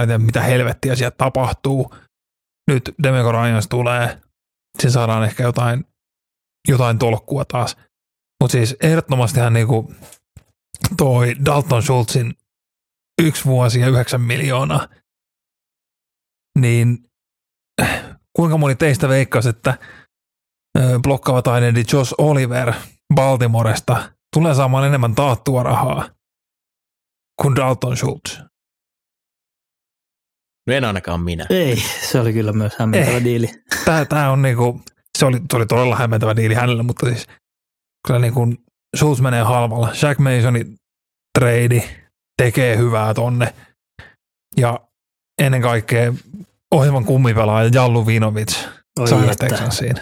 ei 0.00 0.06
tiedä, 0.06 0.18
mitä 0.18 0.42
helvettiä 0.42 0.96
sieltä 0.96 1.16
tapahtuu. 1.16 1.94
Nyt 2.70 2.94
Demeco 3.02 3.32
Ryans 3.32 3.68
tulee, 3.68 4.20
siinä 4.78 4.92
saadaan 4.92 5.24
ehkä 5.24 5.42
jotain, 5.42 5.84
jotain 6.68 6.98
tolkkua 6.98 7.44
taas. 7.44 7.76
Mutta 8.42 8.52
siis 8.52 8.76
ehdottomastihan 8.82 9.52
niinku 9.52 9.94
toi 10.96 11.36
Dalton 11.44 11.82
Schultzin 11.82 12.34
yksi 13.22 13.44
vuosi 13.44 13.80
ja 13.80 13.88
yhdeksän 13.88 14.20
miljoonaa, 14.20 14.88
niin 16.58 17.10
kuinka 18.36 18.58
moni 18.58 18.74
teistä 18.74 19.08
veikkasi, 19.08 19.48
että 19.48 19.78
blokkaava 21.02 21.42
taidendi 21.42 21.84
Josh 21.92 22.14
Oliver 22.18 22.72
Baltimoresta 23.14 24.12
tulee 24.36 24.54
saamaan 24.54 24.86
enemmän 24.86 25.14
taattua 25.14 25.62
rahaa 25.62 26.08
kuin 27.42 27.56
Dalton 27.56 27.96
Schultz. 27.96 28.40
No 30.66 30.74
en 30.74 30.84
ainakaan 30.84 31.20
minä. 31.20 31.46
Ei, 31.50 31.76
se 32.10 32.20
oli 32.20 32.32
kyllä 32.32 32.52
myös 32.52 32.76
hämmentävä 32.78 33.16
Ei. 33.16 33.24
diili. 33.24 33.50
Tämä, 33.84 34.04
tämä 34.04 34.30
on 34.30 34.42
niinku, 34.42 34.80
se 35.18 35.26
oli, 35.26 35.40
se 35.50 35.56
oli 35.56 35.66
todella 35.66 35.96
hämmentävä 35.96 36.36
diili 36.36 36.54
hänelle, 36.54 36.82
mutta 36.82 37.06
siis 37.06 37.26
kyllä 38.06 38.20
niinku 38.20 38.54
Schultz 38.96 39.20
menee 39.20 39.42
halvalla. 39.42 39.92
Jack 40.02 40.20
Masonin 40.20 40.76
trade 41.38 42.04
tekee 42.42 42.76
hyvää 42.76 43.14
tonne. 43.14 43.54
Ja 44.56 44.80
ennen 45.42 45.62
kaikkea 45.62 46.12
ohjelman 46.74 47.04
kummipelaaja 47.04 47.70
Jallu 47.74 48.06
Vinovic 48.06 48.56
että. 49.30 49.46
Texansiin. 49.48 49.96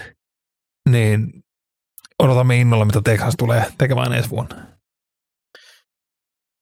Niin 0.89 1.43
odotamme 2.19 2.55
innolla, 2.57 2.85
mitä 2.85 3.01
Texas 3.03 3.33
tulee 3.37 3.65
tekemään 3.77 4.13
ensi 4.13 4.29
vuonna. 4.29 4.55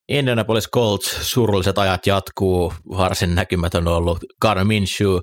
Indianapolis 0.09 0.69
Colts, 0.75 1.17
surulliset 1.21 1.77
ajat 1.77 2.07
jatkuu, 2.07 2.73
varsin 2.89 3.35
näkymätön 3.35 3.87
ollut. 3.87 4.19
Garner 4.41 4.65
Minshew 4.65 5.17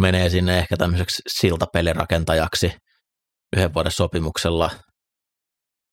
menee 0.00 0.30
sinne 0.30 0.58
ehkä 0.58 0.76
tämmöiseksi 0.76 1.22
siltapelirakentajaksi 1.28 2.72
yhden 3.56 3.74
vuoden 3.74 3.92
sopimuksella. 3.92 4.70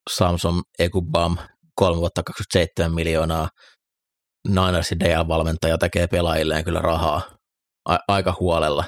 Samson 0.09 0.61
Ekubam, 0.79 1.37
kolme 1.75 1.99
vuotta 1.99 2.23
27 2.23 2.95
miljoonaa. 2.95 3.49
Ninersin 4.47 4.99
DL-valmentaja 4.99 5.77
tekee 5.77 6.07
pelaajilleen 6.07 6.63
kyllä 6.63 6.81
rahaa 6.81 7.21
a- 7.89 7.97
aika 8.07 8.35
huolella, 8.39 8.83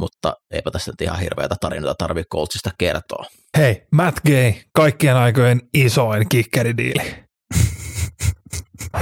mutta 0.00 0.36
eipä 0.50 0.70
tässä 0.70 0.90
nyt 0.90 1.00
ihan 1.00 1.20
hirveätä 1.20 1.56
tarinoita 1.60 1.94
tarvitse 1.98 2.28
Coltsista 2.28 2.70
kertoa. 2.78 3.26
Hei, 3.58 3.86
Matt 3.92 4.20
Gay, 4.26 4.52
kaikkien 4.74 5.16
aikojen 5.16 5.60
isoin 5.74 6.28
kikkeridiili. 6.28 7.24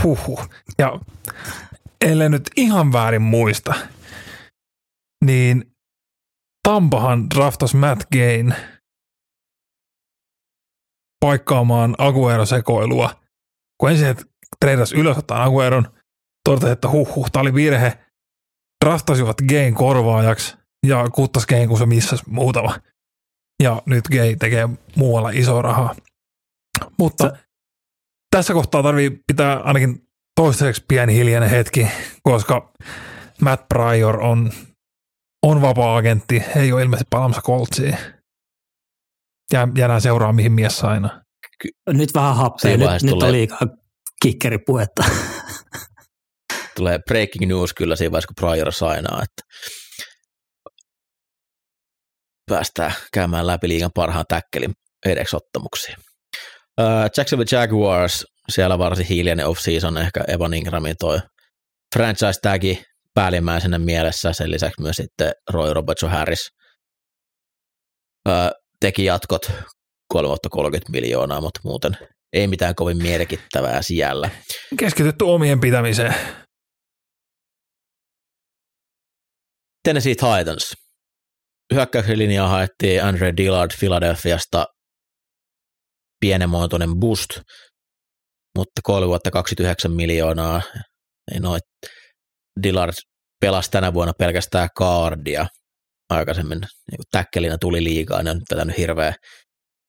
Huhhuh. 0.03 0.51
Ja 0.79 1.01
ellei 2.01 2.29
nyt 2.29 2.51
ihan 2.57 2.93
väärin 2.93 3.23
muista, 3.23 3.75
niin 5.25 5.65
Tampahan 6.69 7.31
draftas 7.31 7.75
Matt 7.75 8.03
Gain 8.13 8.55
paikkaamaan 11.21 11.95
Aguero-sekoilua. 11.99 13.21
Kun 13.81 13.91
ensin 13.91 14.17
treidas 14.61 14.93
ylös 14.93 15.19
ottaa 15.19 15.43
Agueron, 15.43 15.87
todettiin, 16.45 16.73
että 16.73 16.89
huh, 16.89 17.31
tämä 17.31 17.41
oli 17.41 17.55
virhe. 17.55 17.99
draftasivat 18.85 19.37
Gain 19.49 19.75
korvaajaksi 19.75 20.60
ja 20.87 21.09
kuttas 21.15 21.47
Gain, 21.47 21.69
kun 21.69 21.79
se 21.79 21.87
missasi 21.87 22.23
muutama. 22.27 22.77
Ja 23.63 23.83
nyt 23.87 24.09
Gay 24.09 24.37
tekee 24.37 24.69
muualla 24.97 25.31
iso 25.31 25.63
rahaa. 25.63 25.95
Mutta 26.99 27.25
Sä... 27.25 27.39
tässä 28.31 28.53
kohtaa 28.53 28.83
tarvii 28.83 29.11
pitää 29.27 29.61
ainakin 29.61 30.09
toistaiseksi 30.41 30.85
pieni 30.89 31.15
hiljainen 31.15 31.51
hetki, 31.51 31.89
koska 32.23 32.73
Matt 33.41 33.69
Pryor 33.69 34.21
on, 34.21 34.53
on 35.43 35.63
vapaa-agentti, 35.63 36.43
ei 36.57 36.73
ole 36.73 36.83
ilmeisesti 36.83 37.09
palaamassa 37.11 37.43
Coltsiin. 37.43 37.97
Ja 39.53 39.69
jäädään 39.77 40.01
seuraa, 40.01 40.33
mihin 40.33 40.53
mies 40.53 40.85
aina. 40.85 41.23
Nyt 41.89 42.15
vähän 42.15 42.37
happea, 42.37 42.77
nyt, 42.77 42.81
tulee... 42.81 42.99
nyt 43.03 43.23
on 43.23 43.33
liikaa 43.33 43.61
kikkeripuhetta. 44.23 45.05
tulee 46.77 46.99
breaking 46.99 47.49
news 47.49 47.75
kyllä 47.75 47.97
siinä 47.97 48.13
vaiheessa, 48.13 48.35
kun 48.35 48.49
Pryor 48.49 48.73
sainaa, 48.73 49.23
että 49.23 49.43
päästään 52.51 52.93
käymään 53.13 53.47
läpi 53.47 53.69
liigan 53.69 53.91
parhaan 53.95 54.25
täkkelin 54.29 54.73
edeksottamuksiin. 55.07 55.97
Uh, 56.81 56.87
Jacksonville 57.17 57.61
Jaguars, 57.61 58.25
siellä 58.49 58.79
varsin 58.79 59.07
hiljainen 59.07 59.47
off-season, 59.47 59.99
ehkä 59.99 60.25
Evan 60.29 60.55
Ingramin 60.55 60.95
toi 61.01 61.19
franchise 61.97 62.41
tagi 62.43 62.83
päällimmäisenä 63.15 63.79
mielessä, 63.79 64.33
sen 64.33 64.51
lisäksi 64.51 64.81
myös 64.81 64.97
sitten 64.97 65.33
Roy 65.51 65.75
Robertson 65.75 66.11
Harris 66.11 66.49
uh, 68.29 68.35
teki 68.81 69.05
jatkot 69.05 69.53
30 70.09 70.93
miljoonaa, 70.93 71.41
mutta 71.41 71.61
muuten 71.65 71.97
ei 72.33 72.47
mitään 72.47 72.75
kovin 72.75 73.03
merkittävää 73.03 73.83
siellä. 73.83 74.31
Keskitytty 74.79 75.25
omien 75.25 75.61
pitämiseen. 75.61 76.15
Tennessee 79.85 80.15
Titans. 80.15 80.90
Hyökkäyksen 81.75 82.19
linjaa 82.19 82.49
haettiin 82.49 83.05
Andre 83.05 83.33
Dillard 83.37 83.71
Philadelphiasta 83.79 84.67
pienemuotoinen 86.21 86.97
boost, 86.97 87.29
mutta 88.59 88.81
kolme 88.83 89.09
vuotta 89.09 89.31
29 89.31 89.93
miljoonaa. 89.93 90.63
Ei 91.35 91.41
noit. 91.41 91.63
Dillard 92.63 92.93
pelasi 93.41 93.71
tänä 93.71 93.95
vuonna 93.95 94.13
pelkästään 94.19 94.69
kaardia. 94.77 95.47
Aikaisemmin 96.11 96.59
niin 96.61 97.01
täkkelinä 97.11 97.57
tuli 97.61 97.85
liikaa, 97.85 98.23
ne 98.23 98.31
on 98.31 98.41
vetänyt 98.51 98.79
hirveä 98.79 99.15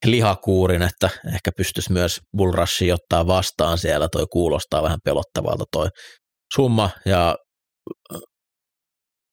lihakuurin, 0.06 0.82
että 0.82 1.10
ehkä 1.34 1.52
pystyisi 1.58 1.92
myös 1.92 2.20
Bullrushi 2.38 2.92
ottaa 2.92 3.28
vastaan 3.28 3.78
siellä. 3.78 4.08
Toi 4.12 4.26
kuulostaa 4.32 4.84
vähän 4.84 5.00
pelottavalta 5.04 5.64
toi 5.72 5.88
summa 6.56 6.90
ja 7.06 7.36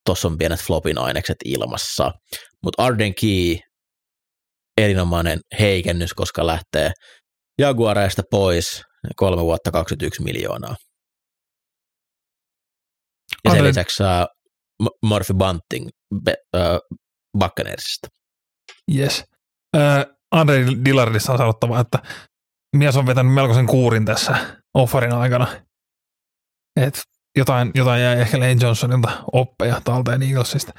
tuossa 0.09 0.29
on 0.29 0.39
pienet 0.39 0.61
flopin 0.61 0.99
ainekset 0.99 1.37
ilmassa. 1.45 2.13
Mutta 2.63 2.83
Arden 2.83 3.15
Key, 3.15 3.59
erinomainen 4.81 5.41
heikennys, 5.61 6.15
koska 6.15 6.47
lähtee 6.47 6.93
Jaguareista 7.59 8.23
pois 8.31 8.83
kolme 9.17 9.43
vuotta 9.43 9.71
21 9.71 10.23
miljoonaa. 10.23 10.77
Ja 13.45 13.51
sen 13.51 13.65
lisäksi 13.65 14.03
uh, 14.03 14.89
Murphy 15.03 15.35
Bunting 15.35 15.89
uh, 16.15 16.99
Buccaneersista. 17.39 18.09
Yes. 18.97 19.25
Uh, 19.77 20.17
Andre 20.31 20.67
Dillardissa 20.85 21.33
on 21.33 21.39
sanottava, 21.39 21.81
että 21.81 21.99
mies 22.77 22.97
on 22.97 23.07
vetänyt 23.07 23.35
melkoisen 23.35 23.67
kuurin 23.67 24.05
tässä 24.05 24.37
offerin 24.75 25.13
aikana. 25.13 25.47
Et 26.77 27.03
jotain, 27.39 27.71
jotain 27.75 28.03
jäi 28.03 28.21
ehkä 28.21 28.39
Lane 28.39 28.57
Johnsonilta 28.61 29.23
oppeja 29.33 29.81
talteen 29.85 30.23
Eaglesista. 30.23 30.73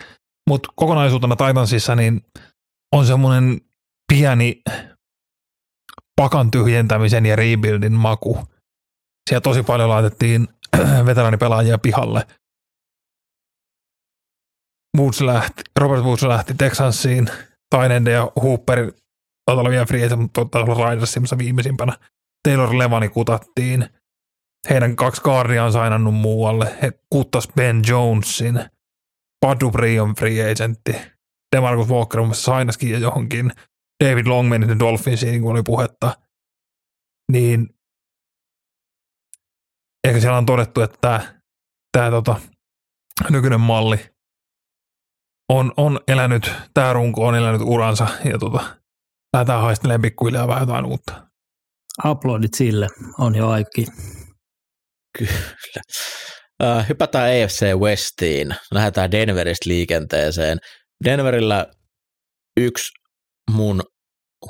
Mutta 0.50 0.70
kokonaisuutena 0.76 1.36
Titansissa 1.36 1.96
niin 1.96 2.22
on 2.96 3.06
semmoinen 3.06 3.62
pieni 4.14 4.62
pakan 6.16 6.52
tyhjentämisen 6.52 7.26
ja 7.26 7.36
rebuildin 7.36 7.94
maku. 7.94 8.38
Siellä 9.30 9.42
tosi 9.42 9.64
paljon 9.64 9.90
laitettiin 9.90 10.48
veteraanipelaajia 11.06 11.78
pihalle. 11.78 12.28
Woods 14.98 15.22
lähti, 15.22 15.64
Robert 15.80 16.04
Woods 16.04 16.24
lähti 16.24 16.54
Texansiin, 16.54 17.30
Tainende 17.70 18.12
ja 18.12 18.32
Hooper 18.42 18.92
taitaa 19.50 19.62
olla 19.62 19.70
vielä 19.70 19.86
free 19.86 20.06
agent, 20.06 20.22
mutta 20.22 20.46
taitaa 20.46 20.76
olla 20.76 20.90
Ridersimassa 20.90 21.38
viimeisimpänä. 21.38 21.98
Taylor 22.44 22.78
Levani 22.78 23.10
kutattiin. 23.10 23.90
Heidän 24.70 24.96
kaksi 24.96 25.22
kaardia 25.22 25.66
on 25.66 25.74
sainannut 25.74 26.14
muualle. 26.14 26.78
He 26.82 26.92
kuttas 27.10 27.48
Ben 27.56 27.82
Jonesin. 27.88 28.60
Padu 29.46 29.72
on 30.02 30.16
free 30.16 30.52
agentti. 30.52 30.96
Demarcus 31.56 31.90
Walker 31.90 32.20
on 32.20 32.36
sainaskin 32.36 32.92
ja 32.92 33.00
johonkin. 33.00 33.52
David 34.04 34.28
Long 34.28 34.50
meni 34.50 34.80
Dolphinsiin, 34.80 35.42
kuin 35.42 35.52
oli 35.52 35.64
puhetta. 35.64 36.18
Niin 37.32 37.70
ehkä 40.08 40.20
siellä 40.20 40.38
on 40.38 40.46
todettu, 40.46 40.82
että 40.82 41.22
tämä, 41.92 42.12
tota, 42.12 42.36
nykyinen 43.30 43.62
malli 43.62 44.00
on, 45.50 45.74
on 45.78 46.00
elänyt, 46.08 46.52
tämä 46.74 46.94
runko 46.94 47.28
on 47.28 47.36
elänyt 47.36 47.62
uransa 47.64 48.08
ja 48.26 48.38
tota, 48.38 48.78
lähdetään 49.34 49.62
haistelemaan 49.62 50.02
pikkuhiljaa 50.02 50.48
vähän 50.48 50.62
jotain 50.62 50.86
uutta. 50.86 51.30
Uploadit 52.06 52.54
sille, 52.54 52.88
on 53.18 53.36
jo 53.36 53.50
aikakin. 53.50 53.88
Kyllä. 55.20 55.84
Hypätään 56.90 57.34
EFC 57.34 57.74
Westiin, 57.74 58.56
lähdetään 58.72 59.12
Denveristä 59.12 59.70
liikenteeseen. 59.70 60.58
Denverillä 61.06 61.68
yksi 62.58 62.92
mun 63.52 63.84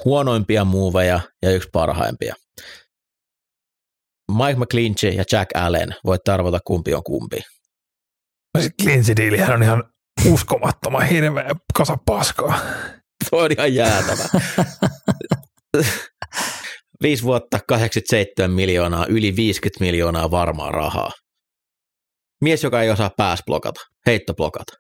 huonoimpia 0.05 0.65
muuveja 0.65 1.19
ja 1.41 1.51
yksi 1.51 1.69
parhaimpia. 1.71 2.35
Mike 4.31 4.59
McClinchy 4.59 5.07
ja 5.09 5.23
Jack 5.31 5.49
Allen, 5.55 5.95
voit 6.05 6.27
arvata 6.29 6.59
kumpi 6.65 6.93
on 6.93 7.03
kumpi. 7.03 7.41
Se 8.59 8.69
Clinchy 8.81 9.13
on 9.53 9.63
ihan 9.63 9.83
uskomattoman 10.31 11.07
hirveä 11.07 11.49
kasa 11.73 11.97
paskaa. 12.05 12.59
Tuo 13.29 13.43
on 13.43 13.51
ihan 13.51 13.75
jäätävä. 13.75 14.23
Viisi 17.03 17.23
vuotta, 17.23 17.59
87 17.67 18.51
miljoonaa, 18.51 19.05
yli 19.05 19.35
50 19.35 19.83
miljoonaa 19.85 20.31
varmaa 20.31 20.71
rahaa. 20.71 21.11
Mies, 22.43 22.63
joka 22.63 22.81
ei 22.81 22.89
osaa 22.89 23.11
pääsblokata, 23.17 23.79
heittoblokata. 24.05 24.73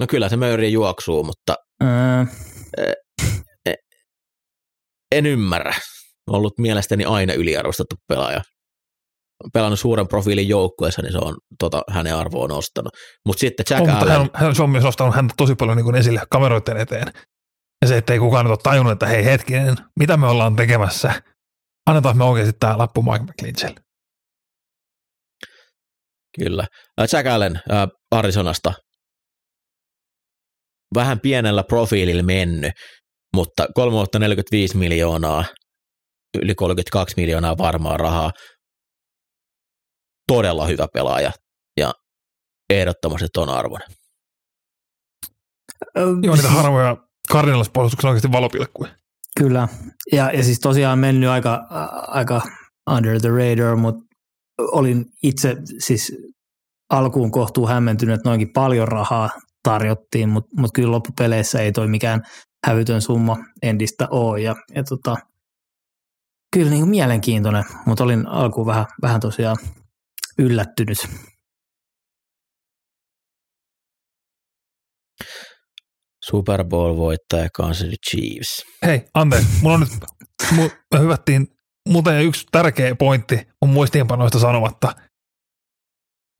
No 0.00 0.06
kyllä 0.06 0.28
se 0.28 0.36
möyri 0.36 0.72
juoksuu, 0.72 1.24
mutta 1.24 1.54
mm. 1.82 2.28
en 5.12 5.26
ymmärrä. 5.26 5.74
On 6.26 6.34
ollut 6.34 6.58
mielestäni 6.58 7.04
aina 7.04 7.34
yliarvostettu 7.34 7.96
pelaaja 8.08 8.40
pelannut 9.52 9.80
suuren 9.80 10.08
profiilin 10.08 10.48
joukkueessa, 10.48 11.02
niin 11.02 11.12
se 11.12 11.18
on 11.18 11.36
tota, 11.58 11.82
hänen 11.90 12.16
arvoon 12.16 12.50
nostanut. 12.50 12.92
Mut 13.26 13.38
sitten 13.38 13.66
Jack 13.70 13.82
on, 13.82 13.90
Allen, 13.90 14.18
hän, 14.18 14.30
hän, 14.34 14.54
se 14.54 14.62
on 14.62 14.70
myös 14.70 14.84
nostanut 14.84 15.14
häntä 15.14 15.34
tosi 15.36 15.54
paljon 15.54 15.76
niin 15.76 15.84
kuin 15.84 15.96
esille 15.96 16.22
kameroiden 16.30 16.76
eteen. 16.76 17.12
Ja 17.84 17.88
se, 17.88 17.96
ettei 17.96 18.18
kukaan 18.18 18.46
ole 18.46 18.56
tajunnut, 18.62 18.92
että 18.92 19.06
hei 19.06 19.24
hetkinen, 19.24 19.76
mitä 19.98 20.16
me 20.16 20.26
ollaan 20.26 20.56
tekemässä. 20.56 21.22
Annetaan 21.86 22.18
me 22.18 22.24
oikeasti 22.24 22.56
tämä 22.60 22.78
lappu 22.78 23.02
Mike 23.02 23.24
McClinchille. 23.24 23.80
Kyllä. 26.38 26.66
Jack 27.12 27.26
Allen 27.26 27.56
äh, 27.56 27.88
Arizonasta. 28.10 28.72
Vähän 30.94 31.20
pienellä 31.20 31.62
profiililla 31.62 32.22
mennyt, 32.22 32.72
mutta 33.36 33.66
3 33.74 33.96
45 34.18 34.76
miljoonaa, 34.76 35.44
yli 36.42 36.54
32 36.54 37.14
miljoonaa 37.16 37.58
varmaa 37.58 37.96
rahaa 37.96 38.30
todella 40.28 40.66
hyvä 40.66 40.86
pelaaja 40.92 41.32
ja 41.76 41.92
ehdottomasti 42.70 43.28
ton 43.32 43.48
arvoinen. 43.48 43.88
Joo, 46.22 46.34
niitä 46.34 46.48
harvoja 46.48 47.03
Cardinals-puolustuksen 47.32 48.08
oikeasti 48.08 48.32
valopilkkuja. 48.32 48.90
Kyllä, 49.38 49.68
ja, 50.12 50.30
ja 50.30 50.44
siis 50.44 50.60
tosiaan 50.60 50.98
mennyt 50.98 51.30
aika, 51.30 51.66
aika 52.08 52.42
under 52.90 53.20
the 53.20 53.28
radar, 53.28 53.76
mutta 53.76 54.04
olin 54.58 55.04
itse 55.22 55.56
siis 55.78 56.12
alkuun 56.90 57.30
kohtuu 57.30 57.66
hämmentynyt, 57.66 58.14
että 58.14 58.28
noinkin 58.28 58.52
paljon 58.52 58.88
rahaa 58.88 59.30
tarjottiin, 59.62 60.28
mutta 60.28 60.50
mut 60.60 60.70
kyllä 60.74 60.90
loppupeleissä 60.90 61.60
ei 61.60 61.72
toi 61.72 61.88
mikään 61.88 62.22
hävytön 62.66 63.02
summa 63.02 63.36
endistä 63.62 64.08
ole. 64.10 64.40
Ja, 64.40 64.54
ja 64.74 64.84
tota, 64.84 65.16
kyllä 66.52 66.70
niin 66.70 66.80
kuin 66.80 66.90
mielenkiintoinen, 66.90 67.64
mutta 67.86 68.04
olin 68.04 68.26
alkuun 68.26 68.66
vähän, 68.66 68.86
vähän 69.02 69.20
tosiaan 69.20 69.56
yllättynyt. 70.38 70.98
Super 76.30 76.64
Bowl-voittaja 76.64 77.48
Kansas 77.54 77.78
City 77.78 77.96
Chiefs. 78.10 78.64
Hei, 78.86 79.04
anteeksi, 79.14 79.48
mulla 79.62 79.74
on 79.74 79.80
nyt, 79.80 79.90
me 80.92 81.00
hyvättiin 81.00 81.48
muuten 81.88 82.22
yksi 82.22 82.46
tärkeä 82.52 82.94
pointti 82.94 83.48
mun 83.62 83.70
muistiinpanoista 83.70 84.38
sanomatta. 84.38 84.92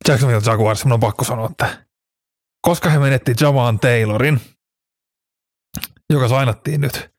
Jacksonville 0.07 0.41
Jaguars, 0.45 0.85
minun 0.85 0.93
on 0.93 0.99
pakko 0.99 1.23
sanoa, 1.23 1.49
että 1.51 1.85
koska 2.61 2.89
he 2.89 2.99
menetti 2.99 3.33
Javan 3.41 3.79
Taylorin, 3.79 4.41
joka 6.09 6.27
sainattiin 6.27 6.81
nyt 6.81 7.09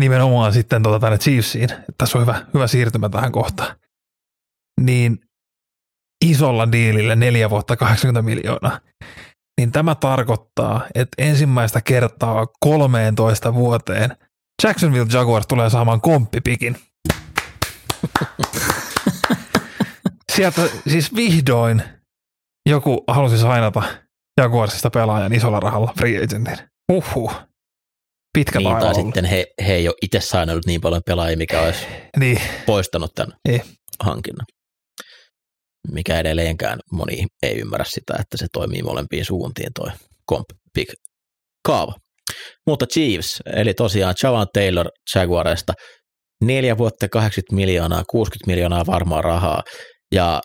nimenomaan 0.00 0.52
sitten 0.52 0.82
tota 0.82 0.98
tänne 0.98 1.18
Chiefsiin, 1.18 1.64
että 1.72 1.82
tässä 1.98 2.18
on 2.18 2.22
hyvä, 2.22 2.46
hyvä 2.54 2.66
siirtymä 2.66 3.08
tähän 3.08 3.32
kohtaan, 3.32 3.76
niin 4.80 5.18
isolla 6.24 6.72
diilillä 6.72 7.16
neljä 7.16 7.50
vuotta 7.50 7.76
80 7.76 8.22
miljoonaa, 8.22 8.80
niin 9.60 9.72
tämä 9.72 9.94
tarkoittaa, 9.94 10.86
että 10.94 11.22
ensimmäistä 11.22 11.80
kertaa 11.80 12.46
13 12.60 13.54
vuoteen 13.54 14.16
Jacksonville 14.62 15.06
Jaguars 15.12 15.46
tulee 15.46 15.70
saamaan 15.70 16.00
komppipikin. 16.00 16.76
Sieltä 20.36 20.62
siis 20.88 21.14
vihdoin 21.14 21.82
joku 22.68 23.04
halusi 23.08 23.38
sainata 23.38 23.82
Jaguarsista 24.40 24.90
pelaajan 24.90 25.32
isolla 25.32 25.60
rahalla 25.60 25.92
free 25.98 26.24
agentin. 26.24 26.58
Uhuh. 26.92 27.34
Pitkä 28.38 28.58
Niin, 28.58 28.76
tai 28.76 28.94
sitten 28.94 29.24
he, 29.24 29.46
he 29.66 29.72
ei 29.72 29.88
ole 29.88 29.96
itse 30.02 30.20
saanut 30.20 30.66
niin 30.66 30.80
paljon 30.80 31.02
pelaajia, 31.06 31.36
mikä 31.36 31.60
olisi 31.62 31.86
Niin, 32.16 32.40
poistanut 32.66 33.14
tämän 33.14 33.32
Ei. 33.48 33.62
hankinnan. 34.00 34.46
Mikä 35.92 36.20
edelleenkään 36.20 36.78
moni 36.92 37.26
ei 37.42 37.58
ymmärrä 37.58 37.84
sitä, 37.88 38.14
että 38.20 38.36
se 38.36 38.46
toimii 38.52 38.82
molempiin 38.82 39.24
suuntiin 39.24 39.70
toi 39.74 39.90
comp 40.30 40.46
pick 40.74 40.94
kaava. 41.66 41.92
Mutta 42.66 42.86
Chiefs, 42.86 43.40
eli 43.46 43.74
tosiaan 43.74 44.14
Javan 44.22 44.46
Taylor 44.54 44.86
Jaguarista, 45.14 45.72
neljä 46.44 46.78
vuotta 46.78 47.08
80 47.08 47.54
miljoonaa, 47.54 48.02
60 48.10 48.50
miljoonaa 48.50 48.86
varmaa 48.86 49.22
rahaa, 49.22 49.62
ja 50.14 50.40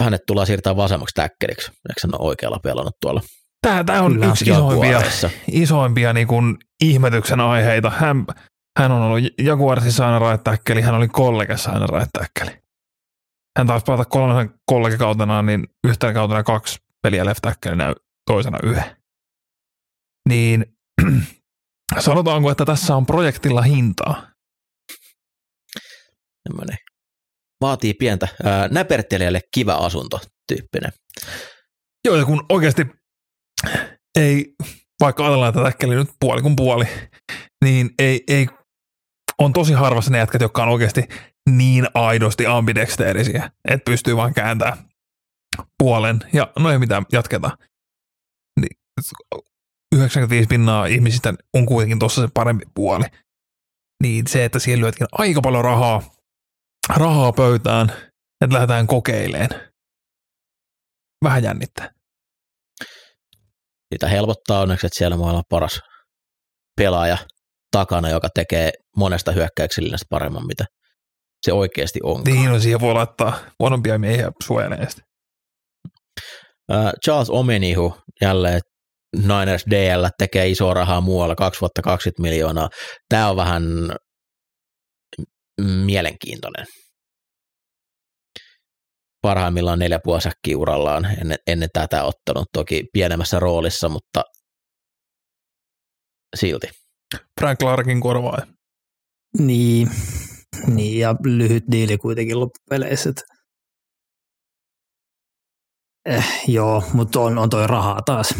hänet 0.00 0.20
tullaan 0.26 0.46
siirtää 0.46 0.76
vasemmaksi 0.76 1.14
täkkeliksi, 1.14 1.70
eikö 1.70 2.00
hän 2.04 2.20
ole 2.20 2.28
oikealla 2.28 2.58
pelannut 2.62 2.94
tuolla 3.00 3.20
tämä, 3.66 3.84
tämä 3.84 4.02
on 4.02 4.12
Kyllä. 4.12 4.26
yksi 4.26 4.44
isoimpia, 4.50 5.02
isoimpia 5.52 6.12
niin 6.12 6.26
kuin 6.26 6.56
ihmetyksen 6.84 7.40
aiheita. 7.40 7.90
Hän, 7.90 8.24
hän 8.78 8.92
on 8.92 9.02
ollut 9.02 9.24
Jaguarsissa 9.42 10.06
aina 10.06 10.38
tackle, 10.38 10.82
hän 10.82 10.94
oli 10.94 11.08
kollegassa 11.08 11.70
aina 11.70 11.86
tackle. 12.12 12.58
Hän 13.56 13.66
taas 13.66 13.84
pelata 13.84 14.04
kolmen 14.04 14.54
kollegakautenaan, 14.66 15.46
niin 15.46 15.68
yhtenä 15.88 16.12
kautena 16.12 16.42
kaksi 16.42 16.78
peliä 17.02 17.24
left 17.24 17.46
toisena 18.26 18.58
yhden. 18.62 18.96
Niin 20.28 20.64
sanotaanko, 21.98 22.50
että 22.50 22.64
tässä 22.64 22.96
on 22.96 23.06
projektilla 23.06 23.62
hintaa? 23.62 24.30
Tämmöinen 26.48 26.76
vaatii 27.60 27.94
pientä 27.94 28.28
ää, 28.44 28.68
näpertelijälle 28.68 29.40
kiva 29.54 29.74
asunto 29.74 30.20
tyyppinen. 30.48 30.92
Joo, 32.04 32.16
ja 32.16 32.24
kun 32.24 32.46
oikeasti 32.48 32.86
ei, 34.18 34.54
vaikka 35.00 35.24
ajatellaan, 35.24 35.48
että 35.48 35.62
täkkeli 35.62 35.94
nyt 35.94 36.10
puoli 36.20 36.42
kuin 36.42 36.56
puoli, 36.56 36.84
niin 37.64 37.90
ei, 37.98 38.24
ei 38.28 38.46
on 39.38 39.52
tosi 39.52 39.72
harvassa 39.72 40.10
ne 40.10 40.18
jätkät, 40.18 40.40
jotka 40.40 40.62
on 40.62 40.68
oikeasti 40.68 41.02
niin 41.50 41.88
aidosti 41.94 42.46
ambidexterisiä, 42.46 43.50
että 43.70 43.84
pystyy 43.84 44.16
vaan 44.16 44.34
kääntämään 44.34 44.78
puolen, 45.78 46.20
ja 46.32 46.52
no 46.58 46.70
ei 46.70 46.78
mitään, 46.78 47.06
jatketaan. 47.12 47.58
Niin, 48.60 48.78
95 49.94 50.46
pinnaa 50.48 50.86
ihmisistä 50.86 51.34
on 51.54 51.66
kuitenkin 51.66 51.98
tuossa 51.98 52.22
se 52.22 52.28
parempi 52.34 52.64
puoli. 52.74 53.04
Niin 54.02 54.26
se, 54.26 54.44
että 54.44 54.58
siellä 54.58 54.82
lyötkin 54.82 55.06
aika 55.12 55.40
paljon 55.40 55.64
rahaa, 55.64 56.02
rahaa 56.96 57.32
pöytään, 57.32 57.90
että 58.40 58.54
lähdetään 58.54 58.86
kokeileen. 58.86 59.48
Vähän 61.24 61.42
jännittää. 61.42 61.90
Sitä 63.94 64.08
helpottaa 64.08 64.60
onneksi, 64.60 64.86
että 64.86 64.98
siellä 64.98 65.16
maailman 65.16 65.44
paras 65.48 65.80
pelaaja 66.76 67.18
takana, 67.70 68.08
joka 68.08 68.28
tekee 68.34 68.72
monesta 68.96 69.32
hyökkäyksellistä 69.32 70.06
paremman, 70.10 70.46
mitä 70.46 70.64
se 71.46 71.52
oikeasti 71.52 72.00
on. 72.02 72.22
Niin, 72.22 72.50
no 72.50 72.60
siihen 72.60 72.80
voi 72.80 72.94
laittaa 72.94 73.38
huonompia 73.58 73.98
miehiä 73.98 74.30
suojelee 74.42 74.90
sitä. 74.90 75.02
Charles 77.04 77.30
Omenihu 77.30 77.96
jälleen 78.20 78.60
Niners 79.16 79.64
DL 79.70 80.06
tekee 80.18 80.48
isoa 80.48 80.74
rahaa 80.74 81.00
muualla, 81.00 81.34
2 81.34 81.60
vuotta 81.60 81.82
20 81.82 82.22
miljoonaa. 82.22 82.68
Tämä 83.08 83.30
on 83.30 83.36
vähän 83.36 83.62
mielenkiintoinen. 85.60 86.66
Parhaimmillaan 89.22 89.78
neljä 89.78 89.98
puolisäkkiä 90.04 90.58
urallaan 90.58 91.04
ennen, 91.04 91.38
ennen 91.46 91.68
tätä 91.72 92.04
ottanut, 92.04 92.48
toki 92.52 92.84
pienemmässä 92.92 93.40
roolissa, 93.40 93.88
mutta 93.88 94.22
silti. 96.36 96.66
Frank 97.40 97.58
Clarkin 97.58 98.00
korvaa. 98.00 98.38
Niin, 99.38 99.88
niin, 100.66 100.98
ja 100.98 101.14
lyhyt 101.24 101.64
diili 101.72 101.98
kuitenkin 101.98 102.40
loppupeleissä. 102.40 103.12
Eh, 106.04 106.24
joo, 106.48 106.82
mutta 106.92 107.20
on, 107.20 107.38
on 107.38 107.50
toi 107.50 107.66
rahaa 107.66 108.02
taas, 108.02 108.34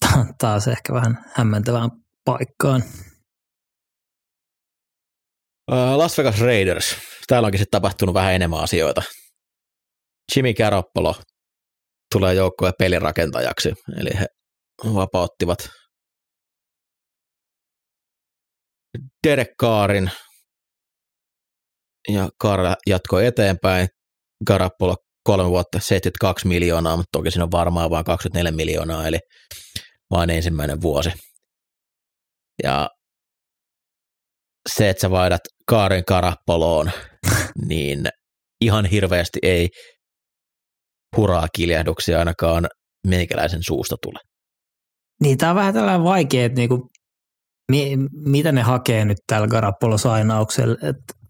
Ta- 0.00 0.26
taas 0.38 0.68
ehkä 0.68 0.92
vähän 0.92 1.24
hämmentävään 1.34 1.90
paikkaan. 2.24 2.82
Las 5.96 6.18
Vegas 6.18 6.40
Raiders. 6.40 6.96
Täällä 7.26 7.46
onkin 7.46 7.58
sitten 7.58 7.80
tapahtunut 7.80 8.14
vähän 8.14 8.34
enemmän 8.34 8.60
asioita. 8.60 9.02
Jimmy 10.36 10.54
Garoppolo 10.54 11.14
tulee 12.12 12.34
joukkojen 12.34 12.74
pelirakentajaksi, 12.78 13.72
eli 14.00 14.10
he 14.18 14.26
vapauttivat 14.94 15.58
Derek 19.26 19.50
Kaarin 19.58 20.10
ja 22.08 22.28
Kaar 22.38 22.60
jatkoi 22.86 23.26
eteenpäin. 23.26 23.88
Garoppolo 24.46 24.96
kolme 25.24 25.50
vuotta 25.50 25.80
72 25.80 26.48
miljoonaa, 26.48 26.96
mutta 26.96 27.08
toki 27.12 27.30
siinä 27.30 27.44
on 27.44 27.50
varmaan 27.50 27.90
vain 27.90 28.04
24 28.04 28.52
miljoonaa, 28.52 29.06
eli 29.06 29.18
vain 30.10 30.30
ensimmäinen 30.30 30.80
vuosi. 30.80 31.10
Ja 32.62 32.88
se, 34.68 34.90
että 34.90 35.00
sä 35.00 35.10
vaihdat 35.10 35.40
Kaarin 35.66 36.04
Karappoloon, 36.04 36.90
niin 37.68 38.08
ihan 38.60 38.84
hirveästi 38.86 39.38
ei 39.42 39.68
huraa 41.16 41.46
kiljahduksia 41.56 42.18
ainakaan 42.18 42.66
meikäläisen 43.06 43.60
suusta 43.66 43.96
tule. 44.02 44.18
Niin, 45.20 45.38
tämä 45.38 45.50
on 45.50 45.56
vähän 45.56 45.74
tällainen 45.74 46.04
vaikea, 46.04 46.44
että 46.44 46.56
niinku, 46.56 46.90
mi, 47.70 47.96
mitä 48.12 48.52
ne 48.52 48.62
hakee 48.62 49.04
nyt 49.04 49.18
tällä 49.26 49.46
Garappolo-sainauksella, 49.46 50.88
että 50.88 51.23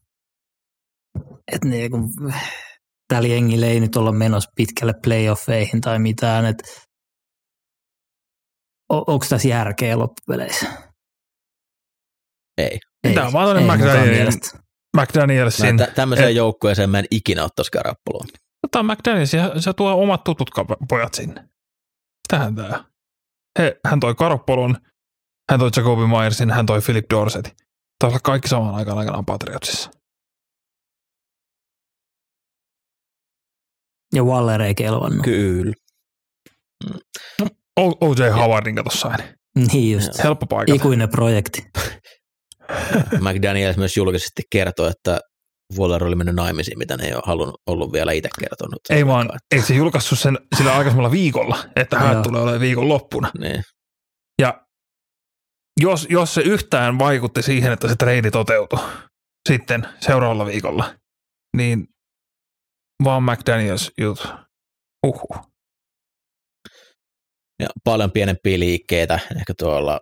et 1.53 1.65
niinku, 1.65 1.99
tällä 3.09 3.29
jengillä 3.29 3.67
ei 3.67 3.81
nyt 3.81 3.97
olla 3.97 4.13
menossa 4.13 4.51
pitkälle 4.57 4.95
playoffeihin 5.05 5.81
tai 5.81 5.99
mitään, 5.99 6.45
että 6.45 6.65
onko 8.89 9.27
tässä 9.29 9.49
järkeä 9.49 9.99
loppupeleissä? 9.99 10.67
Ei. 12.59 12.79
Tämä 13.15 13.27
on 13.27 13.33
vaan 13.33 13.57
ei 13.57 14.11
mielestä. 14.11 14.59
McDanielsin. 14.97 15.75
Mä 15.77 15.87
tä- 15.87 15.93
tämmöiseen 15.93 16.31
Et- 16.31 16.37
joukkueeseen 16.37 16.91
mä 16.91 16.99
en 16.99 17.05
ikinä 17.11 17.45
ottaisi 17.45 17.71
Karappoloon. 17.71 18.27
Tämä 18.71 18.81
on 18.81 18.87
McDaniels, 18.87 19.31
se, 19.31 19.39
se 19.59 19.73
tuo 19.73 19.93
omat 20.03 20.25
tutut 20.25 20.51
pojat 20.89 21.15
sinne. 21.15 21.49
Tähän 22.29 22.55
tämä. 22.55 22.85
He, 23.59 23.81
hän 23.87 24.01
toi 24.01 24.15
Karoppolun, 24.15 24.77
hän 25.51 25.61
toi 25.61 25.71
Jacoby 25.77 26.07
Myersin, 26.07 26.51
hän 26.51 26.67
toi 26.67 26.81
Philip 26.81 27.05
Dorsetin. 27.11 27.53
Taisi 27.99 28.13
olla 28.13 28.21
kaikki 28.25 28.49
samaan 28.49 28.75
aikaan 28.75 28.99
aikanaan 28.99 29.25
Patriotsissa. 29.25 29.91
Ja 34.15 34.23
Waller 34.25 34.63
ei 34.63 34.75
kelvannut. 34.75 35.25
Kyllä. 35.25 35.73
O- 37.81 38.07
O.J. 38.09 38.31
Howardin 38.35 38.75
kato 38.75 38.91
sain. 38.91 39.19
Niin 39.73 39.93
just. 39.93 40.23
Helppo 40.25 40.47
paikka. 40.47 40.75
Ikuinen 40.75 41.09
projekti. 41.09 41.63
McDaniels 43.21 43.77
myös 43.77 43.97
julkisesti 43.97 44.43
kertoi, 44.51 44.91
että 44.91 45.21
Waller 45.79 46.05
oli 46.05 46.17
mennyt 46.17 46.35
naimisiin, 46.35 46.79
mitä 46.79 46.97
ne 46.97 47.05
ei 47.07 47.15
ole 47.15 47.23
halunnut, 47.27 47.61
ollut 47.67 47.93
vielä 47.93 48.13
itse 48.13 48.29
kertonut. 48.41 48.81
Ei 48.91 49.07
vaan, 49.07 49.31
ei 49.55 49.63
se 49.63 49.75
julkaissut 49.75 50.19
sen 50.19 50.39
sillä 50.57 50.73
aikaisemmalla 50.73 51.11
viikolla, 51.11 51.65
että 51.77 51.99
hän 51.99 52.13
Joo. 52.13 52.23
tulee 52.23 52.43
olemaan 52.43 52.61
viikon 52.61 52.89
loppuna. 52.89 53.31
Niin. 53.39 53.63
Ja 54.43 54.67
jos, 55.81 56.07
jos 56.11 56.35
se 56.35 56.41
yhtään 56.41 56.99
vaikutti 56.99 57.43
siihen, 57.43 57.73
että 57.73 57.89
se 57.89 57.97
treidi 57.97 58.31
toteutui 58.31 58.79
sitten 59.49 59.89
seuraavalla 60.01 60.47
viikolla, 60.47 60.95
niin 61.57 61.87
vaan 63.05 63.23
McDaniels 63.23 63.91
juttu. 64.01 64.29
Uhuh. 65.07 65.55
Ja 67.61 67.69
paljon 67.85 68.13
pienempiä 68.13 68.59
liikkeitä, 68.59 69.15
ehkä 69.15 69.55
tuolla 69.59 70.01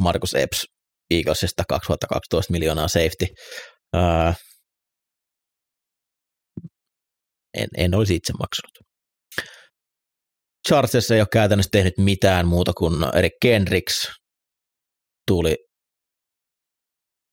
Markus 0.00 0.34
Epps 0.34 0.66
Eaglesista 1.10 1.62
2012 1.68 2.52
miljoonaa 2.52 2.88
safety. 2.88 3.26
En, 7.54 7.68
en 7.76 7.94
olisi 7.94 8.14
itse 8.14 8.32
maksanut. 8.32 8.78
Chargers 10.68 11.10
ei 11.10 11.20
ole 11.20 11.28
käytännössä 11.32 11.70
tehnyt 11.70 11.98
mitään 11.98 12.46
muuta 12.46 12.72
kuin 12.72 12.94
Eric 13.16 13.32
Kendricks 13.42 14.12
tuli 15.26 15.56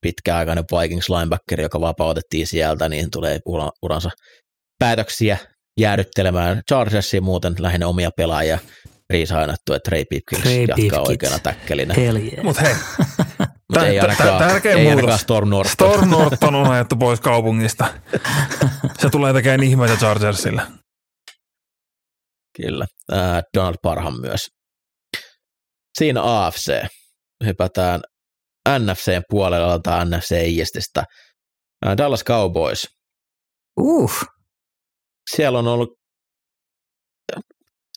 pitkäaikainen 0.02 0.64
Vikings 0.80 1.10
linebacker, 1.10 1.62
joka 1.62 1.82
vapautettiin 1.82 2.48
sieltä, 2.48 2.90
niin 2.90 3.12
tulee 3.12 3.40
uransa 3.82 4.10
päätöksiä 4.80 5.38
jäädyttelemään 5.80 6.62
Chargersia 6.72 7.22
muuten 7.22 7.56
lähinnä 7.60 7.88
omia 7.88 8.10
pelaajia 8.18 8.60
riisainattu, 9.10 9.74
että 9.74 9.92
Ray 9.92 10.06
Pipkins 10.10 10.46
Ray 10.46 10.54
jatkaa 10.54 10.76
Pipkins. 10.76 11.10
oikeana 11.10 11.40
täkkelinä. 11.40 11.94
Yeah. 11.98 12.44
Mutta 12.44 12.62
hei, 12.62 12.76
Mutta 13.40 13.88
ei 13.88 14.00
ainakaan, 14.00 14.38
tärkeä 14.40 14.72
ei 14.72 14.78
muutos. 14.78 14.98
ainakaan 14.98 15.20
Storm 15.20 15.50
Norton. 15.50 15.72
Storm 15.74 16.10
Norton 16.10 16.56
on 16.56 16.68
ajettu 16.72 16.96
pois 16.96 17.20
kaupungista. 17.20 17.94
Se 19.00 19.10
tulee 19.10 19.34
tekemään 19.34 19.64
ihmeitä 19.64 19.96
Chargersille. 19.98 20.62
Kyllä, 22.62 22.86
äh, 23.14 23.42
Donald 23.58 23.76
Parham 23.82 24.22
myös. 24.22 24.40
Siinä 26.00 26.22
AFC. 26.24 26.86
Hypätään 27.46 28.02
NFCn 28.70 29.22
puolella 29.30 29.80
tai 29.80 30.06
NFC 30.06 30.32
Eastistä. 30.60 31.04
Äh, 31.86 31.98
Dallas 31.98 32.24
Cowboys. 32.24 32.88
Uh, 33.80 34.12
Siellä 35.36 35.60
on 35.60 35.68
ollut 35.68 35.90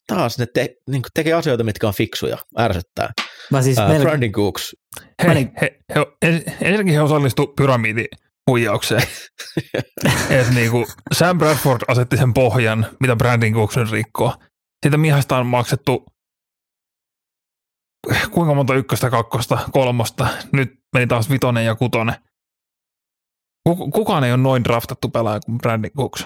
taas 0.06 0.38
ne 0.38 0.46
te, 0.54 0.68
niin 0.90 1.02
tekee 1.14 1.32
asioita, 1.32 1.64
mitkä 1.64 1.88
on 1.88 1.94
fiksuja, 1.94 2.38
ärsyttää. 2.58 3.10
mä 3.50 3.62
siis 3.62 3.78
Äh, 3.78 3.88
melkein, 3.88 4.08
Brandon 4.08 4.32
Cooks, 4.32 4.76
Hei, 5.22 5.28
Mä 5.28 5.34
niin- 5.34 5.52
he, 5.60 5.78
he, 5.94 6.06
en- 6.22 6.44
ensinnäkin 6.60 6.92
he 6.94 7.00
osallistu 7.00 7.46
pyramidihuijaukseen. 7.46 9.02
Et 10.40 10.50
niinku 10.54 10.84
Sam 11.14 11.38
Bradford 11.38 11.80
asetti 11.88 12.16
sen 12.16 12.34
pohjan, 12.34 12.86
mitä 13.00 13.16
Brandon 13.16 13.52
Cooks 13.52 13.76
nyt 13.76 13.90
rikkoo. 13.90 14.34
Siitä 14.84 14.96
miehasta 14.96 15.36
on 15.36 15.46
maksettu 15.46 16.04
kuinka 18.30 18.54
monta 18.54 18.74
ykköstä, 18.74 19.10
kakkosta, 19.10 19.58
kolmosta. 19.72 20.28
Nyt 20.52 20.72
meni 20.94 21.06
taas 21.06 21.30
vitonen 21.30 21.64
ja 21.64 21.74
kutonen. 21.74 22.14
Kuk- 23.68 23.90
Kukaan 23.92 24.24
ei 24.24 24.32
ole 24.32 24.42
noin 24.42 24.64
draftattu 24.64 25.08
pelaaja 25.08 25.40
kuin 25.46 25.58
Brandon 25.58 25.90
Cooks. 25.90 26.24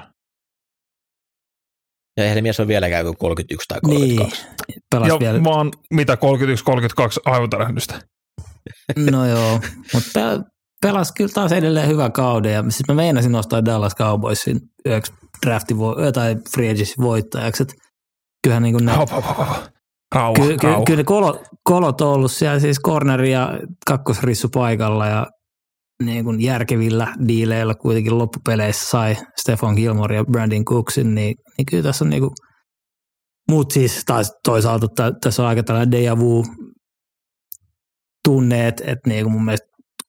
ja 2.17 2.25
eihän 2.25 2.43
mies 2.43 2.61
ole 2.61 2.69
vieläkään 2.69 3.05
kuin 3.05 3.17
31 3.17 3.69
tai 3.69 3.79
niin, 3.87 4.17
32. 4.19 4.47
pelas 4.91 5.09
ja 5.09 5.19
vielä. 5.19 5.45
vaan 5.45 5.71
mitä 5.95 6.15
31-32 6.15 6.19
aivotärähdystä. 7.25 8.01
No 9.11 9.27
joo, 9.27 9.61
mutta 9.95 10.21
pelas 10.83 11.13
kyllä 11.13 11.31
taas 11.35 11.53
edelleen 11.53 11.89
hyvä 11.89 12.11
kauden. 12.11 12.53
Ja 12.53 12.63
siis 12.63 12.89
mä 12.89 12.95
meinasin 12.95 13.33
nostaa 13.33 13.65
Dallas 13.65 13.95
Cowboysin 13.97 14.61
yöksi 14.87 15.13
drafti 15.47 15.75
tai 16.15 16.37
free 16.55 16.71
agency 16.71 16.95
voittajaksi. 17.01 17.63
Et 17.63 17.75
kyllähän 18.43 18.63
niin 18.63 18.75
kuin 18.75 18.87
ne, 18.87 18.97
Hop, 18.97 19.11
hop, 19.11 19.25
hop, 19.25 19.37
hop. 19.37 19.49
Rauha, 20.15 20.35
ky, 20.35 20.57
ky, 20.57 20.67
rauha. 20.67 20.85
kyllä 20.85 21.01
ne 21.01 21.05
kolot, 21.65 22.01
on 22.01 22.09
ollut 22.09 22.33
siellä 22.33 22.61
siis 22.61 22.81
corneri 22.81 23.33
ja 23.33 23.61
kakkosrissu 23.87 24.49
paikalla 24.49 25.07
ja 25.07 25.27
niin 26.03 26.25
kuin 26.25 26.41
järkevillä 26.41 27.15
diileillä 27.29 27.75
kuitenkin 27.75 28.19
loppupeleissä 28.19 28.91
sai 28.91 29.17
Stefan 29.41 29.75
Gilmore 29.75 30.17
ja 30.17 30.25
Brandon 30.25 30.65
Cooksin, 30.65 31.15
niin, 31.15 31.35
niin 31.59 31.67
kyllä 31.67 31.83
tässä 31.83 32.05
on 32.05 32.11
niin 32.11 32.23
kuin, 32.23 32.31
mutta 33.51 33.73
siis 33.73 34.03
taas 34.07 34.33
toisaalta 34.45 34.87
tä- 34.97 35.13
tässä 35.23 35.43
on 35.43 35.49
aika 35.49 35.63
tällainen 35.63 35.93
deja 35.93 36.19
vu 36.19 36.45
tunne, 38.25 38.69
että, 38.69 38.85
että 38.87 39.09
niin 39.09 39.25
kuin 39.25 39.33
mun 39.33 39.45
mielestä 39.45 39.67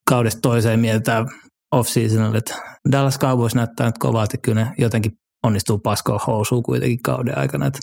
kaudesta 0.08 0.40
toiseen 0.40 0.80
mietitään 0.80 1.26
off-seasonilla, 1.74 2.38
että 2.38 2.54
Dallas 2.92 3.18
Cowboys 3.18 3.54
näyttää 3.54 3.86
nyt 3.86 3.98
kovasti, 3.98 4.38
kyllä 4.38 4.64
ne 4.64 4.72
jotenkin 4.78 5.12
onnistuu 5.42 5.78
paskoa 5.78 6.20
housuun 6.26 6.62
kuitenkin 6.62 7.02
kauden 7.02 7.38
aikana. 7.38 7.66
Että 7.66 7.78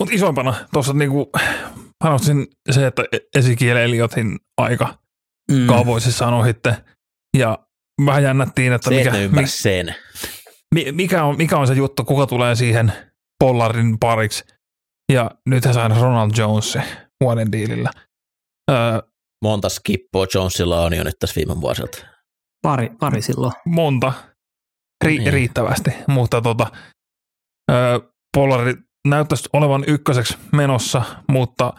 Mutta 0.00 0.14
isompana 0.14 0.54
tuossa 0.72 0.92
niinku, 0.92 1.30
mä 2.04 2.10
nostin 2.10 2.46
se, 2.70 2.86
että 2.86 3.04
Ezekiel 3.36 3.76
Elliotin 3.76 4.38
aika 4.60 4.98
mm, 5.50 5.66
Cowboysissa 5.66 6.26
on 6.26 6.34
ohitte. 6.34 6.84
Ja 7.36 7.58
vähän 8.06 8.22
jännättiin, 8.22 8.72
että 8.72 8.90
Se, 8.90 8.96
mikä, 8.96 9.14
että 9.14 9.40
mi, 9.40 9.46
sen. 9.46 9.94
mi- 10.74 10.92
mikä, 10.92 11.24
on, 11.24 11.36
mikä 11.36 11.58
on 11.58 11.66
se 11.66 11.74
juttu, 11.74 12.04
kuka 12.04 12.26
tulee 12.26 12.54
siihen 12.54 12.92
Pollardin 13.44 13.98
pariksi. 13.98 14.44
Ja 15.12 15.30
nyt 15.48 15.64
he 15.64 15.72
saivat 15.72 16.00
Ronald 16.00 16.30
Jones 16.36 16.78
vuoden 17.24 17.52
diilillä. 17.52 17.90
Öö, 18.70 18.76
Monta 19.44 19.68
skippoa 19.68 20.26
Jonesilla 20.34 20.80
on 20.84 20.94
jo 20.94 21.04
nyt 21.04 21.14
tässä 21.20 21.36
viime 21.36 21.60
vuosilta. 21.60 21.98
pari, 22.62 22.90
pari 23.00 23.22
silloin. 23.22 23.52
monta 23.66 24.12
ri- 25.04 25.08
Niin. 25.08 25.32
riittävästi, 25.32 25.90
mutta 26.08 26.40
tota, 26.40 26.66
öö, 27.70 27.98
Pollard 28.36 28.76
näyttäisi 29.08 29.48
olevan 29.52 29.84
ykköseksi 29.86 30.38
menossa, 30.52 31.02
mutta 31.28 31.72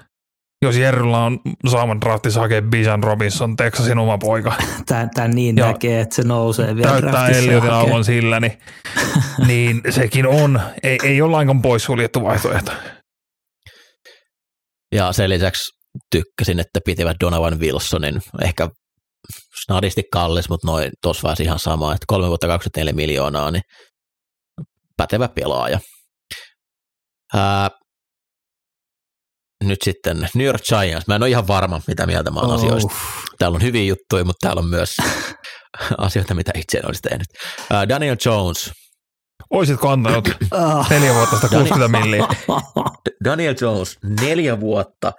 jos 0.65 0.75
Jerryllä 0.75 1.17
on 1.17 1.39
saaman 1.69 2.01
draftissa 2.01 2.39
hakea 2.39 2.61
Bijan 2.61 3.03
Robinson, 3.03 3.55
Texasin 3.55 3.97
oma 3.97 4.17
poika, 4.17 4.53
tän 5.15 5.31
niin 5.31 5.57
Ja 5.57 5.65
näkee, 5.65 6.01
että 6.01 6.15
se 6.15 6.23
nousee 6.23 6.75
vielä 6.75 6.91
täyttää 6.91 7.11
draftissa 7.11 7.39
Elliotin 7.39 7.69
hakee. 7.69 7.85
aukon 7.85 8.05
sillä, 8.05 8.39
niin, 8.39 8.57
niin 9.47 9.81
sekin 9.89 10.27
on, 10.27 10.61
ei, 10.83 10.97
ei 11.03 11.21
ole 11.21 11.31
lainkaan 11.31 11.61
poissuljettu 11.61 12.23
vaihtoehto. 12.23 12.71
Ja 14.95 15.11
sen 15.11 15.29
lisäksi 15.29 15.71
tykkäsin, 16.11 16.59
että 16.59 16.79
pitivät 16.85 17.17
Donovan 17.23 17.59
Wilsonin 17.59 18.21
ehkä 18.41 18.69
snadisti 19.63 20.03
kallis, 20.13 20.49
mutta 20.49 20.67
noin 20.67 20.91
tuossa 21.03 21.23
vähän 21.23 21.37
ihan 21.39 21.59
sama, 21.59 21.93
että 21.93 22.05
kolme 22.07 22.27
vuotta 22.27 22.47
24 22.47 22.93
miljoonaa, 22.93 23.51
niin 23.51 23.63
pätevä 24.97 25.27
pelaaja. 25.27 25.79
Ää, 27.33 27.69
nyt 29.63 29.79
sitten 29.83 30.29
New 30.35 30.47
York 30.47 30.61
Giants. 30.61 31.07
Mä 31.07 31.15
en 31.15 31.23
ole 31.23 31.29
ihan 31.29 31.47
varma, 31.47 31.81
mitä 31.87 32.05
mieltä 32.07 32.31
mä 32.31 32.39
olen 32.39 32.49
Oh. 32.51 32.55
asioista. 32.55 32.91
Täällä 33.39 33.55
on 33.55 33.61
hyviä 33.61 33.83
juttuja, 33.83 34.25
mutta 34.25 34.47
täällä 34.47 34.59
on 34.59 34.69
myös 34.69 34.95
asioita, 35.97 36.33
mitä 36.35 36.51
itse 36.55 36.77
en 36.77 36.85
olisi 36.87 37.01
tehnyt. 37.01 37.27
Ää, 37.69 37.89
Daniel 37.89 38.15
Jones. 38.25 38.71
Oisitko 39.49 39.89
antanut 39.89 40.29
Ah. 40.51 40.89
neljä 40.89 41.13
vuotta 41.13 41.35
sitä 41.35 41.47
60 41.49 41.99
milliä? 41.99 42.27
Daniel 43.25 43.55
Jones, 43.61 43.97
neljä 44.21 44.59
vuotta, 44.59 45.13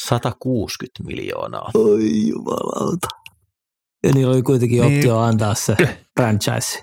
160 0.00 1.02
miljoonaa. 1.04 1.70
Oi 1.74 2.28
jumalauta. 2.28 3.08
Ja 4.06 4.12
niillä 4.14 4.32
oli 4.32 4.42
kuitenkin 4.42 4.80
Niin. 4.80 4.96
optio 4.98 5.18
antaa 5.18 5.54
se 5.54 5.76
franchise. 6.20 6.82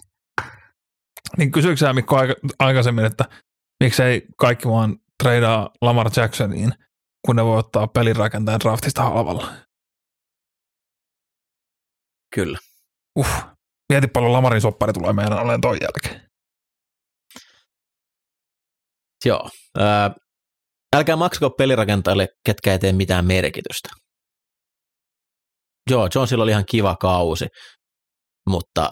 Niin 1.37 1.51
kysyykö 1.51 1.77
sä 1.77 1.93
Mikko 1.93 2.17
aika, 2.17 2.33
aikaisemmin, 2.59 3.05
että 3.05 3.25
miksei 3.79 4.21
kaikki 4.37 4.67
vaan 4.67 4.97
treidaa 5.23 5.69
Lamar 5.81 6.09
Jacksoniin, 6.15 6.71
kun 7.25 7.35
ne 7.35 7.45
voi 7.45 7.59
ottaa 7.59 7.87
pelirakentajan 7.87 8.59
draftista 8.59 9.03
halvalla? 9.03 9.53
Kyllä. 12.35 12.57
Uh, 13.19 13.27
mieti 13.89 14.07
paljon 14.07 14.33
Lamarin 14.33 14.61
soppari 14.61 14.93
tulee 14.93 15.13
meidän 15.13 15.39
olen 15.39 15.61
ton 15.61 15.77
jälkeen. 15.81 16.29
Joo. 19.25 19.49
Ää, 19.79 20.11
älkää 20.95 21.15
maksako 21.15 21.49
pelirakentajille, 21.49 22.27
ketkä 22.45 22.71
ei 22.71 22.79
tee 22.79 22.91
mitään 22.91 23.25
merkitystä. 23.25 23.89
Joo, 25.89 26.09
Jonesilla 26.15 26.43
oli 26.43 26.51
ihan 26.51 26.65
kiva 26.65 26.95
kausi, 26.95 27.45
mutta 28.49 28.91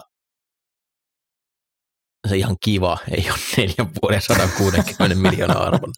se 2.28 2.36
ihan 2.36 2.56
kiva 2.64 2.98
ei 3.10 3.30
ole 3.30 3.38
neljän 3.56 3.94
vuoden 4.02 4.22
160 4.22 5.16
miljoonaa 5.16 5.62
arvon. 5.62 5.92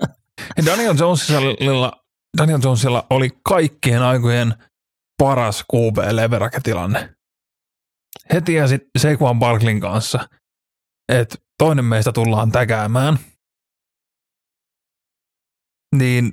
Ja 0.57 0.67
Daniel 0.67 0.95
Jonesilla, 0.99 1.93
Daniel 2.39 2.61
Jonesilla 2.65 3.07
oli 3.11 3.31
kaikkien 3.43 4.03
aikojen 4.03 4.55
paras 5.19 5.65
QB 5.75 5.99
leveraketilanne. 6.13 7.15
He 8.33 8.41
tiesi 8.41 8.79
Saquon 8.99 9.39
Barklin 9.39 9.81
kanssa, 9.81 10.29
että 11.09 11.39
toinen 11.59 11.85
meistä 11.85 12.13
tullaan 12.13 12.53
täkäämään. 12.53 13.19
Niin 15.97 16.33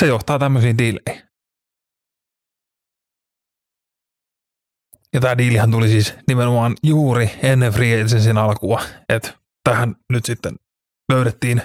se 0.00 0.06
johtaa 0.06 0.38
tämmöisiin 0.38 0.78
diileihin. 0.78 1.25
Ja 5.16 5.20
tämä 5.20 5.38
diilihän 5.38 5.70
tuli 5.70 5.88
siis 5.88 6.14
nimenomaan 6.28 6.76
juuri 6.82 7.30
ennen 7.42 7.72
free 7.72 8.02
agencyn 8.02 8.38
alkua, 8.38 8.82
että 9.08 9.34
tähän 9.64 9.94
nyt 10.12 10.24
sitten 10.24 10.52
löydettiin 11.12 11.62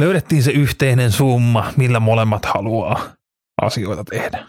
löydettiin 0.00 0.42
se 0.42 0.50
yhteinen 0.50 1.12
summa, 1.12 1.72
millä 1.76 2.00
molemmat 2.00 2.44
haluaa 2.44 3.14
asioita 3.62 4.04
tehdä. 4.04 4.46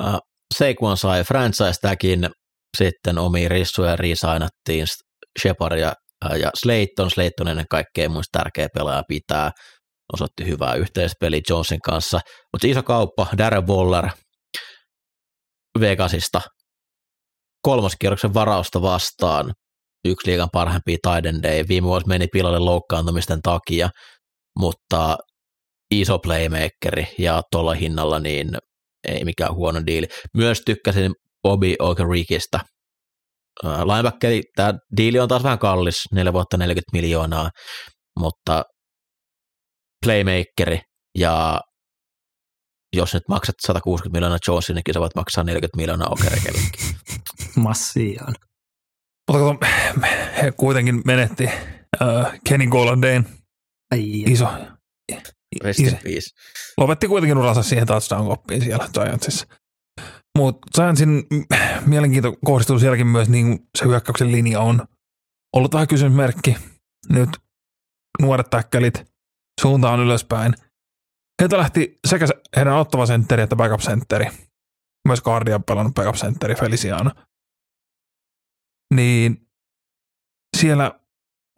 Uh, 0.00 0.18
Saquon 0.54 0.96
sai 0.96 1.24
franchise-täkin, 1.24 2.30
sitten 2.76 3.18
omiin 3.18 3.50
rissuja 3.50 3.96
riisainattiin 3.96 4.86
Shepard 5.42 5.78
ja, 5.78 5.92
ja 6.40 6.50
Slayton. 6.60 7.10
Slayton 7.10 7.48
ennen 7.48 7.66
kaikkea 7.70 8.08
muista 8.08 8.38
tärkeä 8.38 8.68
pelaaja 8.74 9.02
pitää. 9.08 9.50
Osoitti 10.12 10.46
hyvää 10.46 10.74
yhteispeli 10.74 11.42
Jonesin 11.48 11.80
kanssa. 11.80 12.20
Mutta 12.52 12.66
iso 12.66 12.82
kauppa, 12.82 13.26
Darren 13.38 13.66
Waller 13.66 14.08
Vegasista 15.80 16.40
kolmoskierroksen 17.62 18.34
varausta 18.34 18.82
vastaan. 18.82 19.52
yksi 20.04 20.30
liigan 20.30 20.48
parhaimpia 20.52 20.96
Day. 21.42 21.64
Viime 21.68 21.86
vuosi 21.86 22.06
meni 22.06 22.26
pilalle 22.32 22.58
loukkaantumisten 22.58 23.42
takia, 23.42 23.88
mutta 24.58 25.16
iso 25.90 26.18
playmakeri 26.18 27.06
ja 27.18 27.42
tuolla 27.52 27.74
hinnalla 27.74 28.18
niin 28.18 28.48
ei 29.08 29.24
mikään 29.24 29.54
huono 29.54 29.86
diili. 29.86 30.06
Myös 30.36 30.62
tykkäsin 30.66 31.12
Bobby 31.42 31.74
Okerikista. 31.78 32.60
Linebackeri, 33.64 34.42
tämä 34.56 34.74
diili 34.96 35.18
on 35.20 35.28
taas 35.28 35.42
vähän 35.42 35.58
kallis, 35.58 35.96
4 36.12 36.32
vuotta 36.32 36.56
40 36.56 36.90
miljoonaa, 36.92 37.50
mutta 38.18 38.64
playmakeri 40.04 40.80
ja 41.18 41.60
jos 42.96 43.14
nyt 43.14 43.28
maksat 43.28 43.54
160 43.60 44.16
miljoonaa 44.16 44.38
Jonesillekin, 44.48 44.94
sä 44.94 45.00
voit 45.00 45.14
maksaa 45.14 45.44
40 45.44 45.76
miljoonaa 45.76 46.08
Okerekellekin. 46.10 46.96
Massiaan. 47.56 48.34
Mutta 49.30 49.66
he 50.42 50.52
kuitenkin 50.56 51.02
menetti 51.04 51.44
uh, 51.44 52.32
Kenny 52.48 52.66
Golandain 52.66 53.26
iso, 54.26 54.48
peace. 56.02 56.30
Lopetti 56.76 57.08
kuitenkin 57.08 57.38
uransa 57.38 57.62
siihen 57.62 57.86
touchdown-koppiin 57.86 58.62
siellä 58.62 58.88
Giantsissa. 58.92 59.46
Mutta 60.38 60.68
Giantsin 60.74 61.26
mielenkiinto 61.86 62.36
kohdistuu 62.44 62.78
sielläkin 62.78 63.06
myös, 63.06 63.28
niin 63.28 63.58
se 63.78 63.84
hyökkäyksen 63.84 64.32
linja 64.32 64.60
on 64.60 64.86
ollut 65.52 65.74
vähän 65.74 65.88
kysymysmerkki. 65.88 66.56
Nyt 67.08 67.30
nuoret 68.22 68.50
täkkälit, 68.50 69.04
suunta 69.60 69.90
on 69.90 70.00
ylöspäin. 70.00 70.54
Heiltä 71.40 71.58
lähti 71.58 71.98
sekä 72.06 72.26
heidän 72.56 72.76
ottava 72.76 73.06
sentteri 73.06 73.42
että 73.42 73.56
backup 73.56 73.80
sentteri. 73.80 74.26
Myös 75.08 75.20
Guardian 75.20 75.64
pelannut 75.64 75.94
backup 75.94 76.16
sentteri 76.16 76.54
Feliciano. 76.54 77.10
Niin 78.94 79.48
siellä 80.56 81.00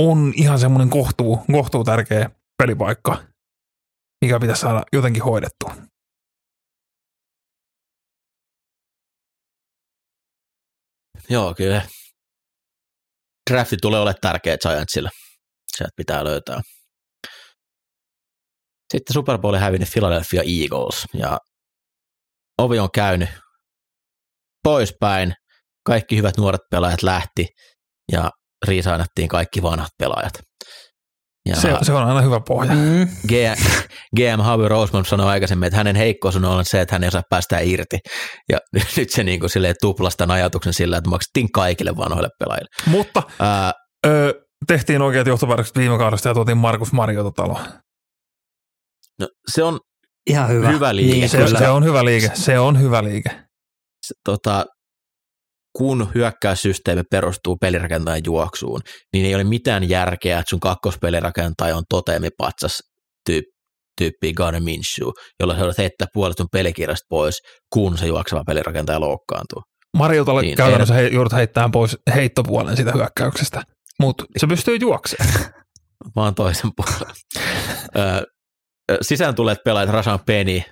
on 0.03 0.33
ihan 0.37 0.59
semmoinen 0.59 0.91
kohtuu, 0.91 1.45
kohtuu 1.53 1.85
tärkeä 1.85 2.31
pelipaikka 2.63 3.31
mikä 4.25 4.41
pitäisi 4.41 4.61
saada 4.61 4.83
jotenkin 4.93 5.23
hoidettua. 5.23 5.77
Joo, 11.29 11.55
kyllä. 11.55 11.89
Drafti 13.51 13.77
tulee 13.83 14.01
olemaan 14.01 14.21
tärkeä 14.21 14.57
Giantsille. 14.59 15.11
Sieltä 15.77 15.93
pitää 15.97 16.25
löytää. 16.25 16.61
Sitten 18.93 19.15
Super 19.15 19.39
Bowl 19.39 19.57
hävinnyt 19.57 19.89
Philadelphia 19.93 20.43
Eagles 20.43 21.07
ja 21.15 21.39
ovi 22.59 22.79
on 22.79 22.89
käynyt 22.95 23.29
poispäin. 24.65 25.35
Kaikki 25.87 26.17
hyvät 26.17 26.37
nuoret 26.37 26.61
pelaajat 26.71 27.03
lähti 27.03 27.47
ja 28.13 28.31
riisainattiin 28.67 29.29
kaikki 29.29 29.63
vanhat 29.63 29.91
pelaajat. 29.99 30.33
Ja 31.49 31.57
se, 31.57 31.77
se 31.83 31.93
on 31.93 32.09
aina 32.09 32.21
hyvä 32.21 32.41
pohja. 32.41 32.73
Mm. 32.73 33.09
GM, 33.29 33.63
GM 34.17 34.41
Harvey 34.41 34.69
Roseman 34.69 35.05
sanoi 35.05 35.27
aikaisemmin, 35.27 35.67
että 35.67 35.77
hänen 35.77 35.97
heikkous 35.97 36.37
on 36.37 36.45
ollut 36.45 36.69
se, 36.69 36.81
että 36.81 36.95
hän 36.95 37.05
ei 37.05 37.09
osaa 37.09 37.23
päästä 37.31 37.59
irti. 37.59 37.99
Ja 38.53 38.59
nyt 38.97 39.11
se 39.11 39.25
niin 39.25 39.41
kuin 39.41 39.51
tuplasti 39.81 40.19
tämän 40.19 40.35
ajatuksen 40.35 40.73
sillä, 40.73 40.97
että 40.97 41.11
maksettiin 41.11 41.53
kaikille 41.53 41.97
vanhoille 41.97 42.29
pelaajille. 42.39 42.71
Mutta 42.87 43.23
Ää, 43.39 43.73
ö, 44.07 44.35
tehtiin 44.67 45.03
oikeat 45.03 45.27
johtopäätökset 45.27 45.77
viime 45.77 45.99
kaudesta 45.99 46.29
ja 46.29 46.35
tuotiin 46.35 46.59
Markus 46.59 46.93
Mariota 46.93 47.31
taloon. 47.31 47.61
No, 49.21 49.29
se 49.53 49.63
on 49.63 49.81
ihan 50.31 50.49
hyvä, 50.49 50.71
hyvä 50.71 50.97
liike. 50.97 51.13
Niin, 51.13 51.29
se, 51.29 51.47
se, 51.59 51.69
on 51.69 51.85
hyvä 51.85 52.05
liike. 52.05 52.31
Se 52.35 52.59
on 52.59 52.81
hyvä 52.81 53.05
liike. 53.05 53.31
Se, 54.07 54.15
tota, 54.25 54.65
kun 55.77 56.11
hyökkäyssysteemi 56.15 57.03
perustuu 57.11 57.57
pelirakentajan 57.57 58.23
juoksuun, 58.27 58.81
niin 59.13 59.27
ei 59.27 59.35
ole 59.35 59.45
mitään 59.45 59.89
järkeä, 59.89 60.39
että 60.39 60.51
sun 60.51 60.61
kakkospelirakentaja 60.61 61.77
on 61.77 61.85
toteemipatsas 61.89 62.79
tyyppi 63.27 63.61
tyyppiä 64.01 64.33
Garner 64.37 64.63
Minshew, 64.63 65.09
jolla 65.41 65.55
sä 65.55 65.83
heittää 65.83 66.07
puolet 66.15 66.37
sun 66.37 66.47
pelikirjasta 66.53 67.07
pois, 67.09 67.39
kun 67.73 67.99
se 67.99 68.07
juokseva 68.07 68.43
pelirakentaja 68.47 69.01
loukkaantuu. 69.01 69.63
Marilta 69.97 70.41
niin, 70.41 70.57
käytännössä 70.57 70.95
he, 70.95 71.07
joudut 71.07 71.33
heittämään 71.33 71.71
pois 71.71 71.97
heittopuolen 72.15 72.77
siitä 72.77 72.93
hyökkäyksestä, 72.93 73.63
mutta 74.01 74.25
se 74.37 74.47
pystyy 74.47 74.77
juoksemaan. 74.81 75.41
Vaan 76.17 76.35
toisen 76.35 76.71
puolen. 76.77 77.15
sisään 79.01 79.35
tulee 79.35 79.57
pelaajat 79.65 79.91
Rasan 79.91 80.21
Penny. 80.27 80.63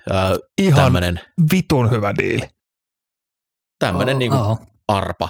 Ihan 0.57 0.83
tämmönen, 0.83 1.19
vitun 1.51 1.91
hyvä 1.91 2.13
diili. 2.17 2.47
Tämmöinen 3.79 4.15
oh, 4.15 4.19
niin 4.19 4.31
kuin, 4.31 4.41
oh 4.41 4.59
arpa. 4.87 5.29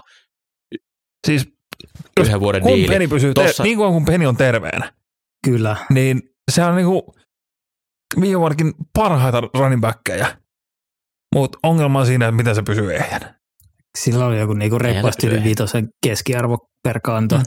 Siis 1.27 1.47
yhden 2.19 2.39
vuoden 2.39 2.61
kun 2.61 2.71
diili. 2.71 2.87
Peni 2.93 3.07
pysyy 3.07 3.33
Tossa... 3.33 3.63
niin 3.63 3.77
kuin 3.77 3.93
kun 3.93 4.05
Peni 4.05 4.25
on 4.25 4.37
terveenä. 4.37 4.93
Kyllä. 5.45 5.75
Niin 5.89 6.21
se 6.51 6.63
on 6.63 6.75
niinku 6.75 7.15
viime 8.21 8.39
vuodenkin 8.39 8.73
parhaita 8.93 9.41
running 9.53 9.81
backkejä. 9.81 10.37
Mutta 11.35 11.57
ongelma 11.63 11.99
on 11.99 12.05
siinä, 12.05 12.25
että 12.25 12.35
miten 12.35 12.55
se 12.55 12.61
pysyy 12.61 12.95
ehjänä. 12.95 13.39
Sillä 13.97 14.25
oli 14.25 14.39
joku 14.39 14.53
niinku 14.53 14.79
reippaasti 14.79 15.27
yli 15.27 15.43
viitosen 15.43 15.89
keskiarvo 16.05 16.57
per 16.83 16.99
kanto. 17.03 17.37
Mm. 17.37 17.43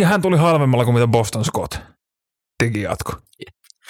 Ja 0.00 0.06
hän 0.06 0.22
tuli 0.22 0.36
halvemmalla 0.36 0.84
kuin 0.84 0.94
mitä 0.94 1.06
Boston 1.06 1.44
Scott 1.44 1.78
teki 2.62 2.82
jatko. 2.82 3.12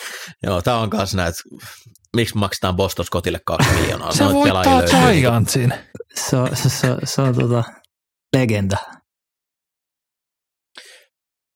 Joo, 0.46 0.62
tämä 0.62 0.76
on 0.76 0.90
kanssa 0.90 1.16
näitä, 1.16 1.38
miksi 2.16 2.38
maksetaan 2.38 2.76
Boston 2.76 3.04
Scottille 3.04 3.40
kaksi 3.46 3.70
miljoonaa. 3.70 4.12
Se 4.12 4.24
voittaa 4.24 4.82
Giantsin. 5.12 5.74
Se 6.14 6.36
on, 6.36 6.56
se, 6.56 6.68
se, 6.68 6.88
se 7.04 7.22
on 7.22 7.34
tota, 7.34 7.64
legenda. 8.36 8.76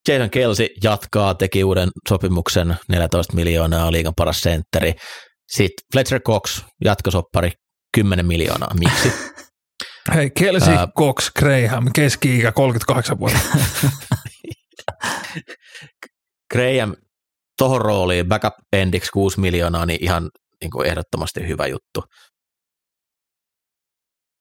Jason 0.09 0.31
Kelsey 0.31 0.67
jatkaa, 0.83 1.35
teki 1.35 1.65
uuden 1.65 1.89
sopimuksen, 2.09 2.77
14 2.89 3.33
miljoonaa, 3.35 3.93
liigan 3.93 4.15
paras 4.17 4.41
sentteri. 4.41 4.95
Sitten 5.49 5.87
Fletcher 5.93 6.21
Cox, 6.21 6.63
jatkosoppari, 6.85 7.53
10 7.95 8.27
miljoonaa. 8.27 8.75
Miksi? 8.75 9.13
Hei, 10.15 10.31
Kelsey, 10.31 10.75
uh, 10.75 10.93
Cox, 10.99 11.31
Graham, 11.39 11.91
keski-ikä 11.95 12.53
38 12.53 13.19
vuotta. 13.19 13.39
Graham 16.53 16.95
tohon 17.59 17.81
rooliin 17.81 18.29
backup 18.29 18.55
endiksi 18.73 19.11
6 19.13 19.41
miljoonaa, 19.41 19.87
niin 19.87 20.05
ihan 20.05 20.31
niin 20.61 20.71
kuin 20.71 20.87
ehdottomasti 20.87 21.49
hyvä 21.49 21.67
juttu. 21.67 22.03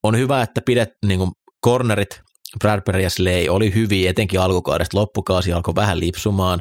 On 0.03 0.17
hyvä, 0.17 0.41
että 0.41 0.61
pidet 0.65 0.89
niin 1.05 1.19
kuin 1.19 1.31
cornerit, 1.65 2.21
Bradbury 2.59 3.01
ja 3.01 3.09
Slay 3.09 3.47
oli 3.49 3.73
hyviä, 3.73 4.09
etenkin 4.09 4.39
alkukaudesta 4.39 4.97
loppukausi 4.97 5.53
alkoi 5.53 5.75
vähän 5.75 5.99
lipsumaan, 5.99 6.59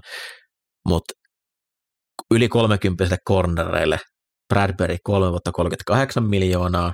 mutta 0.89 1.15
yli 2.35 2.49
30 2.49 3.17
cornereille 3.29 3.99
Bradbury 4.49 4.97
3 5.05 5.31
vuotta 5.31 5.53
38 5.53 6.25
miljoonaa 6.25 6.93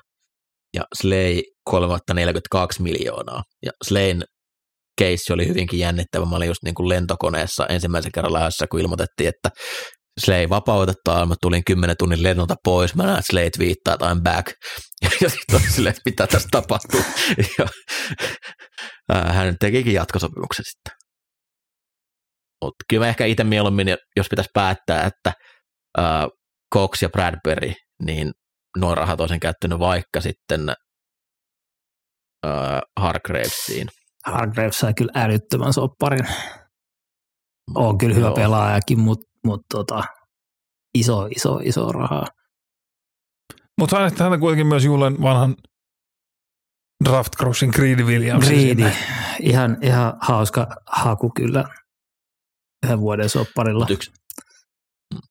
ja 0.77 0.85
Slay 0.95 1.43
3 1.65 1.89
vuotta 1.89 2.15
42 2.15 2.83
miljoonaa. 2.83 3.43
Ja 3.65 3.73
Slayn 3.85 4.23
keissi 4.99 5.33
oli 5.33 5.49
hyvinkin 5.49 5.79
jännittävä. 5.79 6.25
Mä 6.25 6.37
olin 6.37 6.49
just 6.49 6.63
niin 6.65 6.75
kuin 6.75 6.89
lentokoneessa 6.89 7.67
ensimmäisen 7.67 8.13
kerran 8.13 8.33
lähdössä, 8.33 8.67
kun 8.71 8.81
ilmoitettiin, 8.81 9.29
että 9.29 9.51
Slay 10.25 10.49
vapautetaan, 10.49 11.29
mä 11.29 11.35
tulin 11.43 11.65
10 11.65 11.97
tunnin 11.99 12.23
lennolta 12.23 12.55
pois, 12.65 12.95
mä 12.95 13.03
näen, 13.03 13.23
Slay 13.23 13.51
viittaa, 13.59 13.95
että 13.95 14.13
I'm 14.15 14.23
back. 14.23 14.47
Ja 15.23 15.29
sitten 15.31 15.61
silleen, 15.61 15.91
että 15.91 16.11
mitä 16.11 16.27
tässä 16.27 16.49
tapahtuu. 16.51 17.01
Ja, 17.59 17.67
ää, 19.15 19.33
hän 19.33 19.57
tekikin 19.61 19.95
jatkosopimuksen 19.95 20.65
sitten. 20.65 20.99
Mutta 22.65 22.85
kyllä 22.91 23.05
mä 23.05 23.09
ehkä 23.09 23.25
itse 23.25 23.45
mieluummin, 23.45 23.89
jos 24.17 24.27
pitäisi 24.31 24.51
päättää, 24.55 25.03
että 25.03 25.33
ää, 25.99 26.29
Cox 26.75 27.03
ja 27.03 27.09
Bradbury, 27.09 27.73
niin 28.03 28.33
nuo 28.77 28.95
rahat 28.95 29.21
olisin 29.21 29.41
käyttänyt 29.41 29.79
vaikka 29.79 30.21
sitten 30.21 30.61
ää, 32.47 32.81
Hargravesiin. 33.01 33.89
Hargraves 34.33 34.79
sai 34.79 34.95
kyllä 34.95 35.13
älyttömän 35.15 35.73
sopparin. 35.73 36.27
On 37.75 37.99
kyllä 37.99 38.15
hyvä 38.15 38.27
Joo. 38.27 38.35
pelaajakin, 38.35 39.01
mutta 39.01 39.27
mut 39.47 39.61
tota, 39.75 40.03
iso, 40.95 41.27
iso, 41.37 41.61
iso 41.63 41.93
rahaa. 41.93 42.27
Mutta 43.79 43.97
saisit 43.97 44.19
häntä 44.19 44.39
kuitenkin 44.39 44.67
myös 44.67 44.85
Julen 44.85 45.23
vanhan 45.23 45.57
Draft 47.05 47.33
Crossin 47.37 47.71
Greedy 47.75 48.05
Williams. 48.05 48.47
Greedy. 48.47 48.91
Ihan, 49.41 49.77
ihan 49.83 50.17
hauska 50.21 50.67
haku 50.87 51.31
kyllä 51.37 51.65
yhden 52.87 53.01
vuoden 53.01 53.29
sopparilla. 53.29 53.87
yksi, 53.91 54.11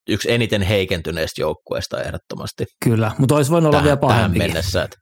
yksi 0.09 0.31
eniten 0.31 0.61
heikentyneistä 0.61 1.41
joukkueista 1.41 2.01
ehdottomasti. 2.01 2.65
Kyllä, 2.83 3.11
mutta 3.17 3.35
olisi 3.35 3.51
voinut 3.51 3.73
olla 3.73 3.83
vielä 3.83 3.97
pahempi. 3.97 4.37
mennessä. 4.37 4.83
Että 4.83 4.97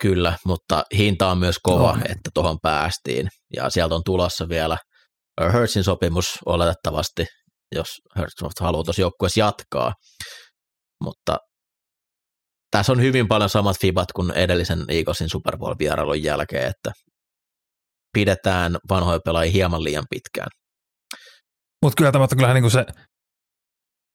Kyllä, 0.00 0.38
mutta 0.46 0.84
hinta 0.96 1.30
on 1.30 1.38
myös 1.38 1.56
kova, 1.62 1.92
no. 1.92 2.02
että 2.04 2.30
tuohon 2.34 2.58
päästiin. 2.62 3.28
Ja 3.56 3.70
sieltä 3.70 3.94
on 3.94 4.02
tulossa 4.04 4.48
vielä 4.48 4.78
Hertzin 5.52 5.84
sopimus 5.84 6.38
oletettavasti, 6.46 7.26
jos 7.74 7.88
Hertz 8.16 8.60
haluaa 8.60 8.84
tuossa 8.84 9.02
joukkueessa 9.02 9.40
jatkaa. 9.40 9.92
Mutta 11.04 11.38
tässä 12.70 12.92
on 12.92 13.00
hyvin 13.00 13.28
paljon 13.28 13.50
samat 13.50 13.76
fibat 13.80 14.12
kuin 14.12 14.30
edellisen 14.30 14.84
Eaglesin 14.88 15.30
Super 15.30 15.56
Bowl-vierailun 15.58 16.22
jälkeen, 16.22 16.66
että 16.70 16.92
pidetään 18.12 18.76
vanhoja 18.90 19.20
pelaajia 19.24 19.52
hieman 19.52 19.84
liian 19.84 20.04
pitkään. 20.10 20.48
Mutta 21.82 21.96
kyllä 21.96 22.12
tämä 22.12 22.26
kyllähän 22.28 22.54
niinku 22.54 22.70
se 22.70 22.86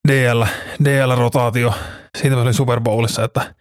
DL, 0.07 0.43
DL-rotaatio, 0.83 1.73
siitä 2.17 2.37
oli 2.37 2.53
Super 2.53 2.81
Bowlissa, 2.81 3.23
että 3.23 3.55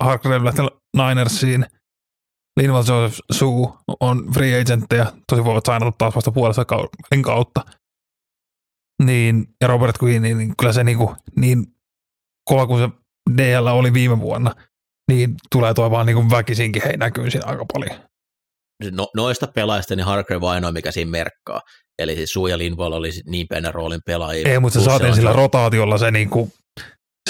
Hargrave 0.00 0.44
lähti 0.44 0.62
Ninersiin, 0.96 1.66
Linval 2.60 2.84
Joseph 2.88 3.20
Sue 3.32 3.68
on 4.00 4.32
free 4.34 4.60
agentteja, 4.60 5.12
tosi 5.30 5.44
voivat 5.44 5.66
sainata 5.66 5.92
taas 5.98 6.14
vasta 6.14 6.32
puolesta 6.32 6.64
kautta. 7.22 7.60
Niin, 9.02 9.46
ja 9.60 9.66
Robert 9.66 9.96
Quinn, 10.02 10.22
niin, 10.22 10.38
niin 10.38 10.54
kyllä 10.58 10.72
se 10.72 10.84
niinku, 10.84 11.14
niin 11.36 11.66
kova 12.48 12.66
kuin 12.66 12.82
se 12.82 12.88
DL 13.36 13.66
oli 13.66 13.92
viime 13.92 14.20
vuonna, 14.20 14.54
niin 15.10 15.34
tulee 15.52 15.74
tuo 15.74 15.90
vaan 15.90 16.06
niinku 16.06 16.30
väkisinkin 16.30 16.82
hei 16.84 16.96
näkyy 16.96 17.30
siinä 17.30 17.46
aika 17.46 17.64
paljon. 17.72 18.00
No, 18.90 19.08
noista 19.16 19.46
pelaajista 19.46 19.96
niin 19.96 20.06
Hargrave 20.06 20.46
ainoa, 20.46 20.72
mikä 20.72 20.90
siinä 20.90 21.10
merkkaa. 21.10 21.60
Eli 21.98 22.16
siis 22.16 22.32
Suu 22.32 22.46
ja 22.46 22.58
Lindvall 22.58 22.92
oli 22.92 23.10
niin 23.26 23.46
pienen 23.48 23.74
roolin 23.74 24.00
pelaajia. 24.06 24.48
Ei, 24.48 24.58
mutta 24.58 24.78
se 24.78 24.84
saatiin 24.84 25.14
sillä 25.14 25.32
rotaatiolla 25.32 25.98
se, 25.98 26.10
niinku, 26.10 26.52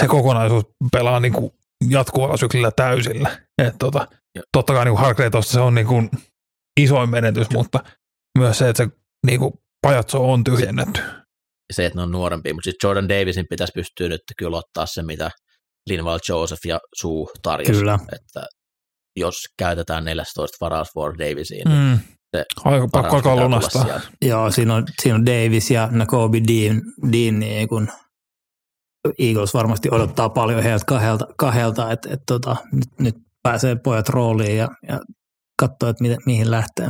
se 0.00 0.06
kokonaisuus 0.06 0.64
pelaa 0.92 1.20
niinku 1.20 1.54
jatkuvalla 1.88 2.36
syklillä 2.36 2.70
täysillä. 2.76 3.38
Et 3.66 3.74
tota, 3.78 4.06
totta 4.52 4.72
kai 4.72 4.84
niin 4.84 4.98
Hargrave 4.98 5.30
tuosta 5.30 5.52
se 5.52 5.61
on 5.61 5.74
niin 5.74 5.86
kuin 5.86 6.11
isoin 6.80 7.11
menetys, 7.11 7.50
mutta 7.50 7.80
myös 8.38 8.58
se, 8.58 8.68
että 8.68 8.84
se 8.84 8.90
niin 9.26 9.40
kuin 9.40 9.52
pajatso 9.82 10.32
on 10.32 10.44
tyhjennetty. 10.44 11.00
Se, 11.72 11.86
että 11.86 11.98
ne 11.98 12.02
on 12.02 12.11
nuorempia, 12.11 12.54
mutta 12.54 12.70
sitten 12.70 12.88
Jordan 12.88 13.08
Davisin 13.08 13.46
pitäisi 13.50 13.72
pystyä 13.74 14.08
nyt 14.08 14.20
kyllä 14.36 14.56
ottaa 14.56 14.86
se, 14.86 15.02
mitä 15.02 15.30
Linval 15.90 16.18
Joseph 16.28 16.66
ja 16.66 16.80
Suu 17.00 17.30
tarjosi. 17.42 17.72
Kyllä. 17.72 17.98
Että 18.12 18.46
jos 19.16 19.34
käytetään 19.58 20.04
14 20.04 20.56
varausvuoro 20.61 21.18
Davisiin, 21.18 21.68
niin 21.68 21.78
mm. 21.78 21.98
se 22.36 22.44
Aika 22.64 22.88
pakko 22.92 23.16
alkaa 23.16 23.36
lunastaa. 23.36 24.00
Joo, 24.22 24.50
siinä 24.50 24.74
on, 24.74 24.84
siinä 25.02 25.14
on 25.14 25.26
Davis 25.26 25.70
ja 25.70 25.88
Nakobe 25.90 26.38
Dean, 26.48 26.82
Dean 27.12 27.40
niin 27.40 27.68
kun 27.68 27.88
Eagles 29.18 29.54
varmasti 29.54 29.88
odottaa 29.92 30.28
paljon 30.28 30.62
heiltä 30.62 30.84
kahdelta, 30.86 31.26
kahdelta 31.38 31.92
että 31.92 32.08
et, 32.12 32.20
tota, 32.26 32.56
nyt, 32.72 32.88
nyt 32.98 33.14
pääsee 33.43 33.76
pojat 33.84 34.09
rooliin 34.09 34.57
ja, 34.57 34.68
ja 34.88 34.99
katsoo, 35.59 35.88
että 35.88 36.03
mi, 36.03 36.16
mihin 36.26 36.51
lähtee. 36.51 36.88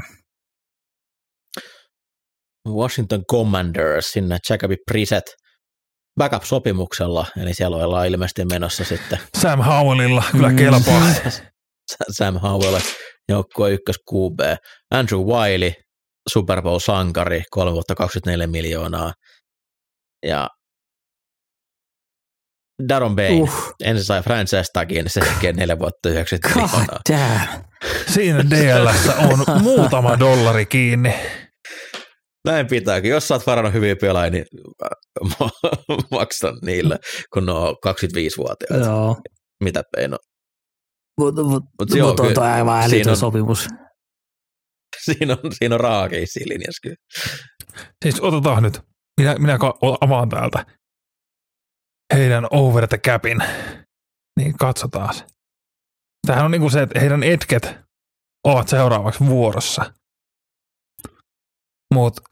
Washington 2.68 3.24
Commanders, 3.30 4.12
sinne 4.12 4.38
Jacobi 4.50 4.76
Priset 4.90 5.24
backup-sopimuksella, 6.20 7.26
eli 7.36 7.54
siellä 7.54 7.76
ollaan 7.76 8.06
ilmeisesti 8.06 8.44
menossa 8.44 8.84
sitten. 8.84 9.18
Sam 9.38 9.60
Howellilla, 9.62 10.24
kyllä 10.32 10.48
mm. 10.48 10.56
kelpaa. 10.56 11.02
Sam 12.18 12.34
Howell, 12.38 12.78
joukkue 13.28 13.70
ykkös 13.70 13.96
QB. 14.10 14.40
Andrew 14.90 15.20
Wiley, 15.20 15.72
Super 16.32 16.62
Bowl-sankari, 16.62 17.42
3 17.50 17.72
vuotta 17.72 17.94
24 17.94 18.46
miljoonaa. 18.46 19.12
Ja 20.26 20.48
Daron 22.88 23.16
Bay, 23.16 23.40
uh. 23.40 23.74
ensin 23.84 24.04
sai 24.04 24.22
franchise 24.22 24.70
tagin, 24.72 25.10
se 25.10 25.20
tekee 25.20 25.52
neljä 25.52 25.78
vuotta 25.78 26.08
90 26.08 26.60
miljoonaa. 26.60 27.00
Siinä 28.06 28.44
DL 28.50 28.86
on 29.32 29.62
muutama 29.62 30.18
dollari 30.18 30.66
kiinni. 30.66 31.14
Näin 32.44 32.66
pitääkin. 32.66 33.10
Jos 33.10 33.28
sä 33.28 33.34
oot 33.34 33.46
varannut 33.46 33.74
hyviä 33.74 33.96
pelaajia, 33.96 34.30
niin 34.30 34.44
maksan 36.10 36.58
niille, 36.62 36.98
kun 37.32 37.46
ne 37.46 37.52
on 37.52 37.76
25-vuotiaat. 37.86 38.84
Joo. 38.84 39.16
Mitä 39.64 39.82
peino? 39.96 40.16
Mutta 41.20 41.42
mut, 41.42 41.64
mut, 41.80 41.90
mut 42.00 42.20
on 42.20 42.34
tuo 42.34 42.44
aivan 42.44 42.82
älytön 42.82 43.16
sopimus. 43.16 43.68
Siinä 45.04 45.36
on, 45.44 45.52
siinä 45.52 45.74
on 45.74 45.80
raakei 45.80 46.26
siinä 46.26 46.52
linjassa 46.52 46.80
kyllä. 46.82 46.96
Siis 48.04 48.20
otetaan 48.20 48.62
nyt. 48.62 48.80
Minä, 49.20 49.34
minä 49.34 49.58
avaan 50.00 50.28
täältä 50.28 50.64
heidän 52.14 52.46
over 52.50 52.88
the 52.88 52.98
capin, 52.98 53.38
niin 54.36 54.58
katsotaan. 54.58 55.14
Tämähän 56.26 56.44
on 56.44 56.50
niin 56.50 56.60
kuin 56.60 56.70
se, 56.70 56.82
että 56.82 57.00
heidän 57.00 57.22
etket 57.22 57.78
ovat 58.44 58.68
seuraavaksi 58.68 59.26
vuorossa. 59.26 59.94
Mutta 61.94 62.22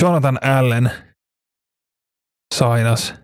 Jonathan 0.00 0.38
Allen 0.44 0.90
sainas 2.54 3.14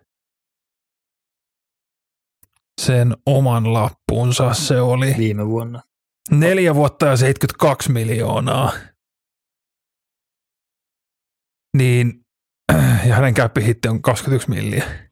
sen 2.80 3.16
oman 3.26 3.72
lappunsa. 3.72 4.54
Se 4.54 4.80
oli 4.80 5.14
viime 5.18 5.46
vuonna. 5.46 5.82
Neljä 6.30 6.74
vuotta 6.74 7.06
ja 7.06 7.16
72 7.16 7.92
miljoonaa. 7.92 8.72
Niin, 11.76 12.20
ja 13.08 13.14
hänen 13.14 13.34
käppihitti 13.34 13.88
on 13.88 14.02
21 14.02 14.50
milliä. 14.50 15.11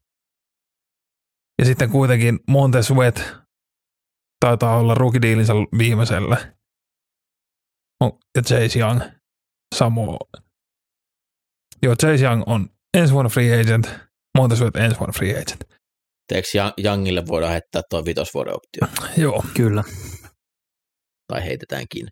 Ja 1.61 1.65
sitten 1.65 1.89
kuitenkin 1.89 2.39
Montes 2.47 2.91
Wet 2.91 3.23
taitaa 4.45 4.77
olla 4.77 4.95
rookie-dealinsä 4.95 5.53
viimeisellä. 5.77 6.53
Ja 8.35 8.41
Chase 8.41 8.79
Young 8.79 9.01
samoin. 9.75 10.17
Joo, 11.81 11.95
Chase 11.95 12.23
Young 12.23 12.43
on 12.45 12.69
ensi 12.97 13.13
vuonna 13.13 13.29
free 13.29 13.61
agent, 13.61 13.87
Montes 14.37 14.61
Wet 14.61 14.75
ensi 14.75 14.99
vuonna 14.99 15.13
free 15.17 15.31
agent. 15.31 15.63
Teekö 16.27 16.47
Youngille 16.83 17.23
voidaan 17.27 17.51
heittää 17.51 17.81
tuo 17.89 18.05
vitosvuoden 18.05 18.53
optio? 18.53 19.07
Joo. 19.17 19.43
Kyllä. 19.55 19.83
Tai 21.27 21.43
heitetäänkin. 21.43 22.07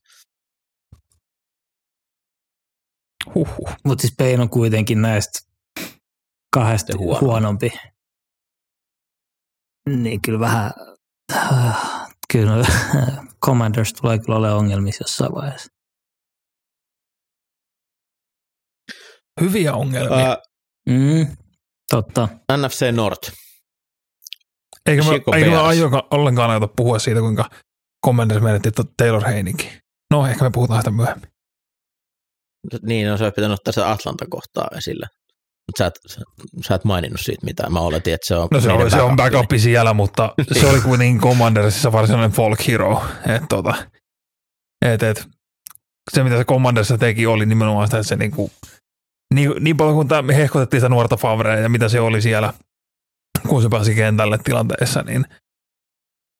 Huhhuh. 3.35 3.69
Mutta 3.85 4.01
siis 4.01 4.13
Payne 4.17 4.41
on 4.41 4.49
kuitenkin 4.49 5.01
näistä 5.01 5.39
kahdesta 6.53 6.97
huono. 6.97 7.19
huonompi. 7.19 7.71
Niin 9.89 10.21
kyllä 10.21 10.39
vähän, 10.39 10.71
kyllä 12.33 12.55
no, 12.55 12.63
Commanders 13.45 13.93
tulee 13.93 14.19
kyllä 14.19 14.35
olemaan 14.35 14.57
ongelmissa 14.57 15.03
jossain 15.03 15.35
vaiheessa. 15.35 15.71
Hyviä 19.41 19.73
ongelmia. 19.73 20.37
Uh, 20.89 20.95
mm, 20.95 21.37
totta. 21.89 22.27
NFC 22.57 22.91
North. 22.91 23.31
Eikö 24.85 25.03
me, 25.03 25.37
eikö 25.37 25.49
me 25.49 25.57
aio 25.57 25.89
ollenkaan 26.11 26.49
ajata 26.49 26.67
puhua 26.67 26.99
siitä, 26.99 27.19
kuinka 27.19 27.49
Commanders 28.05 28.41
menetti 28.41 28.69
Taylor 28.97 29.27
Heininkin? 29.27 29.71
No, 30.11 30.27
ehkä 30.27 30.43
me 30.43 30.51
puhutaan 30.53 30.81
sitä 30.81 30.91
myöhemmin. 30.91 31.29
Niin, 32.81 33.07
no 33.07 33.17
se 33.17 33.23
olisi 33.23 33.35
pitänyt 33.35 33.59
ottaa 33.59 33.73
se 33.73 33.83
Atlanta-kohtaa 33.83 34.67
esille. 34.77 35.05
Mutta 35.05 35.28
sä 35.77 35.85
et, 35.85 35.93
sä, 36.65 36.75
et 36.75 36.83
maininnut 36.83 37.21
siitä 37.21 37.45
mitään. 37.45 37.73
Mä 37.73 37.79
oletin, 37.79 38.13
että 38.13 38.27
se 38.27 38.35
on 38.35 38.47
No 38.51 38.59
se, 38.59 38.71
on, 38.71 38.91
se 38.91 39.01
on 39.01 39.15
backup 39.15 39.51
siellä, 39.57 39.93
mutta 39.93 40.33
se 40.51 40.67
oli 40.67 40.81
kuitenkin 40.81 41.21
Commandersissa 41.21 41.91
varsinainen 41.91 42.31
folk 42.31 42.67
hero. 42.67 43.03
Et, 43.35 43.43
tota, 43.49 43.73
et, 44.85 45.03
et, 45.03 45.27
se, 46.13 46.23
mitä 46.23 46.37
se 46.37 46.43
Commandersissa 46.43 46.97
teki, 46.97 47.27
oli 47.27 47.45
nimenomaan 47.45 47.87
sitä, 47.87 47.97
että 47.97 48.07
se 48.07 48.15
niinku, 48.15 48.51
niin, 49.33 49.51
niin 49.59 49.77
paljon 49.77 49.95
kuin 49.95 50.25
me 50.25 50.35
hehkotettiin 50.35 50.81
sitä 50.81 50.89
nuorta 50.89 51.17
Favrea 51.17 51.59
ja 51.59 51.69
mitä 51.69 51.89
se 51.89 51.99
oli 51.99 52.21
siellä, 52.21 52.53
kun 53.47 53.61
se 53.61 53.69
pääsi 53.69 53.95
kentälle 53.95 54.37
tilanteessa, 54.37 55.01
niin 55.01 55.25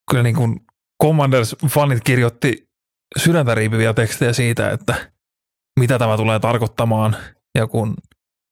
kyllä 0.09 0.23
niin 0.23 0.35
kuin 0.35 0.59
Commanders-fanit 1.03 1.99
kirjoitti 2.03 2.69
sydäntä 3.17 3.55
riipiviä 3.55 3.93
tekstejä 3.93 4.33
siitä, 4.33 4.71
että 4.71 5.11
mitä 5.79 5.99
tämä 5.99 6.17
tulee 6.17 6.39
tarkoittamaan, 6.39 7.15
ja 7.55 7.67
kun 7.67 7.95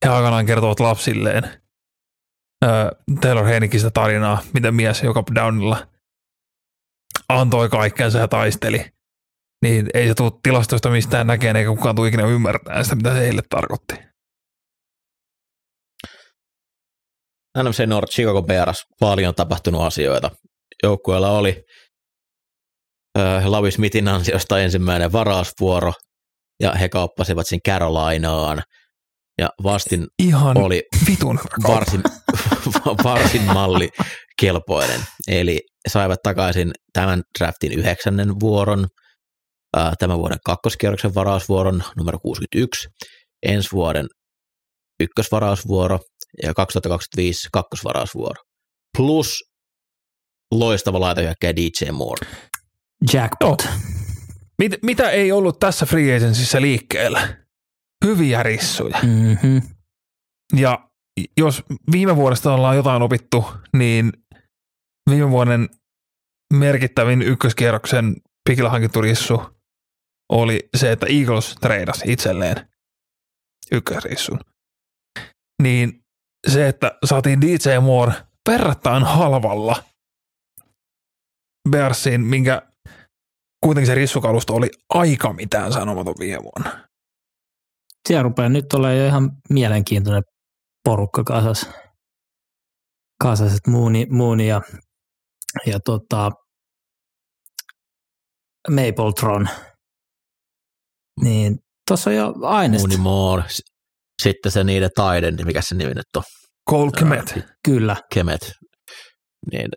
he 0.05 0.11
aikanaan 0.11 0.45
kertovat 0.45 0.79
lapsilleen 0.79 1.43
ää, 2.65 2.91
Taylor 3.21 3.45
Heinikistä 3.45 3.91
tarinaa, 3.91 4.41
miten 4.53 4.75
mies 4.75 5.03
joka 5.03 5.23
downilla 5.35 5.87
antoi 7.29 7.69
kaikkensa 7.69 8.19
ja 8.19 8.27
taisteli, 8.27 8.85
niin 9.61 9.87
ei 9.93 10.07
se 10.07 10.13
tule 10.13 10.31
tilastoista 10.43 10.89
mistään 10.89 11.27
näkeen, 11.27 11.55
eikä 11.55 11.69
kukaan 11.69 11.95
tule 11.95 12.07
ikinä 12.07 12.27
ymmärtää 12.27 12.83
sitä, 12.83 12.95
mitä 12.95 13.13
se 13.13 13.19
heille 13.19 13.41
tarkoitti. 13.49 13.95
NFC 17.63 17.85
North 17.85 18.11
Chicago 18.11 18.41
Bears, 18.41 18.85
paljon 18.99 19.35
tapahtunut 19.35 19.81
asioita. 19.81 20.31
Joukkueella 20.83 21.31
oli 21.31 21.63
äh, 23.19 23.45
Lavi 23.45 23.71
Smithin 23.71 24.07
ansiosta 24.07 24.59
ensimmäinen 24.59 25.11
varausvuoro, 25.11 25.93
ja 26.59 26.71
he 26.71 26.89
kauppasivat 26.89 27.47
sen 27.47 27.59
Carolinaan– 27.61 28.63
ja 29.37 29.49
vastin 29.63 30.07
Ihan 30.19 30.57
oli 30.57 30.83
vitun 31.09 31.39
varsin, 31.67 32.03
varsin 33.03 33.43
malli 33.43 33.89
kelpoinen. 34.41 34.99
Eli 35.27 35.61
saivat 35.87 36.19
takaisin 36.23 36.71
tämän 36.93 37.21
draftin 37.39 37.71
yhdeksännen 37.71 38.39
vuoron, 38.39 38.87
tämän 39.99 40.17
vuoden 40.17 40.39
kakkoskierroksen 40.45 41.15
varausvuoron 41.15 41.83
numero 41.97 42.19
61, 42.19 42.87
ensi 43.43 43.69
vuoden 43.71 44.07
ykkösvarausvuoro 44.99 45.99
ja 46.43 46.53
2025 46.53 47.47
kakkosvarausvuoro. 47.53 48.43
Plus 48.97 49.43
loistava 50.51 50.99
laitohyökkäjä 50.99 51.55
DJ 51.55 51.91
Moore. 51.91 52.27
Jackpot. 53.13 53.61
Oh. 53.61 53.67
Mit, 54.57 54.71
mitä 54.81 55.09
ei 55.09 55.31
ollut 55.31 55.59
tässä 55.59 55.85
free 55.85 56.17
agencyssä 56.17 56.61
liikkeellä? 56.61 57.46
Hyviä 58.05 58.43
rissuja. 58.43 58.97
Mm-hmm. 59.03 59.61
Ja 60.55 60.89
jos 61.37 61.63
viime 61.91 62.15
vuodesta 62.15 62.53
ollaan 62.53 62.75
jotain 62.75 63.01
opittu, 63.01 63.45
niin 63.73 64.13
viime 65.09 65.29
vuoden 65.29 65.69
merkittävin 66.53 67.21
ykköskierroksen 67.21 68.15
pikillä 68.49 68.69
hankittu 68.69 69.01
rissu 69.01 69.41
oli 70.31 70.69
se, 70.77 70.91
että 70.91 71.05
Eagles 71.09 71.55
treidasi 71.61 72.11
itselleen 72.11 72.69
ykkösrissun. 73.71 74.39
Niin 75.63 76.03
se, 76.47 76.67
että 76.67 76.97
saatiin 77.05 77.41
DJ 77.41 77.79
Moore 77.81 78.13
verrattain 78.49 79.03
halvalla 79.03 79.83
Bearsiin, 81.69 82.21
minkä 82.21 82.61
kuitenkin 83.63 83.87
se 83.87 83.95
rissukalusto 83.95 84.53
oli 84.53 84.69
aika 84.89 85.33
mitään 85.33 85.73
sanomaton 85.73 86.15
viime 86.19 86.43
vuonna. 86.43 86.86
Siellä 88.07 88.23
rupeaa 88.23 88.49
nyt 88.49 88.73
olemaan 88.73 88.97
jo 88.97 89.05
ihan 89.07 89.31
mielenkiintoinen 89.49 90.23
porukka 90.83 91.23
kasas. 91.23 91.69
Kasaset 93.23 93.67
Mooni, 93.67 94.05
Mooni 94.09 94.47
ja, 94.47 94.61
ja 95.65 95.79
tota, 95.85 96.31
Mapletron. 98.69 99.49
Niin 101.23 101.57
tuossa 101.87 102.09
on 102.09 102.15
jo 102.15 102.33
aineesta. 102.41 102.87
Mooney 102.87 103.03
Moore. 103.03 103.43
Sitten 104.23 104.51
se 104.51 104.63
niiden 104.63 104.89
taiden, 104.95 105.37
mikä 105.45 105.61
se 105.61 105.75
nimi 105.75 105.93
nyt 105.93 106.05
on, 106.17 106.23
Cole 106.69 106.91
Kemet. 106.99 107.39
Kyllä. 107.65 107.95
Kemet. 108.13 108.51
Niin, 109.51 109.67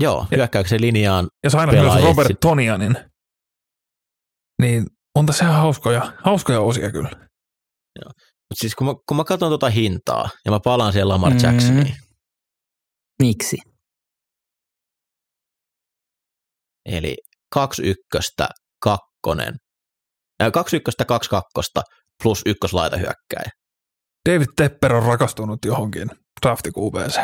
joo, 0.00 0.26
hyökkäyksen 0.36 0.80
linjaan 0.80 1.28
Ja 1.44 1.50
sain 1.50 1.70
myös 1.70 1.80
pelaajia 1.82 2.06
Robert 2.06 2.28
sit- 2.28 2.40
Tonianin. 2.40 2.96
Niin 4.62 4.84
on 5.14 5.26
tässä 5.26 5.44
ihan 5.44 5.56
hauskoja, 5.56 6.12
hauskoja 6.24 6.60
osia 6.60 6.90
kyllä. 6.92 7.10
Mut 8.04 8.58
siis 8.58 8.74
kun 8.74 8.86
mä, 8.86 8.92
kun 9.08 9.16
mä 9.16 9.24
katson 9.24 9.50
tuota 9.50 9.70
hintaa 9.70 10.28
ja 10.44 10.50
mä 10.50 10.60
palaan 10.64 10.92
siellä 10.92 11.12
Lamar 11.12 11.32
Mm. 11.32 11.38
Jacksoniin, 11.42 11.94
Miksi? 13.22 13.56
eli 16.86 17.16
kaksi 17.54 17.82
ykköstä, 17.82 18.48
kakkonen, 18.82 19.54
äh, 20.42 20.52
kaksi 20.52 20.76
ykköstä, 20.76 21.04
kaksi 21.04 21.30
kakkosta 21.30 21.82
plus 22.22 22.42
ykköslaita 22.46 22.96
hyökkäjä. 22.96 23.50
David 24.28 24.46
Tepper 24.56 24.94
on 24.94 25.02
rakastunut 25.02 25.58
johonkin 25.64 26.08
drafti 26.42 26.70
QBC. 26.70 27.16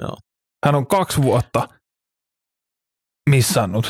Joo. 0.00 0.16
Hän 0.64 0.74
on 0.74 0.86
kaksi 0.86 1.22
vuotta 1.22 1.68
missannut 3.30 3.86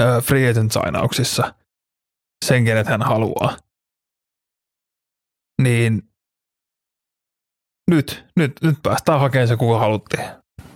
ö, 0.00 0.20
free 0.20 0.50
agent 0.50 0.72
sainauksissa 0.72 1.54
sen, 2.44 2.64
kenet 2.64 2.86
hän 2.86 3.02
haluaa. 3.02 3.56
Niin 5.62 6.02
nyt, 7.90 8.24
nyt, 8.36 8.52
nyt 8.62 8.76
päästään 8.82 9.20
hakemaan 9.20 9.48
se, 9.48 9.56
kuka 9.56 9.78
haluttiin. 9.78 10.24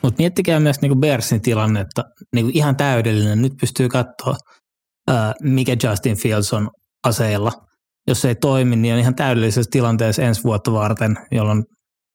Mutta 0.03 0.19
miettikää 0.19 0.61
myös 0.61 0.81
niinku 0.81 0.97
Bearsin 0.97 1.43
tilannetta, 1.43 2.05
niinku 2.35 2.51
ihan 2.55 2.77
täydellinen. 2.77 3.43
Nyt 3.43 3.53
pystyy 3.61 3.89
katsoa, 3.89 4.37
mikä 5.43 5.77
Justin 5.83 6.17
Fields 6.17 6.53
on 6.53 6.71
aseilla. 7.07 7.53
Jos 8.07 8.21
se 8.21 8.29
ei 8.29 8.35
toimi, 8.35 8.77
niin 8.77 8.95
on 8.95 9.01
ihan 9.01 9.15
täydellisessä 9.15 9.71
tilanteessa 9.71 10.23
ensi 10.23 10.45
vuotta 10.45 10.73
varten, 10.73 11.17
jolloin 11.31 11.65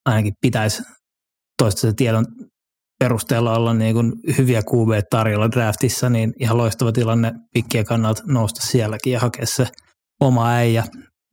ainakin 0.05 0.33
pitäisi 0.41 0.83
toista 1.57 1.93
tiedon 1.93 2.25
perusteella 2.99 3.55
olla 3.55 3.73
niin 3.73 3.95
kuin 3.95 4.13
hyviä 4.37 4.61
QB 4.61 4.89
tarjolla 5.09 5.51
draftissa, 5.51 6.09
niin 6.09 6.33
ihan 6.39 6.57
loistava 6.57 6.91
tilanne 6.91 7.33
pikkien 7.53 7.85
kannalta 7.85 8.23
nousta 8.25 8.67
sielläkin 8.67 9.13
ja 9.13 9.19
hakea 9.19 9.45
se 9.45 9.67
oma 10.21 10.49
äijä. 10.49 10.83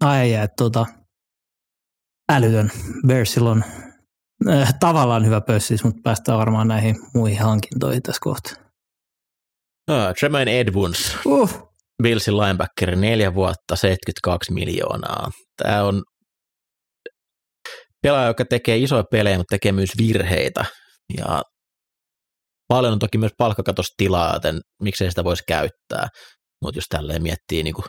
äijä 0.05 0.49
tota, 0.57 0.87
älytön. 2.33 2.71
Bearsilla 3.07 3.51
on 3.51 3.65
äh, 4.49 4.75
tavallaan 4.81 5.27
hyvä 5.27 5.41
pössis, 5.41 5.85
mutta 5.85 6.01
päästään 6.05 6.39
varmaan 6.39 6.69
näihin 6.69 6.97
muihin 7.15 7.39
hankintoihin 7.43 8.03
tässä 8.03 8.21
kohtaa. 8.23 8.53
Uh, 9.91 10.15
Tremaine 10.19 10.61
Edmunds, 10.61 11.17
Uh. 11.27 11.75
Billsin 12.03 12.37
linebacker, 12.37 12.97
neljä 12.97 13.35
vuotta, 13.35 13.77
72 13.77 14.53
miljoonaa. 14.53 15.31
Tämä 15.63 15.85
on 15.85 16.03
pelaaja, 18.03 18.29
joka 18.29 18.45
tekee 18.45 18.77
isoja 18.77 19.05
pelejä, 19.11 19.37
mutta 19.37 19.55
tekee 19.55 19.73
myös 19.73 19.91
virheitä. 19.99 20.65
Ja 21.17 21.43
paljon 22.69 22.93
on 22.93 22.99
toki 22.99 23.19
myös 23.19 23.33
palkkakatosta 23.39 23.95
tilaa, 23.97 24.35
joten 24.35 24.61
miksei 24.83 25.11
sitä 25.11 25.25
voisi 25.25 25.43
käyttää. 25.49 26.09
Mutta 26.63 26.79
jos 26.79 26.85
tälleen 26.89 27.23
miettii 27.23 27.63
niin 27.63 27.75
kuin 27.75 27.85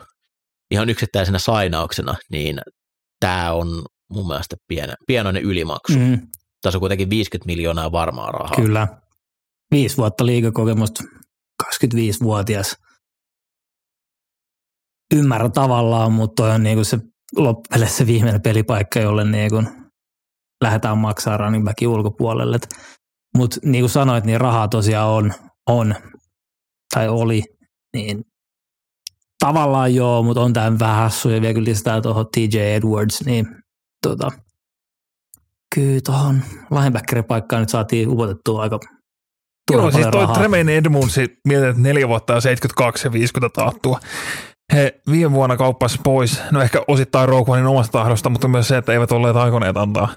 ihan 0.70 0.90
yksittäisenä 0.90 1.38
sainauksena, 1.38 2.14
niin 2.30 2.60
tämä 3.20 3.52
on 3.52 3.84
mun 4.10 4.26
mielestä 4.26 4.56
pieni, 4.68 4.92
pienoinen 5.06 5.42
ylimaksu. 5.42 5.98
Mm. 5.98 6.28
Tässä 6.62 6.78
on 6.78 6.80
kuitenkin 6.80 7.10
50 7.10 7.46
miljoonaa 7.46 7.92
varmaa 7.92 8.32
rahaa. 8.32 8.56
kyllä. 8.56 8.88
Viisi 9.70 9.96
vuotta 9.96 10.26
liigakokemusta, 10.26 11.04
25-vuotias. 11.64 12.76
Ymmärrän 15.14 15.52
tavallaan, 15.52 16.12
mutta 16.12 16.42
toi 16.42 16.50
on 16.50 16.62
niinku 16.62 16.84
se 16.84 16.98
loppupeleissä 17.36 17.96
se 17.96 18.06
viimeinen 18.06 18.42
pelipaikka, 18.42 19.00
jolle 19.00 19.24
niinku 19.24 19.62
lähdetään 20.64 20.98
maksaa 20.98 21.36
running 21.36 21.64
backin 21.64 21.88
ulkopuolelle. 21.88 22.58
Mutta 23.36 23.56
niin 23.64 23.82
kuin 23.82 23.90
sanoit, 23.90 24.24
niin 24.24 24.40
rahaa 24.40 24.68
tosiaan 24.68 25.08
on, 25.08 25.32
on 25.66 25.94
tai 26.94 27.08
oli, 27.08 27.42
niin 27.96 28.24
tavallaan 29.38 29.94
joo, 29.94 30.22
mutta 30.22 30.40
on 30.40 30.52
tämä 30.52 30.78
vähän 30.78 30.96
hassu 30.96 31.28
ja 31.28 31.40
vielä 31.40 31.54
kun 31.54 31.64
lisätään 31.64 32.02
tuohon 32.02 32.26
TJ 32.34 32.58
Edwards, 32.58 33.24
niin 33.24 33.46
tota, 34.08 34.32
kyllä 35.74 36.00
tuohon 36.06 36.42
linebackerin 36.70 37.24
paikkaan 37.24 37.62
nyt 37.62 37.68
saatiin 37.68 38.08
upotettua 38.08 38.62
aika 38.62 38.78
Joo, 39.72 39.90
siis 39.90 40.06
toi 40.06 40.20
rahaa. 40.20 40.36
Tremaine 40.36 40.76
Edmunds, 40.76 41.16
mietit, 41.48 41.68
että 41.68 41.82
neljä 41.82 42.08
vuotta 42.08 42.32
ja 42.32 42.40
72 42.40 43.06
ja 43.06 43.12
50 43.12 43.54
taattua. 43.54 44.00
He 44.72 45.00
viime 45.10 45.32
vuonna 45.32 45.56
kauppasi 45.56 45.98
pois, 46.04 46.40
no 46.50 46.62
ehkä 46.62 46.82
osittain 46.88 47.28
Rogue 47.28 47.62
omasta 47.62 47.92
tahdosta, 47.92 48.30
mutta 48.30 48.48
myös 48.48 48.68
se, 48.68 48.76
että 48.76 48.92
eivät 48.92 49.12
olleet 49.12 49.36
aikoneet 49.36 49.76
antaa 49.76 50.08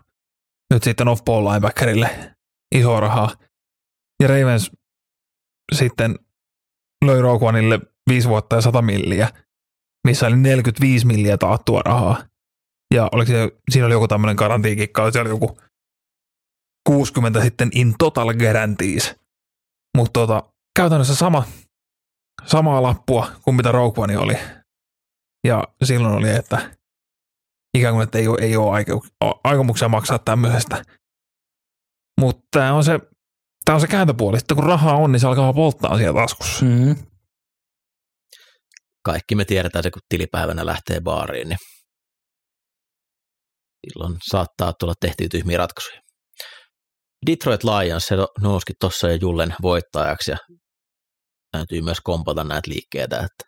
nyt 0.74 0.84
sitten 0.84 1.08
off-ball 1.08 1.48
linebackerille 1.48 2.36
isoa 2.76 3.00
rahaa. 3.00 3.32
Ja 4.22 4.28
Ravens 4.28 4.72
sitten 5.76 6.16
löi 7.06 7.22
Rogue 7.22 7.48
Oneille 7.48 7.80
viisi 8.10 8.30
vuotta 8.30 8.56
ja 8.56 8.62
100 8.62 8.82
milliä, 8.82 9.30
missä 10.08 10.28
oli 10.28 10.36
45 10.36 11.06
milliä 11.06 11.38
taattua 11.38 11.82
rahaa. 11.82 12.24
Ja 12.94 13.10
oliko 13.12 13.32
se, 13.32 13.50
siinä 13.72 13.86
oli 13.86 13.94
joku 13.94 14.08
tämmöinen 14.08 14.36
garantiikikka, 14.36 15.12
se 15.12 15.20
oli 15.20 15.30
joku 15.30 15.58
60 16.88 17.42
sitten 17.42 17.70
in 17.74 17.96
total 18.00 18.34
guarantees. 18.34 19.16
Mutta 19.98 20.20
tota, 20.20 20.44
käytännössä 20.76 21.16
sama, 21.16 21.44
samaa 22.46 22.84
lappua 22.84 23.32
kuin 23.42 23.56
mitä 23.56 23.72
Rogue 23.72 24.04
One 24.04 24.18
oli. 24.18 24.38
Ja 25.48 25.64
silloin 25.84 26.16
oli, 26.16 26.30
että 26.30 26.76
ikään 27.78 27.94
kuin, 27.94 28.04
että 28.04 28.18
ei 28.18 28.28
ole, 28.28 28.38
ei 28.42 28.58
ole 28.58 28.72
aiko, 28.72 29.06
aikomuksia 29.44 29.90
maksaa 29.90 30.20
tämmöisestä. 30.20 30.84
Mutta 32.22 32.48
tämä 32.52 32.74
on 32.74 32.84
se, 32.84 33.00
tää 33.66 33.76
on 33.76 33.82
se 33.82 33.88
kääntöpuoli. 33.88 34.40
Sitten 34.40 34.58
kun 34.58 34.66
rahaa 34.66 34.96
on, 34.96 35.12
niin 35.12 35.20
se 35.20 35.28
alkaa 35.28 35.54
polttaa 35.54 35.98
siellä 35.98 36.22
taskussa. 36.22 36.66
Mm. 36.66 36.96
Kaikki 39.06 39.36
me 39.36 39.46
tiedetään 39.46 39.84
se, 39.84 39.92
kun 39.92 40.02
tilipäivänä 40.10 40.66
lähtee 40.66 41.02
baariin, 41.02 41.50
niin 41.50 41.60
silloin 43.88 44.18
saattaa 44.30 44.74
tulla 44.80 44.94
tehtyä 45.02 45.28
tyhmiä 45.32 45.58
ratkaisuja. 45.58 46.02
Detroit 47.26 47.64
Lions, 47.64 48.06
se 48.06 48.16
nousikin 48.42 48.76
tuossa 48.80 49.10
jo 49.10 49.18
Jullen 49.22 49.56
voittajaksi 49.62 50.32
ja 50.32 50.38
täytyy 51.52 51.82
myös 51.82 51.98
kompata 52.04 52.44
näitä 52.44 52.70
liikkeitä, 52.70 53.16
että 53.16 53.44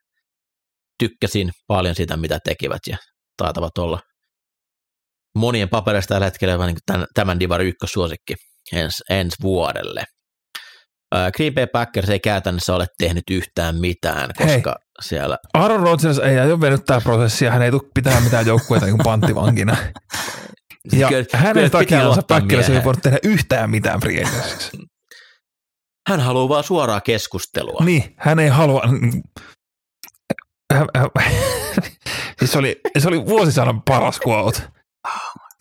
tykkäsin 0.99 1.51
paljon 1.67 1.95
siitä, 1.95 2.17
mitä 2.17 2.39
tekivät 2.43 2.81
ja 2.89 2.97
taitavat 3.37 3.77
olla 3.77 3.99
monien 5.35 5.69
paperista 5.69 6.13
tällä 6.13 6.25
hetkellä 6.25 6.65
niin 6.65 7.07
tämän, 7.15 7.39
Divari 7.39 7.67
ykkössuosikki 7.67 8.35
ens, 8.73 9.03
ensi 9.09 9.35
vuodelle. 9.41 10.03
Green 11.35 11.53
Bay 11.53 11.67
Packers 11.67 12.09
ei 12.09 12.19
käytännössä 12.19 12.75
ole 12.75 12.87
tehnyt 12.97 13.23
yhtään 13.31 13.75
mitään, 13.75 14.29
Hei. 14.39 14.47
koska 14.47 14.75
siellä 15.01 15.37
Aaron 15.53 15.83
Rodgers 15.83 16.19
ei 16.19 16.39
aio 16.39 16.61
venyttää 16.61 17.01
prosessia, 17.01 17.51
hän 17.51 17.61
ei 17.61 17.71
tule 17.71 17.81
pitää 17.93 18.19
mitään 18.19 18.45
joukkueita 18.45 18.85
niin 18.85 18.97
panttivankina. 19.03 19.77
Ja 20.91 21.07
Kyllä- 21.07 21.25
hänen 21.33 21.71
takiansa 21.71 22.21
Packers 22.27 22.63
ei 22.63 22.69
mieheen. 22.69 22.83
voi 22.83 22.93
tehdä 22.97 23.17
yhtään 23.23 23.69
mitään 23.69 23.99
free. 23.99 24.23
Hän 26.09 26.19
haluaa 26.19 26.49
vaan 26.49 26.63
suoraa 26.63 27.01
keskustelua. 27.01 27.85
Niin, 27.85 28.15
hän 28.17 28.39
ei 28.39 28.49
halua... 28.49 28.81
Siis 32.39 32.51
se 32.51 32.57
oli, 32.59 32.81
se 32.97 33.07
oli 33.07 33.25
vuosisadan 33.25 33.81
paras 33.81 34.19
quote. 34.27 34.61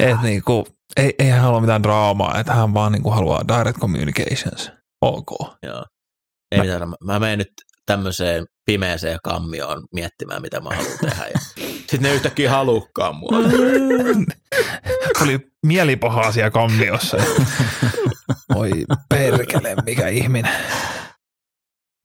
Et 0.01 0.23
niinku, 0.23 0.67
ei, 0.97 1.15
ei 1.19 1.29
hän 1.29 1.41
halua 1.41 1.61
mitään 1.61 1.83
draamaa, 1.83 2.39
että 2.41 2.55
hän 2.55 2.75
vaan 2.75 2.93
niinku 2.93 3.11
haluaa 3.11 3.43
direct 3.49 3.79
communications. 3.79 4.73
Ok. 5.01 5.57
Joo. 5.63 5.85
Ei 6.53 6.61
mitään, 6.61 6.89
mä, 6.89 6.97
mä 7.05 7.19
menen 7.19 7.39
nyt 7.39 7.49
tämmöiseen 7.87 8.45
pimeäseen 8.67 9.19
kammioon 9.25 9.83
miettimään, 9.95 10.43
mitä 10.43 10.61
mä 10.61 10.71
haluan 10.71 10.99
tehdä. 11.01 11.27
Ja 11.27 11.41
sitten 11.91 12.03
ne 12.03 12.15
yhtäkkiä 12.15 12.51
halukkaan 12.51 13.17
mua. 13.17 13.31
Oli 15.23 15.39
mielipaha 15.67 16.21
asia 16.21 16.51
kammiossa. 16.51 17.17
Oi 18.55 18.71
perkele, 19.09 19.77
mikä 19.87 20.09
ihminen. 20.09 20.53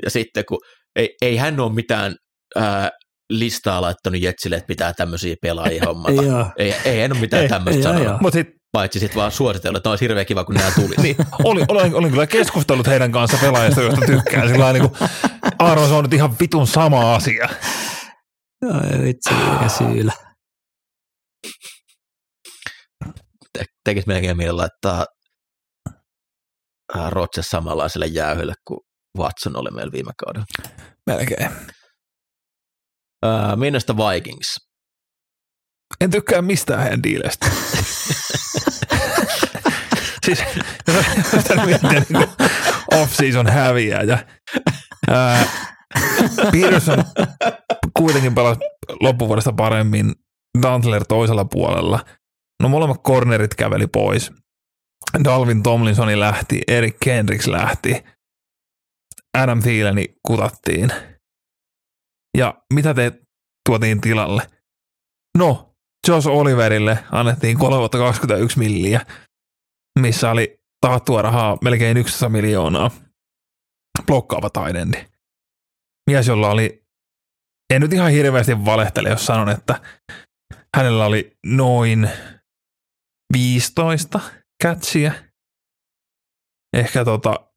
Ja 0.04 0.10
sitten 0.10 0.44
kun 0.48 0.60
ei, 0.96 1.16
ei 1.22 1.38
hän 1.38 1.60
ole 1.60 1.74
mitään 1.74 2.16
ää, 2.56 2.92
listaa 3.30 3.82
laittanut 3.82 4.22
Jetsille, 4.22 4.56
että 4.56 4.68
pitää 4.68 4.94
tämmöisiä 4.94 5.36
pelaajia 5.42 5.84
hommata. 5.86 6.52
Ei, 6.58 6.76
ei 6.86 7.02
hän 7.02 7.12
ole 7.12 7.20
mitään 7.20 7.48
tämmöistä 7.48 7.90
joo. 7.90 8.18
Mutta 8.22 8.36
sitten 8.36 8.56
Paitsi 8.76 9.00
sitten 9.00 9.16
vaan 9.16 9.32
suositellut, 9.32 9.78
että 9.78 9.90
olisi 9.90 10.04
hirveän 10.04 10.26
kiva, 10.26 10.44
kun 10.44 10.56
nämä 10.56 10.72
tulisi. 10.72 11.02
niin, 11.02 11.16
oli, 11.44 11.66
olen, 11.68 11.96
olin 11.96 12.12
kyllä 12.12 12.28
keskustellut 12.28 12.88
heidän 12.88 13.12
kanssa 13.12 13.38
pelaajista, 13.42 13.82
joista 13.82 14.06
tykkään. 14.06 14.48
Sillä 14.48 14.74
niin 14.74 14.90
kuin, 14.90 15.10
Aaron, 15.60 15.88
se 15.88 15.94
on 15.94 16.04
nyt 16.04 16.14
ihan 16.14 16.36
vitun 16.40 16.68
sama 16.68 17.16
asia. 17.16 17.50
Ai 18.74 19.02
vitsi, 19.04 19.34
mikä 19.34 19.70
syylä. 19.70 20.14
Te, 23.58 23.66
tekisi 23.84 24.08
melkein 24.08 24.38
mieli 24.38 24.52
laittaa 24.52 25.06
ää, 26.96 27.10
Rodgers 27.10 27.50
samanlaiselle 27.50 28.06
jäähylle 28.06 28.54
kuin 28.68 28.80
Watson 29.18 29.58
oli 29.58 29.72
meillä 29.72 29.92
viime 29.92 30.12
kaudella. 30.18 30.46
Melkein. 31.06 31.50
Ää, 33.24 33.56
Minnestä 33.56 33.94
Vikings. 33.98 34.58
En 36.02 36.12
tykkää 36.12 36.42
mistään 36.42 36.82
heidän 36.82 37.04
diileistä. 37.04 37.46
siis 40.26 40.44
niin 41.90 42.06
off-season 43.02 43.48
häviää 43.48 44.02
ja 44.02 44.18
ää, 45.08 45.46
Peterson 46.52 47.04
kuitenkin 47.98 48.36
pelasi 48.36 48.60
loppuvuodesta 49.02 49.54
paremmin, 49.54 50.16
Dantler 50.62 51.06
toisella 51.06 51.46
puolella. 51.46 52.06
No 52.64 52.70
molemmat 52.70 53.02
cornerit 53.04 53.56
käveli 53.56 53.88
pois. 53.88 54.32
Dalvin 55.24 55.64
Tomlinsoni 55.64 56.20
lähti, 56.20 56.62
Erik 56.68 56.96
Kendricks 57.04 57.48
lähti, 57.48 58.04
Adam 59.38 59.62
Thieleni 59.62 60.06
kutattiin. 60.28 60.90
Ja 62.38 62.54
mitä 62.74 62.94
te 62.94 63.12
tuotiin 63.70 64.02
tilalle? 64.02 64.42
No, 65.38 65.76
Josh 66.08 66.28
Oliverille 66.28 67.00
annettiin 67.12 67.58
3 67.58 67.78
vuotta 67.78 67.98
21 67.98 68.60
milliä, 68.60 69.06
missä 70.00 70.32
oli 70.32 70.60
taattua 70.82 71.22
rahaa 71.22 71.58
melkein 71.64 71.98
11 71.98 72.30
miljoonaa. 72.30 72.92
Blokkaava 74.06 74.50
taidendi. 74.50 75.06
Mies, 76.10 76.28
jolla 76.28 76.50
oli, 76.50 76.86
en 77.74 77.82
nyt 77.82 77.94
ihan 77.94 78.12
hirveästi 78.12 78.66
valehtele, 78.66 79.10
jos 79.10 79.26
sanon, 79.26 79.50
että 79.50 79.82
hänellä 80.78 81.06
oli 81.06 81.38
noin 81.46 82.10
15 83.34 84.20
catchia. 84.64 85.14
Ehkä 86.78 87.06
tota, 87.06 87.50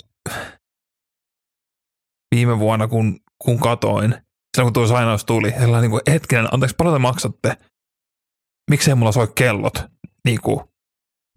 viime 2.35 2.59
vuonna, 2.59 2.89
kun, 2.89 3.20
kun 3.44 3.59
katoin, 3.59 4.10
silloin 4.56 4.66
kun 4.66 4.73
tuo 4.73 4.86
sainaus 4.86 5.24
tuli, 5.24 5.51
sellainen 5.51 5.81
niin 5.81 5.90
kuin, 5.90 6.02
hetkinen, 6.10 6.55
anteeksi, 6.55 6.77
paljon 6.77 6.94
te 6.94 6.98
maksatte? 6.98 7.56
Miksei 8.70 8.94
mulla 8.94 9.12
soi 9.12 9.28
kellot 9.35 9.74
niin 10.24 10.40
kuin, 10.40 10.60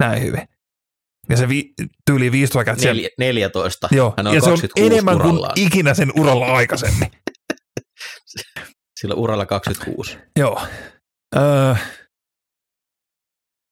näin 0.03 0.23
hyvin? 0.23 0.50
Ja 1.31 1.37
se 1.37 1.49
vi, 1.49 1.73
tyyli 2.05 2.31
15 2.31 2.71
catchia. 2.71 2.93
Neljä, 2.93 3.09
14. 3.17 3.87
Joo, 3.91 4.13
Hän 4.17 4.27
on 4.27 4.33
ja 4.35 4.41
se 4.41 4.49
on 4.49 4.51
26 4.51 4.93
enemmän 4.93 5.15
urallaan. 5.15 5.53
kuin 5.55 5.67
ikinä 5.67 5.93
sen 5.93 6.11
uralla 6.19 6.45
aikaisemmin. 6.45 7.11
Sillä 8.99 9.15
uralla 9.15 9.45
26. 9.45 10.17
Joo. 10.39 10.61
Öö, 11.35 11.75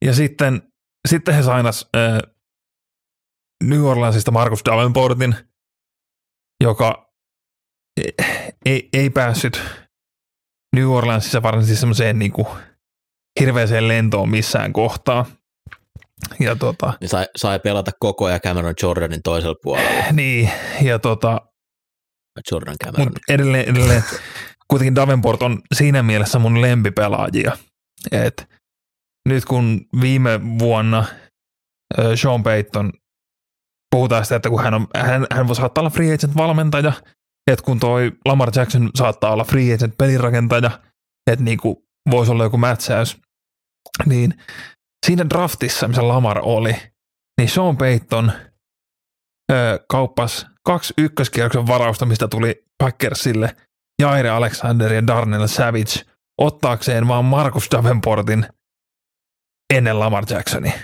ja 0.05 0.13
sitten, 0.13 0.61
sitten 1.07 1.35
he 1.35 1.43
sainas 1.43 1.89
öö, 1.95 2.19
New 3.63 3.81
Orleansista 3.83 4.31
Marcus 4.31 4.61
Davenportin, 4.65 5.35
joka 6.63 7.13
ei, 7.97 8.13
ei, 8.65 8.89
ei 8.93 9.09
päässyt 9.09 9.61
New 10.75 10.89
Orleansissa 10.89 11.43
varsinaisesti 11.43 11.79
semmoiseen 11.79 12.19
niin 12.19 12.31
kuin 12.31 12.47
hirveäseen 13.39 13.87
lentoon 13.87 14.29
missään 14.29 14.73
kohtaa. 14.73 15.25
Ja 16.39 16.55
tota, 16.55 16.93
Niin 17.01 17.09
sai, 17.09 17.25
sai 17.37 17.59
pelata 17.59 17.91
koko 17.99 18.25
ajan 18.25 18.41
Cameron 18.41 18.73
Jordanin 18.83 19.21
toisella 19.23 19.55
puolella. 19.63 20.03
niin, 20.11 20.51
ja 20.81 20.99
tota, 20.99 21.41
Jordan 22.51 22.75
Cameron. 22.85 23.05
Mutta 23.07 23.19
edelleen, 23.29 23.69
edelleen 23.69 24.03
kuitenkin 24.67 24.95
Davenport 24.95 25.43
on 25.43 25.61
siinä 25.75 26.03
mielessä 26.03 26.39
mun 26.39 26.61
lempipelaajia. 26.61 27.57
Et 28.11 28.49
nyt 29.29 29.45
kun 29.45 29.81
viime 30.01 30.39
vuonna 30.59 31.05
Sean 32.15 32.43
Payton 32.43 32.91
puhutaan 33.91 34.25
sitä, 34.25 34.35
että 34.35 34.49
kun 34.49 34.63
hän, 34.63 34.73
on, 34.73 34.87
hän, 34.95 35.27
hän 35.31 35.47
voi 35.47 35.55
saattaa 35.55 35.81
olla 35.81 35.89
free 35.89 36.13
agent 36.13 36.37
valmentaja, 36.37 36.93
että 37.51 37.65
kun 37.65 37.79
toi 37.79 38.11
Lamar 38.25 38.51
Jackson 38.55 38.89
saattaa 38.95 39.31
olla 39.33 39.43
free 39.43 39.73
agent 39.73 39.97
pelirakentaja, 39.97 40.71
että 41.31 41.45
niinku 41.45 41.83
voisi 42.11 42.31
olla 42.31 42.43
joku 42.43 42.57
mätsäys, 42.57 43.17
niin 44.05 44.33
siinä 45.05 45.29
draftissa, 45.29 45.87
missä 45.87 46.07
Lamar 46.07 46.39
oli, 46.43 46.75
niin 47.39 47.49
Sean 47.49 47.77
Payton 47.77 48.31
ö, 49.51 49.85
kauppasi 49.89 50.45
kaksi 50.63 50.93
ykköskierroksen 50.97 51.67
varausta, 51.67 52.05
mistä 52.05 52.27
tuli 52.27 52.63
Packersille 52.77 53.55
Jaire 54.01 54.29
Alexander 54.29 54.93
ja 54.93 55.07
Darnell 55.07 55.47
Savage 55.47 56.05
ottaakseen 56.37 57.07
vaan 57.07 57.25
Marcus 57.25 57.67
Davenportin 57.71 58.45
ennen 59.73 59.99
Lamar 59.99 60.23
Jacksonia. 60.29 60.79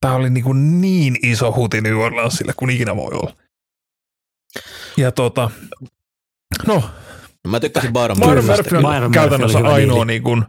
Tämä 0.00 0.14
oli 0.14 0.30
niin, 0.30 0.44
kuin 0.44 0.80
niin 0.80 1.16
iso 1.22 1.52
huti 1.52 1.80
New 1.80 1.96
Orleansille 1.96 2.52
kuin 2.56 2.70
ikinä 2.70 2.96
voi 2.96 3.12
olla. 3.12 3.36
Ja 4.96 5.12
tota, 5.12 5.50
no, 6.66 6.82
Mä 7.48 7.60
tykkäsin 7.60 7.92
Byron 7.92 8.18
Murphy 8.18 8.52
on 8.52 8.56
Byron 8.66 8.82
Murphy 8.82 9.10
käytännössä 9.12 9.58
oli 9.58 9.66
hyvä 9.66 9.74
ainoa, 9.74 10.04
niin 10.04 10.22
kuin, 10.22 10.44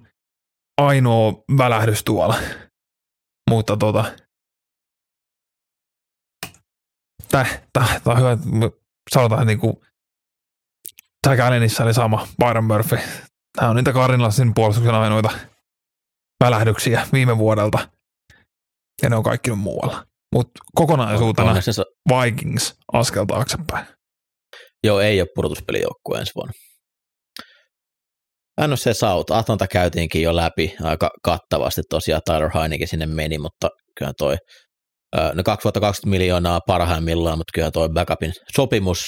ainoa 0.78 1.44
välähdys 1.58 2.04
tuolla. 2.04 2.40
Mutta 3.50 3.78
tota, 3.78 4.16
tää, 7.32 7.46
tää, 7.74 8.00
tää 8.04 8.14
on 8.14 8.20
hyvä, 8.20 8.38
sanotaan 9.14 9.48
niin 9.48 9.60
kuin 9.60 9.74
Jack 11.28 11.40
Allenissa 11.40 11.84
oli 11.84 11.94
sama 11.94 12.28
Byron 12.46 12.64
Murphy. 12.64 12.98
Tämä 13.58 13.70
on 13.70 13.76
niitä 13.76 13.94
Cardinalsin 13.94 14.54
puolustuksen 14.54 14.96
ainoita 14.96 15.30
välähdyksiä 16.44 17.08
viime 17.14 17.38
vuodelta. 17.38 17.90
Ja 19.02 19.10
ne 19.10 19.16
on 19.16 19.24
kaikki 19.24 19.50
nyt 19.50 19.60
muualla. 19.60 20.06
Mutta 20.36 20.60
kokonaisuutena 20.76 21.54
Vikings 22.10 22.78
askel 22.94 23.26
taaksepäin. 23.26 23.86
Joo, 24.84 25.00
ei 25.00 25.22
ole 25.22 25.30
pudotuspelijoukkue 25.36 26.20
ensi 26.20 26.32
vuonna. 26.36 26.54
NFC 28.62 28.94
South, 28.94 29.34
Atlanta 29.34 29.68
käytiinkin 29.68 30.22
jo 30.22 30.36
läpi 30.36 30.76
aika 30.82 31.10
kattavasti 31.24 31.82
tosiaan, 31.90 32.22
Tyler 32.26 32.50
Heineken 32.56 32.88
sinne 32.88 33.06
meni, 33.06 33.38
mutta 33.38 33.70
kyllä 33.98 34.14
toi, 34.18 34.38
no 35.34 35.44
2 35.44 35.64
vuotta 35.64 35.80
20 35.80 36.10
miljoonaa 36.10 36.60
parhaimmillaan, 36.68 37.38
mutta 37.38 37.52
kyllä 37.54 37.72
toi 37.72 37.90
backupin 37.90 38.34
sopimus, 38.56 39.06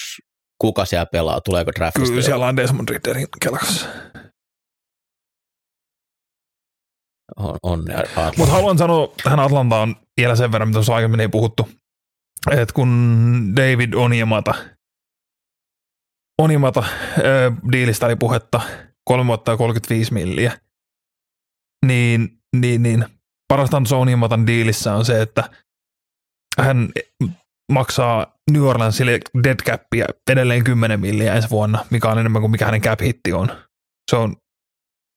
kuka 0.62 0.86
siellä 0.86 1.06
pelaa, 1.12 1.42
tuleeko 1.42 1.72
draftista? 1.76 2.10
Kyllä 2.10 2.22
siellä 2.22 2.48
on 2.48 2.58
Desmond 2.58 2.90
Ritterin 2.90 3.28
kelkassa. 3.42 3.88
On, 7.38 7.58
on. 7.64 7.84
Mutta 8.38 8.54
haluan 8.54 8.78
sanoa 8.78 9.14
tähän 9.24 9.40
Atlantaan 9.40 9.96
vielä 10.18 10.36
sen 10.36 10.52
verran, 10.52 10.70
mitä 10.70 10.76
tuossa 10.76 10.96
aiemmin 10.96 11.20
ei 11.20 11.28
puhuttu. 11.28 11.70
Että 12.52 12.74
kun 12.74 13.54
David 13.56 13.94
Oniemata, 13.94 14.54
Oniemata 16.42 16.84
ö, 17.18 17.52
diilistä 17.72 18.06
oli 18.06 18.16
puhetta 18.16 18.62
kolme 19.08 19.28
vuotta 19.28 19.52
ja 19.52 19.58
35 19.58 20.14
milliä, 20.14 20.60
niin, 21.86 22.40
niin, 22.56 22.84
niin 22.84 23.06
parasta 23.48 23.78
tuossa 23.78 23.98
Oniematan 23.98 24.48
diilissä 24.48 24.96
on 24.96 25.06
se, 25.06 25.22
että 25.22 25.50
hän 26.60 26.90
maksaa 27.72 28.38
New 28.52 28.64
Orleansille 28.64 29.20
dead 29.44 29.60
capia 29.64 30.06
edelleen 30.32 30.64
10 30.64 31.00
milliä 31.00 31.34
ensi 31.34 31.50
vuonna, 31.50 31.86
mikä 31.90 32.10
on 32.10 32.20
enemmän 32.20 32.42
kuin 32.42 32.52
mikä 32.52 32.66
hänen 32.66 32.82
cap 32.82 33.02
hitti 33.02 33.34
on. 33.34 33.52
Se 34.12 34.16
on 34.16 34.36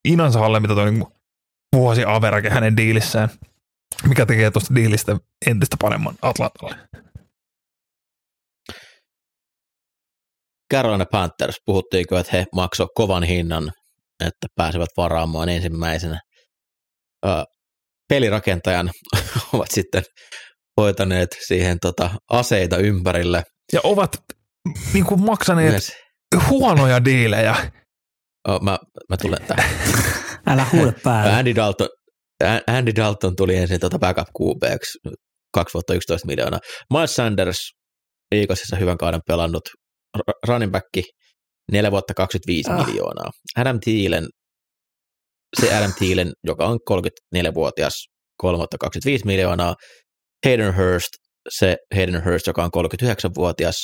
inansa 0.09 0.45
alle, 0.45 0.61
mitä 0.61 0.75
tuo 0.75 0.85
niinku 0.85 1.13
vuosi 1.77 2.05
average 2.05 2.51
hänen 2.51 2.77
diilissään, 2.77 3.29
mikä 4.09 4.27
tekee 4.27 4.51
tuosta 4.51 4.75
diilistä 4.75 5.17
entistä 5.47 5.77
paremman 5.81 6.15
Atlantalle. 6.23 6.77
Carolina 10.73 11.07
Panthers, 11.07 11.61
puhuttiinko, 11.65 12.19
että 12.19 12.37
he 12.37 12.47
maksoi 12.53 12.89
kovan 12.95 13.23
hinnan, 13.23 13.73
että 14.21 14.47
pääsevät 14.57 14.89
varaamaan 14.97 15.49
ensimmäisenä. 15.49 16.21
Ö, 17.27 17.29
pelirakentajan 18.09 18.91
ovat 19.53 19.71
sitten 19.71 20.03
hoitaneet 20.81 21.37
siihen 21.47 21.79
tota, 21.81 22.11
aseita 22.31 22.77
ympärille. 22.77 23.43
Ja 23.73 23.81
ovat 23.85 24.11
niin 24.93 25.05
kuin 25.05 25.21
maksaneet 25.21 25.71
Myös. 25.71 25.93
huonoja 26.49 27.05
diilejä. 27.05 27.57
Oh, 28.49 28.61
mä, 28.61 28.79
mä 29.09 29.17
tulen 29.17 29.43
tähän. 29.47 29.71
Älä 30.47 30.67
huuda 30.73 30.93
päälle. 31.05 31.33
Andy 31.35 31.55
Dalton, 31.55 31.89
Andy 32.67 32.93
Dalton 32.97 33.37
tuli 33.37 33.57
ensin 33.57 33.81
tuota 33.81 33.99
backup 33.99 34.29
QBksi, 34.41 34.99
kaksi 35.55 35.75
vuotta 35.75 35.95
11 35.95 36.27
miljoonaa. 36.27 36.61
Miles 36.93 37.15
Sanders, 37.15 37.59
Eaglesissa 38.33 38.77
hyvän 38.77 38.99
kauden 38.99 39.21
pelannut 39.27 39.63
running 40.49 40.73
back, 40.73 40.87
neljä 41.73 41.91
vuotta 41.91 42.15
25 42.15 42.71
Ah. 42.71 42.87
miljoonaa. 42.87 43.31
Adam 43.57 43.81
Thielen, 43.81 44.29
se 45.61 45.75
Adam 45.77 45.93
Thielen, 45.99 46.33
joka 46.45 46.67
on 46.67 46.79
34-vuotias, 46.91 48.07
kolme 48.37 48.59
vuotta 48.59 48.79
25 48.79 49.27
miljoonaa. 49.27 49.75
Hayden 50.47 50.77
Hurst, 50.77 51.09
se 51.49 51.77
Hayden 51.95 52.25
Hurst, 52.25 52.47
joka 52.47 52.65
on 52.65 52.71
39-vuotias, 52.77 53.77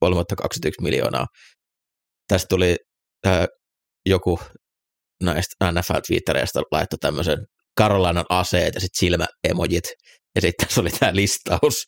kolme 0.00 0.14
vuotta 0.14 0.36
21 0.36 0.82
miljoonaa. 0.82 1.26
Tästä 2.28 2.46
tuli 2.48 2.76
äh, 3.26 3.46
joku 4.06 4.40
näistä 5.22 5.54
NFL-twittereistä 5.72 6.62
laittoi 6.72 6.98
tämmöisen 6.98 7.38
Karolainan 7.76 8.24
aseet 8.28 8.74
ja 8.74 8.80
sitten 8.80 8.98
silmäemojit. 8.98 9.84
Ja 10.34 10.40
sitten 10.40 10.66
tässä 10.66 10.80
oli 10.80 10.90
tämä 10.90 11.14
listaus. 11.14 11.84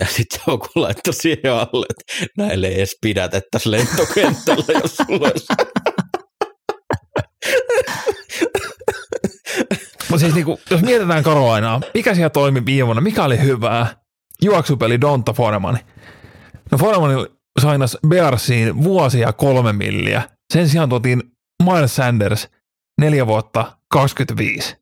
Ja 0.00 0.06
sitten 0.06 0.40
joku 0.46 0.68
laittoi 0.74 1.14
siihen 1.14 1.52
alle, 1.52 1.86
että 1.90 2.26
näille 2.36 2.66
ei 2.66 2.74
edes 2.74 2.96
pidätettäisi 3.00 3.70
lentokentällä, 3.70 4.64
jos 4.82 4.96
sulla 4.96 5.28
olisi. 5.28 5.46
Mutta 10.10 10.18
siis 10.18 10.34
niinku, 10.34 10.60
jos 10.70 10.82
mietitään 10.82 11.22
Karolainaa, 11.22 11.80
mikä 11.94 12.14
siellä 12.14 12.30
toimi 12.30 12.66
viime 12.66 12.86
vuonna, 12.86 13.00
mikä 13.00 13.24
oli 13.24 13.40
hyvää? 13.40 13.96
Juoksupeli 14.42 15.00
Donta 15.00 15.32
Foreman. 15.32 15.78
No 16.72 16.78
Foreman 16.78 17.26
sainas 17.60 17.98
Bearsiin 18.08 18.82
vuosia 18.82 19.32
kolme 19.32 19.72
milliä. 19.72 20.22
Sen 20.52 20.68
sijaan 20.68 20.88
tuotiin 20.88 21.22
Miles 21.62 21.96
Sanders 21.96 22.48
neljä 23.00 23.26
vuotta 23.26 23.78
25. 23.90 24.76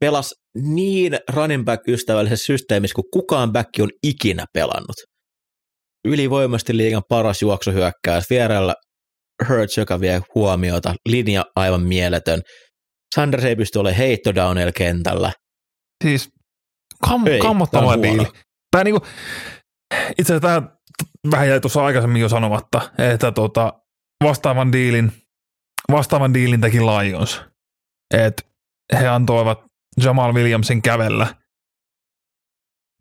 Pelas 0.00 0.34
niin 0.62 1.18
running 1.34 1.64
back-ystävällisessä 1.64 2.46
systeemissä, 2.46 2.94
kuin 2.94 3.10
kukaan 3.12 3.52
back 3.52 3.68
on 3.80 3.90
ikinä 4.02 4.44
pelannut. 4.52 4.96
Ylivoimasti 6.04 6.76
liigan 6.76 7.02
paras 7.08 7.42
juoksuhyökkäys, 7.42 8.30
vierellä 8.30 8.74
Hurts, 9.48 9.76
joka 9.76 10.00
vie 10.00 10.20
huomiota, 10.34 10.94
linja 11.08 11.44
aivan 11.56 11.82
mieletön. 11.82 12.40
Sanders 13.14 13.44
ei 13.44 13.56
pysty 13.56 13.78
olemaan 13.78 13.98
heittodownilla 13.98 14.72
kentällä. 14.72 15.32
Siis 16.04 16.28
kam- 17.06 17.28
Ei, 17.28 17.40
kammottava 17.40 17.86
on 17.86 17.86
huono. 17.86 18.02
diili. 18.02 18.26
Tää 18.70 18.84
niinku, 18.84 19.06
itse 20.18 20.34
asiassa 20.34 20.40
tämä 20.40 20.62
vähän 21.30 21.48
jäi 21.48 21.60
tuossa 21.60 21.84
aikaisemmin 21.84 22.22
jo 22.22 22.28
sanomatta, 22.28 22.90
että 22.98 23.32
tota, 23.32 23.72
vastaavan 24.24 24.72
diilin, 24.72 25.12
vastaavan 25.92 26.34
diilin 26.34 26.60
teki 26.60 26.80
Lions. 26.80 27.40
Et 28.14 28.46
he 29.00 29.08
antoivat 29.08 29.67
Jamal 30.04 30.34
Williamsin 30.34 30.82
kävellä, 30.82 31.26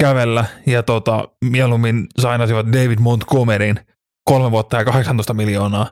kävellä 0.03 0.45
ja 0.65 0.83
tota, 0.83 1.27
mieluummin 1.45 2.07
sainasivat 2.19 2.67
David 2.67 2.99
Montgomeryn 2.99 3.85
kolme 4.29 4.51
vuotta 4.51 4.77
ja 4.77 4.85
18 4.85 5.33
miljoonaa. 5.33 5.91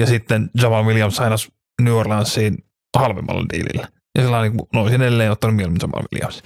Ja 0.00 0.06
sitten 0.06 0.50
Jamal 0.62 0.84
Williams 0.84 1.16
sainas 1.16 1.48
New 1.82 1.94
Orleansiin 1.94 2.58
halvemmalla 2.98 3.46
diilillä. 3.52 3.88
Ja 4.18 4.22
sillä 4.22 4.42
niin 4.42 4.52
no 4.74 4.82
olisin 4.82 5.02
edelleen 5.02 5.30
ottanut 5.30 5.56
mieluummin 5.56 5.80
Jamal 5.82 6.02
Williams. 6.12 6.42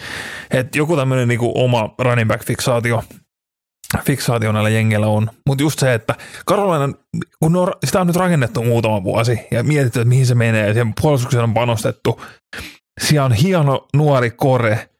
Et 0.50 0.76
joku 0.76 0.96
tämmöinen 0.96 1.28
niin 1.28 1.40
oma 1.42 1.94
running 1.98 2.28
back 2.28 2.44
fiksaatio, 2.44 3.02
fiksaatio 4.04 4.52
näillä 4.52 4.68
jengeillä 4.68 5.06
on. 5.06 5.30
Mutta 5.46 5.62
just 5.62 5.78
se, 5.78 5.94
että 5.94 6.14
Carolina, 6.48 6.94
kun 7.40 7.56
on, 7.56 7.72
sitä 7.84 8.00
on 8.00 8.06
nyt 8.06 8.16
rakennettu 8.16 8.64
muutama 8.64 9.04
vuosi 9.04 9.40
ja 9.50 9.62
mietitty, 9.62 10.00
että 10.00 10.08
mihin 10.08 10.26
se 10.26 10.34
menee 10.34 10.66
ja 10.66 10.72
siihen 10.72 10.92
puolustukseen 11.00 11.44
on 11.44 11.54
panostettu. 11.54 12.20
Siellä 13.00 13.24
on 13.24 13.32
hieno 13.32 13.88
nuori 13.96 14.30
kore, 14.30 14.90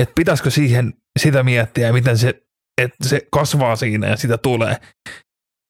että 0.00 0.12
pitäisikö 0.14 0.50
siihen 0.50 0.94
sitä 1.18 1.42
miettiä 1.42 1.92
miten 1.92 2.18
se, 2.18 2.42
että 2.82 3.08
se 3.08 3.28
kasvaa 3.32 3.76
siinä 3.76 4.06
ja 4.06 4.16
sitä 4.16 4.38
tulee. 4.38 4.76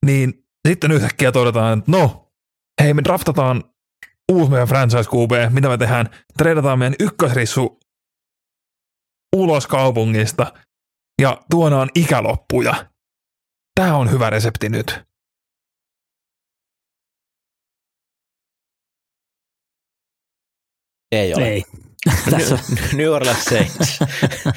Niin 0.06 0.44
sitten 0.68 0.92
yhtäkkiä 0.92 1.32
todetaan, 1.32 1.78
että 1.78 1.90
no, 1.90 2.32
hei 2.82 2.94
me 2.94 3.04
draftataan 3.04 3.64
uusi 4.32 4.50
meidän 4.50 4.68
franchise 4.68 5.10
QB, 5.10 5.52
mitä 5.54 5.68
me 5.68 5.78
tehdään? 5.78 6.10
Treidataan 6.36 6.78
meidän 6.78 6.96
ykkösrissu 7.00 7.80
ulos 9.36 9.66
kaupungista 9.66 10.52
ja 11.22 11.42
tuodaan 11.50 11.90
ikäloppuja. 11.94 12.86
Tämä 13.80 13.96
on 13.96 14.10
hyvä 14.10 14.30
resepti 14.30 14.68
nyt. 14.68 15.04
Ei 21.12 21.34
ole. 21.34 21.48
Ei. 21.48 21.62
Tässä 22.30 22.58
New 22.92 23.08
Orleans 23.08 23.44
Saints. 23.44 23.98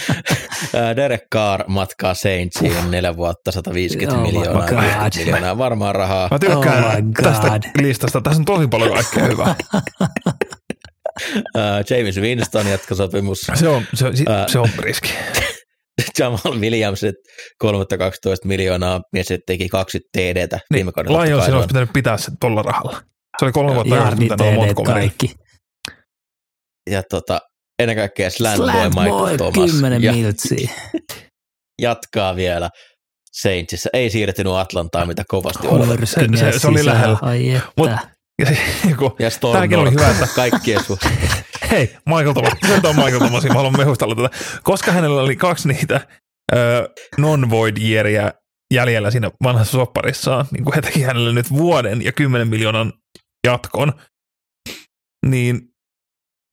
Derek 0.95 1.21
Carr 1.34 1.63
matkaa 1.67 2.13
Saintsiin 2.13 2.91
neljä 2.91 3.15
vuotta, 3.15 3.51
150 3.51 4.15
Oh 4.17 4.21
miljoonaa, 4.26 4.67
God. 4.67 4.77
50 4.77 5.19
miljoonaa, 5.19 5.57
varmaan 5.57 5.95
rahaa. 5.95 6.27
Mä 6.31 6.39
tykkään 6.39 6.84
Oh 6.85 6.93
tästä 7.23 7.47
God. 7.49 7.63
listasta. 7.81 8.21
Tässä 8.21 8.41
on 8.41 8.45
tosi 8.45 8.67
paljon 8.67 8.93
kaikkea 8.93 9.26
hyvää. 9.26 9.55
Ää, 11.57 11.84
James 11.89 12.17
Winston 12.21 12.67
jatkosopimus, 12.67 13.39
Se 13.53 13.67
on, 13.67 13.84
se, 13.93 14.05
on- 14.07 14.13
se 14.47 14.59
on 14.59 14.69
riski. 14.80 15.13
Jamal 16.19 16.59
Williams, 16.59 17.01
312 17.57 18.47
miljoonaa, 18.47 19.01
mies 19.13 19.27
teki 19.47 19.69
20 19.69 20.09
TDtä 20.17 20.55
Niin, 20.57 20.63
viime 20.73 20.91
kaudella. 20.91 21.17
kai 21.17 21.34
olisi 21.53 21.67
pitänyt 21.67 21.93
pitää 21.93 22.17
se 22.17 22.31
tuolla 22.41 22.61
rahalla. 22.61 23.01
Se 23.39 23.45
oli 23.45 23.51
kolme 23.51 23.76
vuotta 23.76 23.95
Jardit, 23.95 24.19
mitä 24.19 24.35
ne 24.35 24.43
on 24.43 24.49
TDt, 24.53 24.55
Montgomery. 24.65 24.99
kaikki. 24.99 25.31
Ja 26.90 27.03
tota, 27.10 27.40
ennen 27.80 27.98
kaikkea 27.98 28.30
Slant 28.30 28.57
Boy 28.57 28.72
Slant 28.72 28.95
Michael 28.95 29.38
Thomas 29.38 29.72
10 29.72 30.03
ja, 30.03 30.14
miltsiä. 30.14 30.70
jatkaa 31.82 32.36
vielä 32.36 32.70
Saintsissa. 33.41 33.90
Ei 33.94 34.10
siirtynyt 34.10 34.53
Atlantaan, 34.53 35.07
mitä 35.07 35.24
kovasti 35.28 35.68
odotettiin. 35.68 35.99
Hursky 35.99 36.22
se- 36.22 36.28
mies 36.28 36.61
se 36.61 36.68
oli 36.68 36.78
sisään. 36.78 36.95
lähellä. 36.98 37.18
Ai 37.22 37.49
että. 37.52 37.70
Mut- 37.82 37.90
Ja 38.40 38.45
se, 38.45 38.57
kun, 38.98 39.16
Ja 39.20 39.30
Storm 39.30 39.53
Tämäkin 39.53 39.78
oli 39.78 39.91
hyvä, 39.91 40.10
että- 40.11 40.28
kaikkien 40.36 40.80
su- 40.80 41.10
hei, 41.72 41.95
Michael 42.06 42.34
Thomas, 42.34 42.53
se 42.68 42.88
on 42.88 42.95
Michael 42.95 43.18
Thomas, 43.20 43.44
mä 43.44 43.53
haluan 43.53 43.78
mehustella 43.78 44.16
tätä. 44.16 44.30
Koska 44.64 44.91
hänellä 44.91 45.22
oli 45.22 45.36
kaksi 45.36 45.68
niitä 45.68 46.07
ö, 46.56 46.90
non-void 47.18 47.78
yeariä 47.78 48.34
jäljellä 48.74 49.11
siinä 49.11 49.32
vanhassa 49.44 49.72
sopparissaan, 49.72 50.45
niin 50.52 50.64
kuin 50.64 50.76
he 50.76 50.82
teki 50.82 51.02
hänelle 51.02 51.34
nyt 51.34 51.49
vuoden 51.52 52.02
ja 52.02 52.11
10 52.11 52.48
miljoonan 52.48 52.94
jatkon, 53.48 53.94
niin 55.26 55.61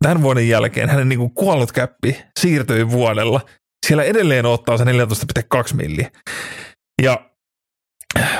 tämän 0.03 0.23
vuoden 0.23 0.49
jälkeen 0.49 0.89
hänen 0.89 1.09
niin 1.09 1.19
kuin 1.19 1.35
kuollut 1.35 1.73
käppi 1.73 2.23
siirtyi 2.41 2.91
vuodella. 2.91 3.41
Siellä 3.87 4.03
edelleen 4.03 4.47
ottaa 4.47 4.79
se 4.79 4.85
14,2 4.85 5.75
milliä. 5.75 6.11
Ja 7.03 7.31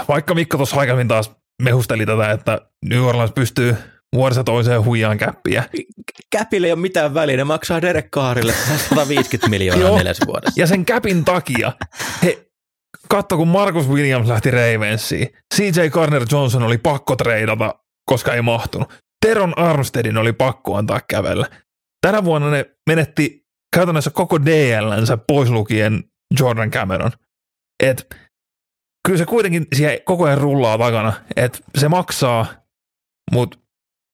vaikka 0.09 0.35
Mikko 0.35 0.57
tuossa 0.57 0.77
aikaisemmin 0.77 1.09
taas 1.09 1.31
mehusteli 1.63 2.07
tätä, 2.07 2.31
että 2.31 2.61
New 2.85 3.03
Orleans 3.03 3.33
pystyy 3.33 3.77
vuodessa 4.15 4.45
toiseen 4.45 4.85
huijaan 4.85 5.19
käppiä, 5.19 5.65
Käpille 6.31 6.67
ei 6.67 6.73
ole 6.73 6.81
mitään 6.81 7.15
väliä, 7.15 7.37
ne 7.37 7.45
maksaa 7.45 7.83
Derek 7.83 8.11
Carrille 8.11 8.53
150 8.89 9.49
miljoonaa 9.49 9.89
Joo. 9.89 9.99
neljäs 9.99 10.19
vuodessa. 10.27 10.61
Ja 10.61 10.67
sen 10.67 10.85
käpin 10.85 11.25
takia, 11.25 11.73
he, 12.23 12.47
katso 13.09 13.37
kun 13.37 13.49
Marcus 13.49 13.89
Williams 13.89 14.29
lähti 14.29 14.51
Ravensiin, 14.51 15.29
CJ 15.55 15.89
Garner 15.91 16.27
Johnson 16.33 16.63
oli 16.63 16.79
pakko 16.79 17.17
treidata, 17.17 17.75
koska 18.11 18.35
ei 18.35 18.43
mahtunut. 18.43 18.89
Teron 19.27 19.59
Armsteadin 19.59 20.17
oli 20.17 20.33
pakko 20.33 20.77
antaa 20.77 21.01
kävellä. 21.09 21.47
Tänä 22.07 22.25
vuonna 22.25 22.51
ne 22.51 22.71
menetti 22.89 23.47
käytännössä 23.77 24.11
koko 24.11 24.45
DLnsä 24.45 25.17
pois 25.17 25.51
lukien 25.51 26.05
Jordan 26.41 26.71
Cameron. 26.71 27.13
Et, 27.83 28.17
kyllä 29.07 29.19
se 29.19 29.27
kuitenkin 29.27 29.67
siellä 29.75 29.99
koko 30.05 30.25
ajan 30.25 30.39
rullaa 30.39 30.79
takana, 30.79 31.13
että 31.37 31.59
se 31.79 31.89
maksaa, 31.89 32.47
mutta 33.33 33.59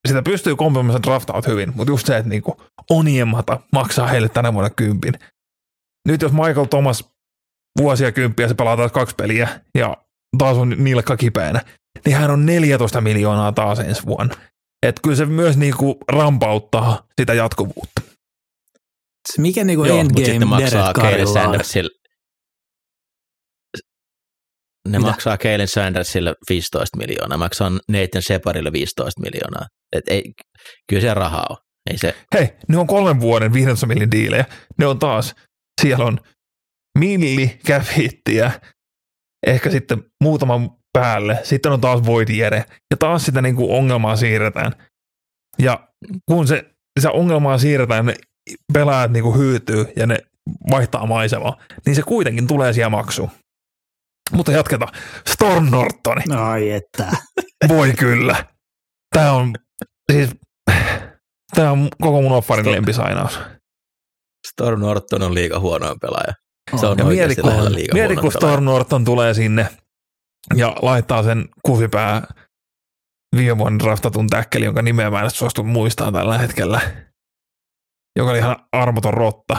sitä 0.08 0.22
pystyy 0.22 0.56
kompensoimaan 0.56 1.02
draft 1.02 1.30
out 1.30 1.46
hyvin, 1.46 1.72
mutta 1.76 1.92
just 1.92 2.06
se, 2.06 2.16
että 2.16 2.28
niinku 2.28 2.56
Oniemata 2.90 3.60
maksaa 3.72 4.06
heille 4.06 4.28
tänä 4.28 4.52
vuonna 4.52 4.70
kympin. 4.70 5.14
Nyt 6.08 6.22
jos 6.22 6.32
Michael 6.32 6.64
Thomas 6.64 7.12
vuosia 7.78 8.12
kymppiä, 8.12 8.48
se 8.48 8.54
pelaa 8.54 8.76
taas 8.76 8.92
kaksi 8.92 9.14
peliä 9.14 9.48
ja 9.74 9.96
taas 10.38 10.56
on 10.56 10.74
nilkka 10.78 11.16
kipeänä, 11.16 11.60
niin 12.06 12.16
hän 12.16 12.30
on 12.30 12.46
14 12.46 13.00
miljoonaa 13.00 13.52
taas 13.52 13.80
ensi 13.80 14.06
vuonna. 14.06 14.34
Et 14.82 15.00
kyllä 15.02 15.16
se 15.16 15.26
myös 15.26 15.56
niinku 15.56 15.98
rampauttaa 16.08 17.06
sitä 17.20 17.34
jatkuvuutta. 17.34 18.02
Se 19.32 19.42
Mikä 19.42 19.64
niinku 19.64 19.84
Joo, 19.84 20.02
mutta 20.02 20.16
sitten 20.16 20.34
endgame 20.34 20.62
maksaa 20.62 20.92
on? 21.20 21.32
Sandersille. 21.32 21.90
Ne 24.88 24.98
Mitä? 24.98 25.10
maksaa 25.10 25.38
Kalen 25.38 25.68
Sandersille 25.68 26.34
15 26.50 26.96
miljoonaa, 26.96 27.38
maksaa 27.38 27.70
Nathan 27.70 28.22
Shepardille 28.22 28.72
15 28.72 29.20
miljoonaa. 29.20 29.66
Et 29.96 30.04
ei, 30.08 30.22
kyllä 30.88 31.02
se 31.02 31.14
rahaa 31.14 31.46
on. 31.50 31.56
Ei 31.90 31.98
se, 31.98 32.14
Hei, 32.34 32.48
ne 32.68 32.78
on 32.78 32.86
kolmen 32.86 33.20
vuoden 33.20 33.52
15 33.52 33.86
millin 33.86 34.10
diilejä. 34.10 34.44
Ne 34.78 34.86
on 34.86 34.98
taas, 34.98 35.34
siellä 35.80 36.04
on 36.04 36.18
milli 36.98 37.60
cap 37.66 37.82
hittiä, 37.96 38.60
ehkä 39.46 39.70
sitten 39.70 40.02
muutaman 40.22 40.70
päälle, 40.92 41.38
sitten 41.42 41.72
on 41.72 41.80
taas 41.80 42.06
Void 42.06 42.28
Jere, 42.28 42.64
ja 42.90 42.96
taas 42.96 43.24
sitä 43.24 43.42
niin 43.42 43.56
kuin 43.56 43.70
ongelmaa 43.70 44.16
siirretään. 44.16 44.72
Ja 45.58 45.88
kun 46.26 46.46
se, 46.46 46.70
se 47.00 47.08
ongelmaa 47.08 47.58
siirretään, 47.58 48.06
ne 48.06 48.14
pelaajat 48.72 49.10
niin 49.10 49.22
kuin 49.22 49.38
hyytyy 49.38 49.86
ja 49.96 50.06
ne 50.06 50.18
vaihtaa 50.70 51.06
maisemaa, 51.06 51.58
niin 51.86 51.96
se 51.96 52.02
kuitenkin 52.02 52.46
tulee 52.46 52.72
siellä 52.72 52.90
maksuun. 52.90 53.30
Mutta 54.32 54.52
jatketaan. 54.52 54.92
Storm 55.28 55.70
Nortoni. 55.70 56.22
Ai 56.36 56.70
että. 56.70 57.10
Voi 57.68 57.92
kyllä. 57.92 58.46
Tämä 59.14 59.32
on, 59.32 59.54
siis, 60.12 60.30
tämä 61.54 61.70
on 61.70 61.88
koko 62.02 62.22
mun 62.22 62.32
offarin 62.32 62.64
Storm. 62.64 62.74
lempisainaus. 62.74 63.40
Storm 64.48 64.80
Norton 64.80 65.22
on 65.22 65.34
liiga 65.34 65.58
huonoin 65.60 66.00
pelaaja. 66.00 66.34
Se 66.80 66.86
on 66.86 66.98
Ja 66.98 67.04
mieti, 67.04 67.36
kun, 67.36 67.52
mieti, 67.92 68.16
kun. 68.16 68.32
Storm 68.32 68.64
Norton 68.64 69.04
tulee 69.04 69.34
sinne 69.34 69.68
ja 70.54 70.76
laittaa 70.82 71.22
sen 71.22 71.48
kusipää 71.66 72.26
viime 73.36 73.58
vuonna 73.58 73.78
draftatun 73.78 74.26
täkkeli, 74.26 74.64
jonka 74.64 74.82
nimeä 74.82 75.10
mä 75.10 75.22
en 75.22 75.30
suostu 75.30 75.64
muistaa 75.64 76.12
tällä 76.12 76.38
hetkellä, 76.38 76.80
joka 78.16 78.30
oli 78.30 78.38
ihan 78.38 78.56
armoton 78.72 79.14
rotta, 79.14 79.56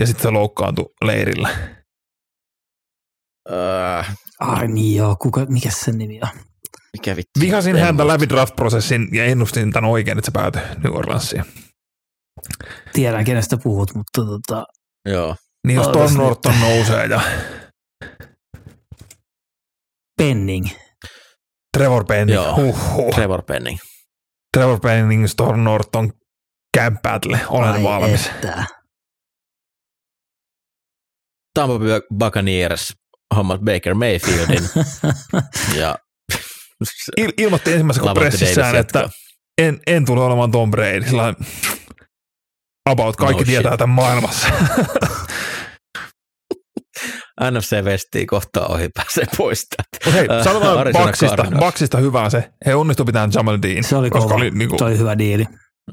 ja 0.00 0.06
sitten 0.06 0.22
se 0.22 0.30
loukkaantui 0.30 0.94
leirillä. 1.04 1.48
Öö, 3.50 4.02
Ai 4.40 4.68
niin 4.68 4.96
joo, 4.96 5.16
kuka, 5.16 5.46
mikä 5.48 5.70
sen 5.70 5.98
nimi 5.98 6.20
on? 6.22 6.28
mikä 6.92 7.16
vittu? 7.16 7.40
Vihasin 7.40 7.76
häntä 7.76 8.04
muista. 8.04 8.12
läpi 8.12 8.28
draft-prosessin 8.28 9.08
ja 9.12 9.24
ennustin 9.24 9.72
tämän 9.72 9.90
oikein, 9.90 10.18
että 10.18 10.26
se 10.26 10.32
päätyi 10.32 10.62
New 10.84 10.96
Orleansiin. 10.96 11.44
Tiedän, 12.92 13.24
kenestä 13.24 13.56
puhut, 13.56 13.94
mutta 13.94 14.24
tota, 14.24 14.64
Joo. 15.08 15.36
Niin 15.66 15.76
jos 15.76 15.86
nyt. 15.86 16.14
Norton 16.16 16.60
nousee 16.60 17.06
ja 17.06 17.20
Penning. 20.20 20.70
Trevor 21.78 22.04
Penning, 22.04 22.34
Joo. 22.34 22.56
huhhuh. 22.56 23.14
Trevor 23.14 23.42
Penning. 23.42 23.78
Trevor 24.56 24.80
Penning, 24.80 25.28
Storm 25.28 25.60
Norton, 25.60 26.12
Camp 26.76 27.02
Battle, 27.02 27.38
olen 27.48 27.68
Ai 27.70 27.82
valmis. 27.82 28.26
Että. 28.26 28.64
Tampa 31.54 31.78
Bay 31.78 32.00
Buccaneers 32.18 32.92
hommat 33.36 33.60
Baker 33.60 33.94
Mayfieldin 33.94 34.68
ja 35.80 35.94
Il- 37.20 37.32
ilmoitti 37.38 37.72
ensimmäisessä 37.72 38.04
Lavonte 38.06 38.20
pressissään, 38.20 38.76
että 38.76 39.08
en, 39.58 39.80
en 39.86 40.04
tule 40.04 40.20
olemaan 40.20 40.50
Tom 40.50 40.70
Brady. 40.70 41.02
Sillä 41.08 41.34
about 42.90 43.16
kaikki 43.16 43.42
No 43.42 43.46
tietää 43.46 43.70
shit. 43.70 43.78
tämän 43.78 43.94
maailmassa. 43.94 44.48
NFC 47.50 47.84
Westiin 47.84 48.26
kohtaa 48.26 48.66
ohi 48.66 48.88
pääsee 48.94 49.24
pois 49.36 49.66
täältä. 49.76 50.18
Hei, 50.18 50.28
Äh, 50.30 50.44
sanotaan 50.44 50.88
Bucksista, 50.92 51.36
Cardinals. 51.36 51.64
Bucksista 51.64 51.98
hyvää 51.98 52.30
se. 52.30 52.50
He 52.66 52.74
onnistu 52.74 53.04
pitämään 53.04 53.30
Jamal 53.34 53.58
Dean. 53.62 53.84
Se 53.84 53.96
oli 53.96 54.10
koska 54.10 54.34
oli, 54.34 54.50
niinku, 54.50 54.78
Se 54.78 54.84
oli 54.84 54.98
hyvä 54.98 55.18
diili. 55.18 55.44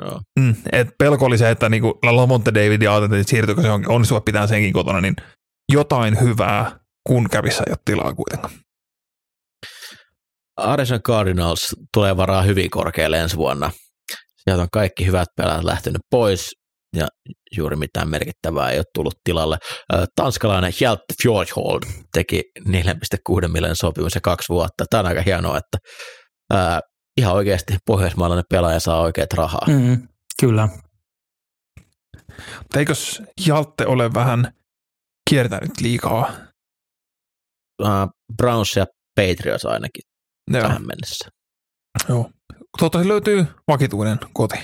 Joo. 0.02 0.22
mm, 0.40 0.56
et 0.72 0.88
pelko 1.00 1.26
oli 1.26 1.38
se, 1.38 1.50
että 1.50 1.70
niinku 1.70 2.00
Lamonte 2.04 2.54
David 2.54 2.82
ja 2.82 2.92
ajateltiin, 2.92 3.22
että 3.22 3.30
siirtyykö 3.30 3.62
se 3.62 3.68
johonkin, 3.68 3.92
onnistuvat 3.92 4.26
pitää 4.26 4.48
senkin 4.48 4.74
kotona, 4.74 5.02
niin 5.02 5.16
jotain 5.74 6.20
hyvää, 6.20 6.80
kun 7.08 7.30
kävissä 7.30 7.64
ei 7.68 7.72
ole 7.72 7.78
tilaa 7.86 8.14
kuitenkaan. 8.14 8.54
Arizona 10.58 11.00
Cardinals 11.00 11.76
tulee 11.94 12.18
varaa 12.18 12.42
hyvin 12.42 12.70
korkealle 12.70 13.20
ensi 13.20 13.38
vuonna. 13.38 13.72
Sieltä 14.38 14.62
on 14.62 14.68
kaikki 14.72 15.06
hyvät 15.06 15.28
pelaajat 15.38 15.64
lähtenyt 15.64 16.02
pois 16.12 16.52
ja 16.96 17.08
juuri 17.58 17.76
mitään 17.76 18.10
merkittävää 18.10 18.70
ei 18.70 18.78
ole 18.78 18.86
tullut 18.94 19.16
tilalle. 19.24 19.58
Tanskalainen 20.16 20.74
Hjalte 20.80 21.14
Fjordhold 21.24 21.84
teki 22.14 22.44
4,6 22.60 23.48
miljoonan 23.48 23.76
sopimus 23.76 24.16
ja 24.16 24.22
kaksi 24.22 24.50
vuotta. 24.50 24.86
Tämä 24.90 25.00
on 25.00 25.06
aika 25.06 25.22
hienoa, 25.22 25.58
että 25.58 25.78
ää, 26.54 26.80
ihan 27.18 27.34
oikeasti 27.34 27.78
pohjoismaalainen 27.86 28.46
pelaaja 28.50 28.80
saa 28.80 29.02
oikeat 29.02 29.34
rahaa. 29.34 29.66
Mm. 29.68 30.08
Kyllä. 30.40 30.70
Mutta 32.58 32.80
eikös 32.80 33.22
Hjalte 33.46 33.86
ole 33.86 34.14
vähän 34.14 34.54
kiertänyt 35.30 35.82
liikaa? 35.82 36.32
Browns 38.38 38.76
ja 38.76 38.86
Patriots 39.16 39.66
ainakin 39.66 40.02
Joo. 40.52 40.62
tähän 40.62 40.88
mennessä. 40.88 41.30
Joo. 42.10 42.30
Toivottavasti 42.78 43.10
löytyy 43.10 43.46
vakituinen 43.68 44.18
koti. 44.34 44.58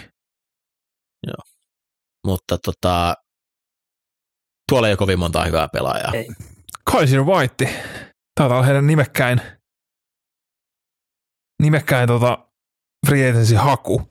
Mutta 2.28 2.58
tota, 2.58 3.16
tuolla 4.70 4.88
ei 4.88 4.92
ole 4.92 4.98
kovin 4.98 5.20
monta 5.20 5.46
hyvää 5.46 5.68
pelaajaa. 5.68 6.12
Ei. 6.14 6.28
Kaiser 6.92 7.24
White. 7.24 7.66
Taitaa 8.36 8.58
olla 8.58 8.66
heidän 8.66 8.88
nimekkäin, 8.88 9.42
nimekkäin 11.62 12.08
tota 12.08 12.48
free 13.08 13.30
agency 13.30 13.56
haku. 13.56 14.02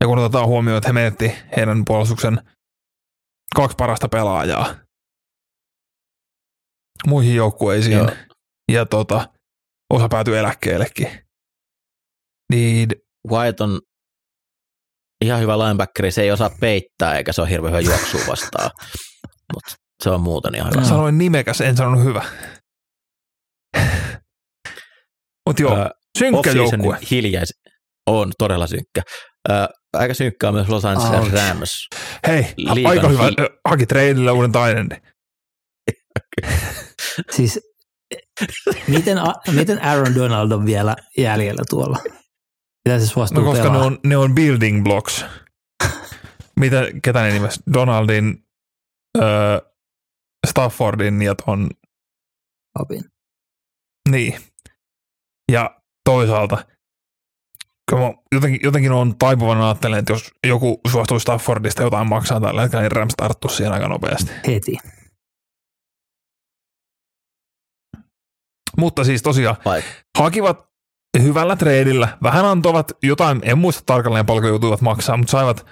Ja 0.00 0.06
kun 0.06 0.18
otetaan 0.18 0.46
huomioon, 0.46 0.78
että 0.78 0.88
he 0.88 0.92
menetti 0.92 1.32
heidän 1.56 1.82
puolustuksen 1.86 2.38
kaksi 3.56 3.76
parasta 3.76 4.08
pelaajaa 4.08 4.82
muihin 7.06 7.34
joukkueisiin. 7.34 7.98
Joo. 7.98 8.10
Ja 8.72 8.86
tota, 8.86 9.28
osa 9.94 10.08
päätyi 10.08 10.36
eläkkeellekin. 10.36 11.08
Niin 12.52 12.88
White 13.30 13.64
on 13.64 13.80
ihan 15.22 15.40
hyvä 15.40 15.58
linebackeri, 15.58 16.10
se 16.10 16.22
ei 16.22 16.30
osaa 16.30 16.50
peittää 16.60 17.16
eikä 17.16 17.32
se 17.32 17.40
ole 17.40 17.50
hirveän 17.50 17.72
hyvä 17.72 17.80
juoksua 17.80 18.20
vastaan, 18.28 18.70
mutta 19.54 19.74
se 20.02 20.10
on 20.10 20.20
muuten 20.20 20.54
ihan 20.54 20.72
hyvä. 20.76 20.84
Sanoin 20.84 21.18
nimekäs, 21.18 21.60
en 21.60 21.76
sanonut 21.76 22.04
hyvä. 22.04 22.24
Mutta 25.46 25.62
joo, 25.62 25.90
synkkä 26.18 26.50
joukkue. 26.50 26.98
hiljais 27.10 27.54
on 28.06 28.32
todella 28.38 28.66
synkkä. 28.66 29.02
Ö, 29.50 29.52
aika 29.92 30.14
synkkä 30.14 30.48
on 30.48 30.54
myös 30.54 30.68
Los 30.68 30.84
Angeles 30.84 31.10
Ouch. 31.20 31.32
Rams. 31.34 31.88
Hei, 32.26 32.46
liigan 32.56 32.90
aika 32.90 33.08
hyvä. 33.08 33.24
hi- 33.24 33.34
Haki 33.68 33.86
treidillä 33.86 34.32
uuden 34.32 34.52
taidendi. 34.52 34.94
Siis 37.30 37.60
miten, 38.88 39.18
A- 39.18 39.34
miten 39.52 39.84
Aaron 39.84 40.14
Donald 40.14 40.50
on 40.50 40.66
vielä 40.66 40.96
jäljellä 41.18 41.62
tuolla? 41.70 41.98
Mitä 42.88 42.98
se 42.98 43.06
suostuu 43.06 43.40
No 43.44 43.50
koska 43.50 43.64
ne 43.64 43.70
pelaa? 43.70 43.86
on, 43.86 43.98
ne 44.04 44.16
on 44.16 44.34
building 44.34 44.84
blocks. 44.84 45.24
Mitä, 46.60 46.82
ketä 47.04 47.22
ne 47.22 47.32
nimessä? 47.32 47.62
Donaldin, 47.72 48.44
ö, 49.18 49.22
Staffordin 50.46 51.22
ja 51.22 51.34
ton, 51.34 51.70
Opin. 52.78 53.04
niin. 54.08 54.40
Ja 55.52 55.80
toisaalta, 56.04 56.64
kyllä 57.90 58.02
mä 58.02 58.12
jotenkin, 58.32 58.60
jotenkin 58.62 58.92
on 58.92 59.18
taipuvan 59.18 59.60
ajattelen, 59.60 59.98
että 59.98 60.12
jos 60.12 60.30
joku 60.46 60.80
suostuu 60.90 61.18
Staffordista 61.18 61.82
jotain 61.82 62.06
maksaa 62.08 62.40
tällä 62.40 62.62
hetkellä, 62.62 62.82
niin 62.82 62.92
Rams 62.92 63.14
tarttuisi 63.16 63.56
siihen 63.56 63.72
aika 63.72 63.88
nopeasti. 63.88 64.32
Heti. 64.46 64.76
Mutta 68.78 69.04
siis 69.04 69.22
tosiaan, 69.22 69.56
Vai, 69.64 69.82
hakivat 70.18 70.71
hyvällä 71.20 71.56
treidillä, 71.56 72.18
vähän 72.22 72.44
antoivat 72.44 72.92
jotain, 73.02 73.40
en 73.44 73.58
muista 73.58 73.82
tarkalleen 73.86 74.26
paljonko 74.26 74.48
joutuivat 74.48 74.80
maksaa, 74.80 75.16
mutta 75.16 75.30
saivat 75.30 75.66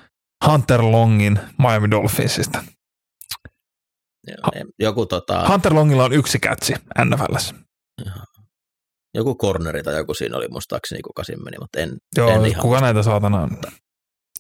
Hunter 0.46 0.82
Longin 0.82 1.40
Miami 1.58 1.90
Dolphinsista. 1.90 2.64
joku, 4.78 5.06
tota, 5.06 5.48
Hunter 5.48 5.74
Longilla 5.74 6.04
on 6.04 6.12
yksi 6.12 6.38
kätsi 6.38 6.74
NFLssä. 7.04 7.54
joku 9.14 9.34
corneri 9.36 9.82
tai 9.82 9.96
joku 9.96 10.14
siinä 10.14 10.36
oli 10.36 10.48
muistaakseni, 10.48 11.02
kuka 11.02 11.24
siinä 11.24 11.42
meni, 11.42 11.56
mutta 11.60 11.80
en, 11.80 11.96
Joo, 12.16 12.30
en 12.30 12.46
ihan 12.46 12.62
kuka 12.62 12.80
näitä 12.80 13.02
saatana 13.02 13.48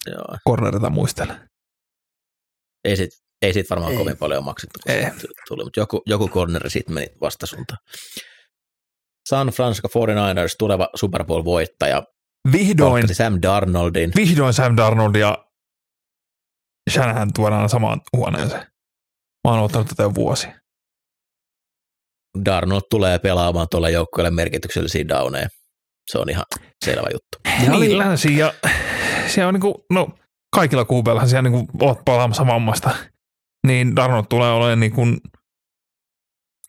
joo. 0.06 0.36
cornerita 0.48 0.90
muistele. 0.90 1.40
Ei 2.84 2.96
sit, 2.96 3.10
ei 3.42 3.52
siitä 3.52 3.70
varmaan 3.70 3.92
Ei. 3.92 3.98
kovin 3.98 4.16
paljon 4.16 4.44
maksettu, 4.44 4.78
kun 4.82 4.92
Ei. 4.92 5.02
se 5.02 5.28
tuli, 5.48 5.64
mutta 5.64 5.80
joku, 5.80 6.02
joku 6.06 6.28
corneri 6.28 6.70
siitä 6.70 6.92
meni 6.92 7.06
vastasuntaan. 7.20 7.78
San 9.28 9.48
Francisco 9.48 9.88
49ers, 9.88 10.54
tuleva 10.58 10.88
Super 10.96 11.24
Bowl-voittaja, 11.24 12.02
Vihdoin, 12.52 13.14
Sam 13.14 13.38
Darnoldin. 13.42 14.12
vihdoin 14.16 14.52
Sam 14.54 14.76
Darnold 14.76 15.14
ja 15.14 15.44
Shanahan 16.90 17.30
tuodaan 17.34 17.68
samaan 17.68 18.00
huoneeseen. 18.16 18.66
Mä 19.48 19.50
oon 19.54 19.60
ottanut 19.60 19.88
tätä 19.88 20.02
jo 20.02 20.14
vuosi. 20.14 20.48
Darnold 22.44 22.82
tulee 22.90 23.18
pelaamaan 23.18 23.66
tuolle 23.70 23.90
joukkueelle 23.90 24.30
merkityksellisiä 24.30 25.08
downeja. 25.08 25.48
Se 26.10 26.18
on 26.18 26.30
ihan 26.30 26.44
selvä 26.84 27.08
juttu. 27.12 27.64
Ja 27.66 27.72
oli, 27.72 27.86
Niin, 27.86 27.98
länsi 27.98 28.36
ja 28.36 28.54
siellä 29.26 29.48
on 29.48 29.54
niinku, 29.54 29.84
no 29.92 30.08
kaikilla 30.54 30.84
kuupeilla 30.84 31.26
siellä 31.26 31.50
niinku 31.50 31.72
oot 31.80 31.98
palaamassa 32.04 32.46
vammasta. 32.46 32.90
Niin 33.66 33.96
Darnold 33.96 34.24
tulee 34.28 34.50
olemaan 34.50 34.80
niinku 34.80 35.02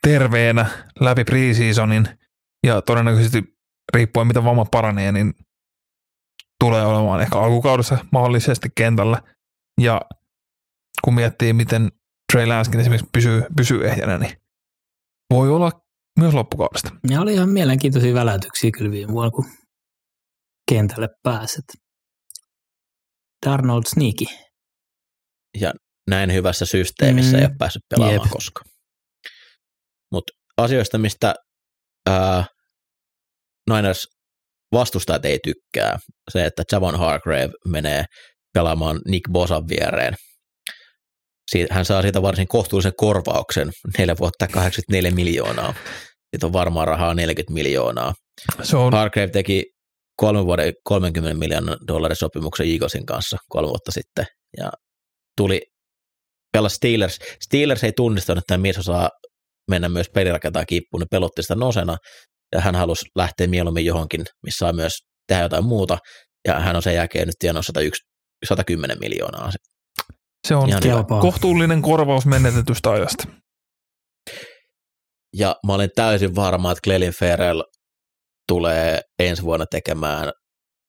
terveenä 0.01 0.65
läpi 0.99 1.23
preseasonin 1.23 2.07
ja 2.67 2.81
todennäköisesti 2.81 3.43
riippuen 3.93 4.27
mitä 4.27 4.43
vamma 4.43 4.65
paranee, 4.65 5.11
niin 5.11 5.33
tulee 6.59 6.85
olemaan 6.85 7.21
ehkä 7.21 7.39
alkukaudessa 7.39 8.05
mahdollisesti 8.11 8.69
kentällä. 8.75 9.21
Ja 9.81 10.01
kun 11.03 11.13
miettii, 11.13 11.53
miten 11.53 11.91
Trey 12.31 12.45
Lanskin 12.45 12.79
esimerkiksi 12.79 13.09
pysyy, 13.13 13.43
pysyy 13.57 13.87
ehjänä, 13.87 14.17
niin 14.17 14.37
voi 15.33 15.49
olla 15.49 15.71
myös 16.19 16.33
loppukaudesta. 16.33 16.89
Ja 17.09 17.21
oli 17.21 17.33
ihan 17.33 17.49
mielenkiintoisia 17.49 18.13
väläytyksiä 18.13 18.71
kyllä 18.77 18.91
viime 18.91 19.13
vuonna, 19.13 19.31
kun 19.31 19.45
kentälle 20.71 21.09
pääset. 21.23 21.65
Darnold 23.45 23.83
Sneaky. 23.87 24.25
Ja 25.57 25.73
näin 26.09 26.33
hyvässä 26.33 26.65
systeemissä 26.65 27.37
mm. 27.37 27.39
ei 27.39 27.45
ole 27.45 27.55
päässyt 27.57 27.83
pelaamaan 27.89 28.21
Jep. 28.21 28.31
koskaan. 28.31 28.69
Mutta 30.11 30.33
asioista, 30.57 30.97
mistä 30.97 31.35
ää, 32.09 32.45
Niners 33.69 34.07
vastustajat 34.71 35.25
ei 35.25 35.39
tykkää, 35.43 35.99
se, 36.31 36.45
että 36.45 36.63
Javon 36.71 36.99
Hargrave 36.99 37.49
menee 37.67 38.05
pelaamaan 38.53 39.01
Nick 39.07 39.31
Bosan 39.31 39.67
viereen. 39.67 40.15
Hän 41.69 41.85
saa 41.85 42.01
siitä 42.01 42.21
varsin 42.21 42.47
kohtuullisen 42.47 42.95
korvauksen, 42.97 43.71
neljä 43.97 44.15
vuotta 44.19 44.47
84 44.47 45.11
miljoonaa. 45.11 45.73
Siitä 46.31 46.45
on 46.45 46.53
varmaan 46.53 46.87
rahaa 46.87 47.13
40 47.13 47.53
miljoonaa. 47.53 48.13
Se 48.63 48.77
on, 48.77 48.93
Hargrave 48.93 49.27
teki 49.27 49.65
kolmen 50.15 50.45
vuoden 50.45 50.73
30 50.83 51.39
miljoonan 51.39 51.77
dollarin 51.87 52.15
sopimuksen 52.15 52.67
Eaglesin 52.67 53.05
kanssa 53.05 53.37
kolme 53.49 53.69
vuotta 53.69 53.91
sitten 53.91 54.25
ja 54.57 54.71
tuli 55.37 55.61
pelasi 56.53 56.75
Steelers. 56.75 57.19
Steelers 57.43 57.83
ei 57.83 57.91
tunnistanut, 57.91 58.37
että 58.41 58.53
tämä 58.53 58.61
mies 58.61 58.77
osaa 58.77 59.09
mennä 59.69 59.89
myös 59.89 60.09
pelirakentaa 60.09 60.65
kiippuun, 60.65 61.01
ne 61.01 61.05
pelotti 61.11 61.41
sitä 61.41 61.55
nosena 61.55 61.97
ja 62.55 62.61
hän 62.61 62.75
halusi 62.75 63.05
lähteä 63.15 63.47
mieluummin 63.47 63.85
johonkin, 63.85 64.25
missä 64.43 64.57
saa 64.57 64.73
myös 64.73 64.93
tehdä 65.27 65.43
jotain 65.43 65.65
muuta 65.65 65.97
ja 66.47 66.59
hän 66.59 66.75
on 66.75 66.81
sen 66.81 66.95
jälkeen 66.95 67.27
nyt 67.27 67.55
101, 67.61 68.01
110 68.45 68.97
miljoonaa. 68.99 69.51
se 70.47 70.55
on 70.55 70.69
kohtuullinen 71.21 71.81
korvaus 71.81 72.25
menetetystä 72.25 72.91
ajasta. 72.91 73.23
Ja 75.37 75.55
mä 75.67 75.73
olen 75.73 75.89
täysin 75.95 76.35
varma, 76.35 76.71
että 76.71 76.81
Clelin 76.83 77.13
Ferrell 77.13 77.63
tulee 78.47 79.01
ensi 79.19 79.43
vuonna 79.43 79.65
tekemään 79.65 80.31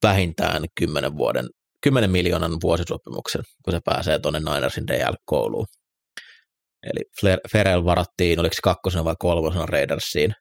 vähintään 0.03 0.65
10, 0.79 1.17
vuoden, 1.17 1.49
10 1.83 2.11
miljoonan 2.11 2.53
vuosisopimuksen, 2.63 3.43
kun 3.65 3.73
se 3.73 3.81
pääsee 3.85 4.19
tuonne 4.19 4.41
Ninersin 4.41 4.87
DL-kouluun. 4.87 5.67
Eli 6.83 7.31
Ferrell 7.53 7.85
varattiin, 7.85 8.41
oliko 8.41 8.55
se 8.55 8.61
kakkosena 8.63 9.05
vai 9.05 9.15
kolmosena 9.19 9.67
Raidersiin, 9.67 10.35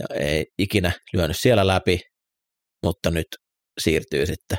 ja 0.00 0.06
ei 0.14 0.46
ikinä 0.58 0.92
lyönyt 1.12 1.36
siellä 1.40 1.66
läpi, 1.66 2.00
mutta 2.86 3.10
nyt 3.10 3.26
siirtyy 3.80 4.26
sitten 4.26 4.58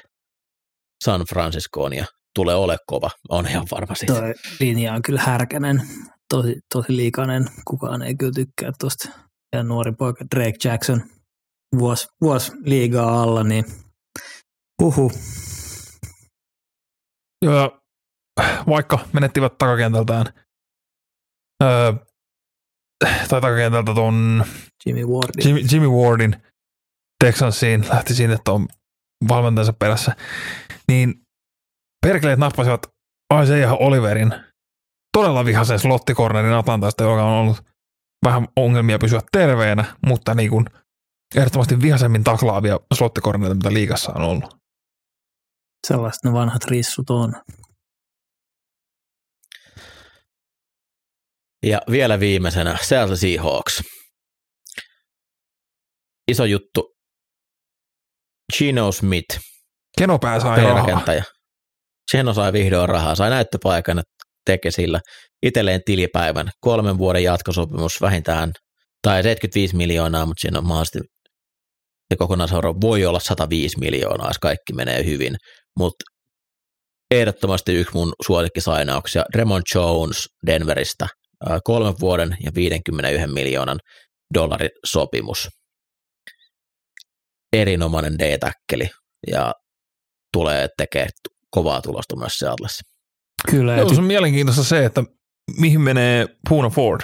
San 1.05 1.21
Franciscoon 1.29 1.93
ja 1.93 2.05
tulee 2.35 2.55
ole 2.55 2.77
kova, 2.87 3.09
on 3.29 3.47
ihan 3.47 3.67
varma 3.71 3.95
siitä. 3.95 4.13
Toi 4.13 4.33
linja 4.59 4.93
on 4.93 5.01
kyllä 5.01 5.21
härkänen, 5.21 5.81
tosi, 6.29 6.55
tosi 6.73 6.95
liikainen. 6.95 7.45
Kukaan 7.67 8.01
ei 8.01 8.15
kyllä 8.15 8.31
tykkää 8.35 8.71
tuosta. 8.79 9.09
Ja 9.55 9.63
nuori 9.63 9.91
poika 9.91 10.25
Drake 10.35 10.57
Jackson, 10.63 11.01
vuosi 11.79 12.07
vuos 12.21 12.51
liigaa 12.63 13.23
alla, 13.23 13.43
niin 13.43 13.65
uhu. 14.81 15.11
Joo, 17.45 17.53
ja 17.53 17.81
vaikka 18.69 18.99
menettivät 19.13 19.57
takakentältään, 19.57 20.25
öö, 21.63 21.93
tai 23.27 23.41
takakentältä 23.41 23.93
tuon 23.93 24.45
Jimmy 24.85 25.05
Ward. 25.05 25.29
Jimmy, 25.45 25.59
Jimmy 25.71 25.87
Wardin 25.87 26.35
Texansiin, 27.23 27.85
lähti 27.89 28.15
siinä, 28.15 28.33
että 28.33 28.51
on 28.51 28.67
valmentajansa 29.27 29.73
perässä, 29.73 30.15
niin 30.87 31.21
perkeleet 32.05 32.39
nappasivat 32.39 32.87
Isaiah 33.43 33.73
Oliverin 33.79 34.33
todella 35.17 35.45
vihaisen 35.45 35.79
slottikornerin 35.79 36.53
Atlantasta, 36.53 37.03
joka 37.03 37.23
on 37.23 37.41
ollut 37.41 37.63
vähän 38.25 38.47
ongelmia 38.55 38.99
pysyä 38.99 39.21
terveenä, 39.31 39.85
mutta 40.05 40.33
niin 40.33 40.49
kuin 40.49 40.65
ehdottomasti 41.35 41.81
vihaisemmin 41.81 42.23
taklaavia 42.23 42.79
slottikorneita, 42.93 43.55
mitä 43.55 43.73
liigassa 43.73 44.11
on 44.15 44.21
ollut. 44.21 44.57
Sellaiset 45.87 46.23
ne 46.23 46.33
vanhat 46.33 46.65
rissut 46.65 47.09
on. 47.09 47.33
Ja 51.67 51.81
vielä 51.91 52.19
viimeisenä 52.19 52.77
Seattle 52.81 53.15
Seahawks. 53.15 53.83
Iso 56.27 56.45
juttu. 56.45 56.93
Gino 58.57 58.91
Smith, 58.91 59.39
Kenopää 59.97 60.39
sai 60.39 60.63
rahaa. 60.63 61.01
Geno 62.11 62.33
sai 62.33 62.53
vihdoin 62.53 62.89
rahaa, 62.89 63.15
sai 63.15 63.29
näyttöpaikan, 63.29 64.03
teke 64.45 64.71
sillä 64.71 64.99
itselleen 65.43 65.81
tilipäivän, 65.85 66.49
kolmen 66.59 66.97
vuoden 66.97 67.23
jatkosopimus 67.23 68.01
vähintään, 68.01 68.51
tai 69.01 69.23
75 69.23 69.75
miljoonaa, 69.75 70.25
mutta 70.25 70.41
siinä 70.41 70.59
on 70.59 70.67
mahdollisesti 70.67 70.99
se 72.09 72.17
kokonaisarvo 72.17 72.75
voi 72.81 73.05
olla 73.05 73.19
105 73.19 73.79
miljoonaa, 73.79 74.29
jos 74.29 74.39
kaikki 74.39 74.73
menee 74.73 75.05
hyvin, 75.05 75.35
mutta 75.79 76.03
ehdottomasti 77.11 77.73
yksi 77.73 77.93
mun 77.93 78.13
suosikkisainauksia, 78.25 79.23
Remon 79.35 79.61
Jones 79.75 80.25
Denveristä, 80.45 81.07
kolmen 81.63 81.93
vuoden 81.99 82.37
ja 82.43 82.51
51 82.55 83.33
miljoonan 83.33 83.79
dollarin 84.33 84.69
sopimus. 84.85 85.49
Erinomainen 87.53 88.19
D-täkkeli 88.19 88.89
ja 89.27 89.53
tulee 90.33 90.67
tekemään 90.77 91.09
kovaa 91.51 91.81
tulosta 91.81 92.15
myös 92.15 92.33
Seatlessa. 92.39 92.83
Kyllä, 93.51 93.71
ja 93.71 93.77
Joo, 93.77 93.89
se 93.89 94.01
on 94.01 94.03
mielenkiintoista 94.07 94.63
se, 94.63 94.85
että 94.85 95.03
mihin 95.59 95.81
menee 95.81 96.27
Puna 96.49 96.69
Ford. 96.69 97.01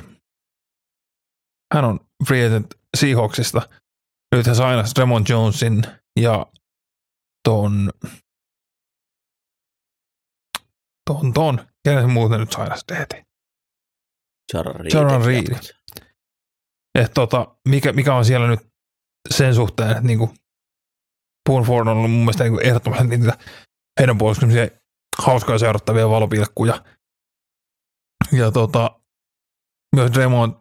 Hän 1.74 1.86
on 1.86 2.00
free 2.28 2.48
agent 2.48 2.74
Seahawksista. 2.98 3.62
Nyt 4.36 4.46
hän 4.46 4.56
sai 4.56 4.76
Ramon 4.98 5.26
Jonesin 5.30 5.84
ja 6.20 6.46
ton, 7.50 7.92
ton, 11.10 11.34
ton, 11.34 11.68
kenen 11.84 12.10
muuten 12.10 12.40
nyt 12.40 12.52
sai 12.52 12.68
DT. 12.68 13.33
Jaron 14.54 14.76
Reed. 14.76 14.94
Jaron 14.94 15.26
Reed. 15.26 15.60
Et 17.00 17.12
tota, 17.14 17.56
mikä, 17.68 17.94
mikä 17.94 18.16
on 18.16 18.26
siellä 18.26 18.48
nyt 18.48 18.60
sen 19.30 19.56
suhteen, 19.56 19.92
että 19.92 20.04
niinku 20.04 20.34
Poon 21.50 21.64
Ford 21.64 21.88
on 21.88 21.98
ollut 21.98 22.12
mun 22.12 22.20
mielestä 22.20 22.44
niinku 22.44 22.60
ehdottomasti 22.60 23.18
niitä 23.18 23.38
heidän 24.00 24.18
puolustuksia 24.18 24.68
hauskaa 25.18 25.58
seurattavia 25.58 26.10
valopilkkuja. 26.10 26.84
Ja 28.32 28.52
tota, 28.52 29.02
myös 29.96 30.12
Draymond, 30.12 30.54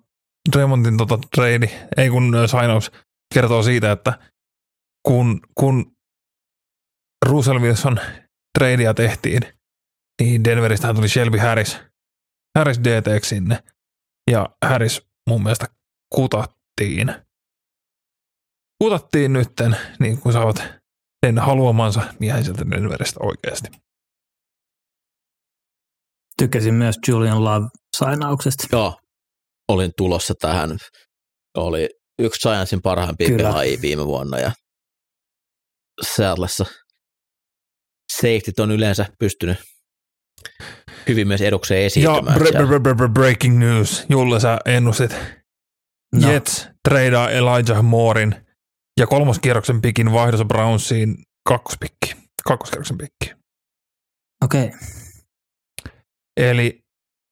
Draymontin 0.53 0.97
tota 0.97 1.19
trade, 1.35 1.89
ei 1.97 2.11
kun 2.11 2.35
ö, 2.35 2.49
signaus 2.49 2.93
kertoo 3.35 3.63
siitä, 3.63 3.93
että 3.93 4.31
kun, 5.07 5.41
kun 5.55 5.97
Russell 7.27 7.61
Wilson 7.61 8.01
tradea 8.59 8.95
tehtiin, 8.95 9.43
niin 10.21 10.45
Denveristähän 10.45 10.97
tuli 10.97 11.09
Shelby 11.09 11.39
Harris, 11.39 11.79
Harris 12.59 12.81
DT 12.81 13.25
sinne, 13.25 13.63
ja 14.33 14.49
Harris 14.65 15.03
mun 15.29 15.43
mielestä 15.43 15.67
kutattiin. 16.15 17.15
Kutattiin 18.83 19.33
nytten, 19.33 19.77
niin 20.01 20.21
kun 20.21 20.33
saavat 20.33 20.57
sen 21.27 21.39
haluamansa 21.39 22.03
miehen 22.21 22.45
sieltä 22.45 22.71
Denveristä 22.71 23.21
oikeasti. 23.23 23.69
tykkäsin 26.37 26.75
myös 26.75 26.97
Julian 27.09 27.45
Love-sainauksesta. 27.45 28.67
Joo, 28.73 28.99
olin 29.69 29.93
tulossa 29.97 30.35
tähän. 30.41 30.79
Oli 31.57 31.89
yksi 32.19 32.49
Giantsin 32.49 32.83
parhaimpia 32.83 33.29
Kyllä. 33.29 33.43
pelaajia 33.49 33.79
viime 33.83 34.07
vuonna 34.07 34.39
ja 34.39 34.53
Seatlessa 36.03 36.65
safetyt 38.17 38.59
on 38.59 38.71
yleensä 38.71 39.07
pystynyt 39.19 39.59
hyvin 41.09 41.29
myös 41.29 41.41
edukseen 41.41 41.81
Ja 41.81 41.87
esiintymään. 41.87 42.37
bre- 42.41 42.45
bre- 42.45 42.95
bre- 43.07 43.13
breaking 43.13 43.59
news. 43.59 44.07
Julle, 44.09 44.41
sä 44.41 44.59
ennustit. 44.65 45.17
No. 46.15 46.31
Jets 46.31 46.69
tradeaa 46.89 47.31
Elijah 47.31 47.83
Moorin 47.83 48.47
ja 49.01 49.07
kolmoskierroksen 49.07 49.83
pikin 49.83 50.13
vaihdossa 50.13 50.45
Brownsiin 50.45 51.17
kakkospikki. 51.49 52.17
Kakkoskierroksen 52.45 52.99
pikki. 52.99 53.35
Okei, 54.45 54.65
okay. 54.67 54.79
Eli 56.37 56.83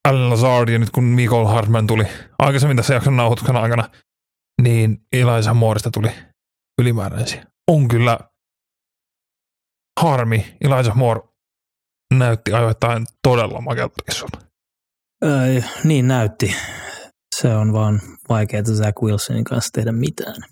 Alan 0.08 0.30
Lazard 0.30 0.68
ja 0.68 0.78
nyt 0.78 0.90
kun 0.90 1.04
Michael 1.04 1.44
Hartman 1.44 1.86
tuli 1.86 2.04
aikaisemmin 2.38 2.76
tässä 2.76 2.94
jakson 2.94 3.16
nauhoituksen 3.16 3.56
aikana, 3.56 3.88
niin 4.62 4.98
Elijah 5.12 5.54
Moorista 5.54 5.90
tuli 5.90 6.10
ylimääräisiä. 6.80 7.44
On 7.70 7.88
kyllä 7.88 8.18
harmi. 10.00 10.56
Elijah 10.60 10.96
Moore 10.96 11.20
näytti 12.14 12.52
ajoittain 12.52 13.06
todella 13.22 13.60
makelta 13.60 13.94
rissulla. 14.08 14.40
Öö, 15.24 15.62
niin 15.84 16.08
näytti. 16.08 16.54
Se 17.36 17.48
on 17.48 17.72
vaan 17.72 18.00
vaikeaa 18.28 18.62
Zach 18.62 19.02
Wilsonin 19.02 19.44
kanssa 19.44 19.70
tehdä 19.72 19.92
mitään. 19.92 20.42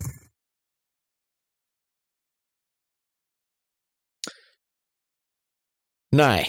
Näin. 6.15 6.47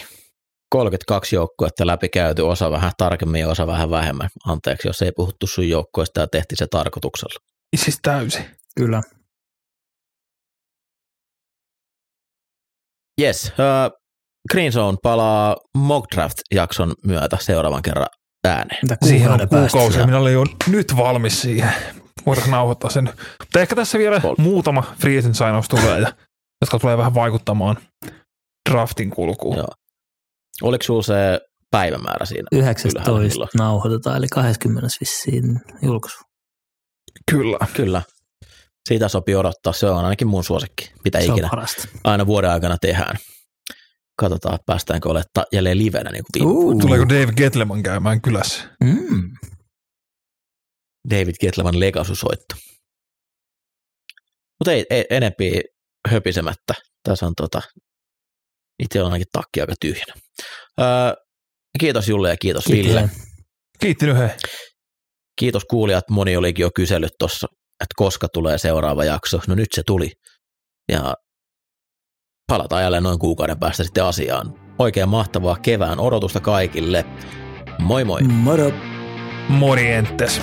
32 0.70 1.36
joukkuetta 1.36 1.86
läpi 1.86 2.08
käyty, 2.08 2.42
osa 2.42 2.70
vähän 2.70 2.92
tarkemmin 2.98 3.40
ja 3.40 3.48
osa 3.48 3.66
vähän 3.66 3.90
vähemmän. 3.90 4.28
Anteeksi, 4.46 4.88
jos 4.88 5.02
ei 5.02 5.12
puhuttu 5.12 5.46
sun 5.46 5.68
joukkoista 5.68 6.20
ja 6.20 6.26
tehtiin 6.26 6.58
se 6.58 6.66
tarkoituksella. 6.66 7.46
Siis 7.76 7.98
täysin. 8.02 8.44
Kyllä. 8.76 9.02
Yes, 13.20 13.52
uh, 13.52 13.99
Green 14.52 14.72
Zone 14.72 14.98
palaa 15.02 15.56
Mock 15.76 16.06
Draft-jakson 16.14 16.94
myötä 17.04 17.36
seuraavan 17.40 17.82
kerran 17.82 18.06
ääneen. 18.44 18.78
Mitä 18.82 18.96
Siihen 19.04 19.30
on 19.30 19.40
kuukausi. 19.48 19.98
Minä 19.98 20.18
olen 20.18 20.32
jo 20.32 20.44
nyt 20.66 20.96
valmis 20.96 21.42
siihen. 21.42 21.72
Voidaan 22.26 22.50
nauhoittaa 22.50 22.90
sen. 22.90 23.04
Mutta 23.40 23.60
ehkä 23.60 23.74
tässä 23.76 23.98
vielä 23.98 24.20
Kol- 24.20 24.34
muutama 24.38 24.94
free 25.00 25.18
agent 25.18 25.34
signaus 25.36 25.68
tulee, 25.68 26.00
ja, 26.00 26.12
jotka 26.62 26.78
tulee 26.78 26.96
vähän 26.98 27.14
vaikuttamaan 27.14 27.76
draftin 28.70 29.10
kulkuun. 29.10 29.56
Joo. 29.56 29.68
Oliko 30.62 30.82
sulla 30.82 31.02
se 31.02 31.40
päivämäärä 31.70 32.26
siinä? 32.26 32.48
ylhäällä 32.52 32.70
19 32.70 33.12
milloin? 33.18 33.48
nauhoitetaan, 33.58 34.16
eli 34.16 34.26
20 34.28 34.88
vissiin 35.00 35.60
julkaisu. 35.82 36.18
Kyllä. 37.30 37.58
Kyllä. 37.72 38.02
Siitä 38.88 39.08
sopii 39.08 39.34
odottaa. 39.34 39.72
Se 39.72 39.86
on 39.86 40.04
ainakin 40.04 40.28
mun 40.28 40.44
suosikki. 40.44 40.92
Mitä 41.04 41.18
Se 41.18 41.24
ikinä 41.24 41.48
parasta. 41.50 41.88
aina 42.04 42.26
vuoden 42.26 42.50
aikana 42.50 42.76
tehdään. 42.80 43.16
Katsotaan, 44.20 44.58
päästäänkö 44.66 45.08
olemaan 45.08 45.30
ta- 45.34 45.44
jälleen 45.52 45.78
livenä 45.78 46.10
niin 46.10 46.24
kuin 46.32 46.46
Uh. 46.46 46.80
Tuleeko 46.80 47.08
Dave 47.08 47.32
Getleman 47.32 47.82
käymään 47.82 48.20
kylässä? 48.20 48.76
Mm. 48.84 49.30
David 51.10 51.34
Getlevan 51.40 51.80
legasusoitto. 51.80 52.54
Mutta 54.58 54.72
ei, 54.72 54.86
ei 54.90 55.04
enempi 55.10 55.60
höpisemättä. 56.08 56.74
Tässä 57.02 57.26
on 57.26 57.32
tota, 57.36 57.62
itse 58.82 59.00
on 59.00 59.06
ainakin 59.06 59.26
takki 59.32 59.60
aika 59.60 59.74
tyhjänä. 59.80 60.14
Öö, 60.80 60.86
kiitos 61.80 62.08
Julle 62.08 62.30
ja 62.30 62.36
kiitos 62.36 62.68
Ville. 62.68 63.00
Kiitos. 63.00 63.26
Kiittinyt 63.80 64.16
he. 64.18 64.36
Kiitos 65.38 65.64
kuulijat. 65.64 66.10
Moni 66.10 66.36
olikin 66.36 66.62
jo 66.62 66.70
kysellyt 66.74 67.12
tuossa, 67.18 67.46
että 67.52 67.94
koska 67.96 68.28
tulee 68.28 68.58
seuraava 68.58 69.04
jakso. 69.04 69.40
No 69.48 69.54
nyt 69.54 69.68
se 69.74 69.82
tuli. 69.86 70.12
Ja 70.92 71.14
palataan 72.50 72.82
jälleen 72.82 73.02
noin 73.02 73.18
kuukauden 73.18 73.58
päästä 73.58 73.84
sitten 73.84 74.04
asiaan. 74.04 74.54
Oikein 74.78 75.08
mahtavaa 75.08 75.56
kevään 75.62 76.00
odotusta 76.00 76.40
kaikille. 76.40 77.04
Moi 77.78 78.04
moi! 78.04 78.22
Moro. 78.22 78.72
Morientes. 79.48 80.40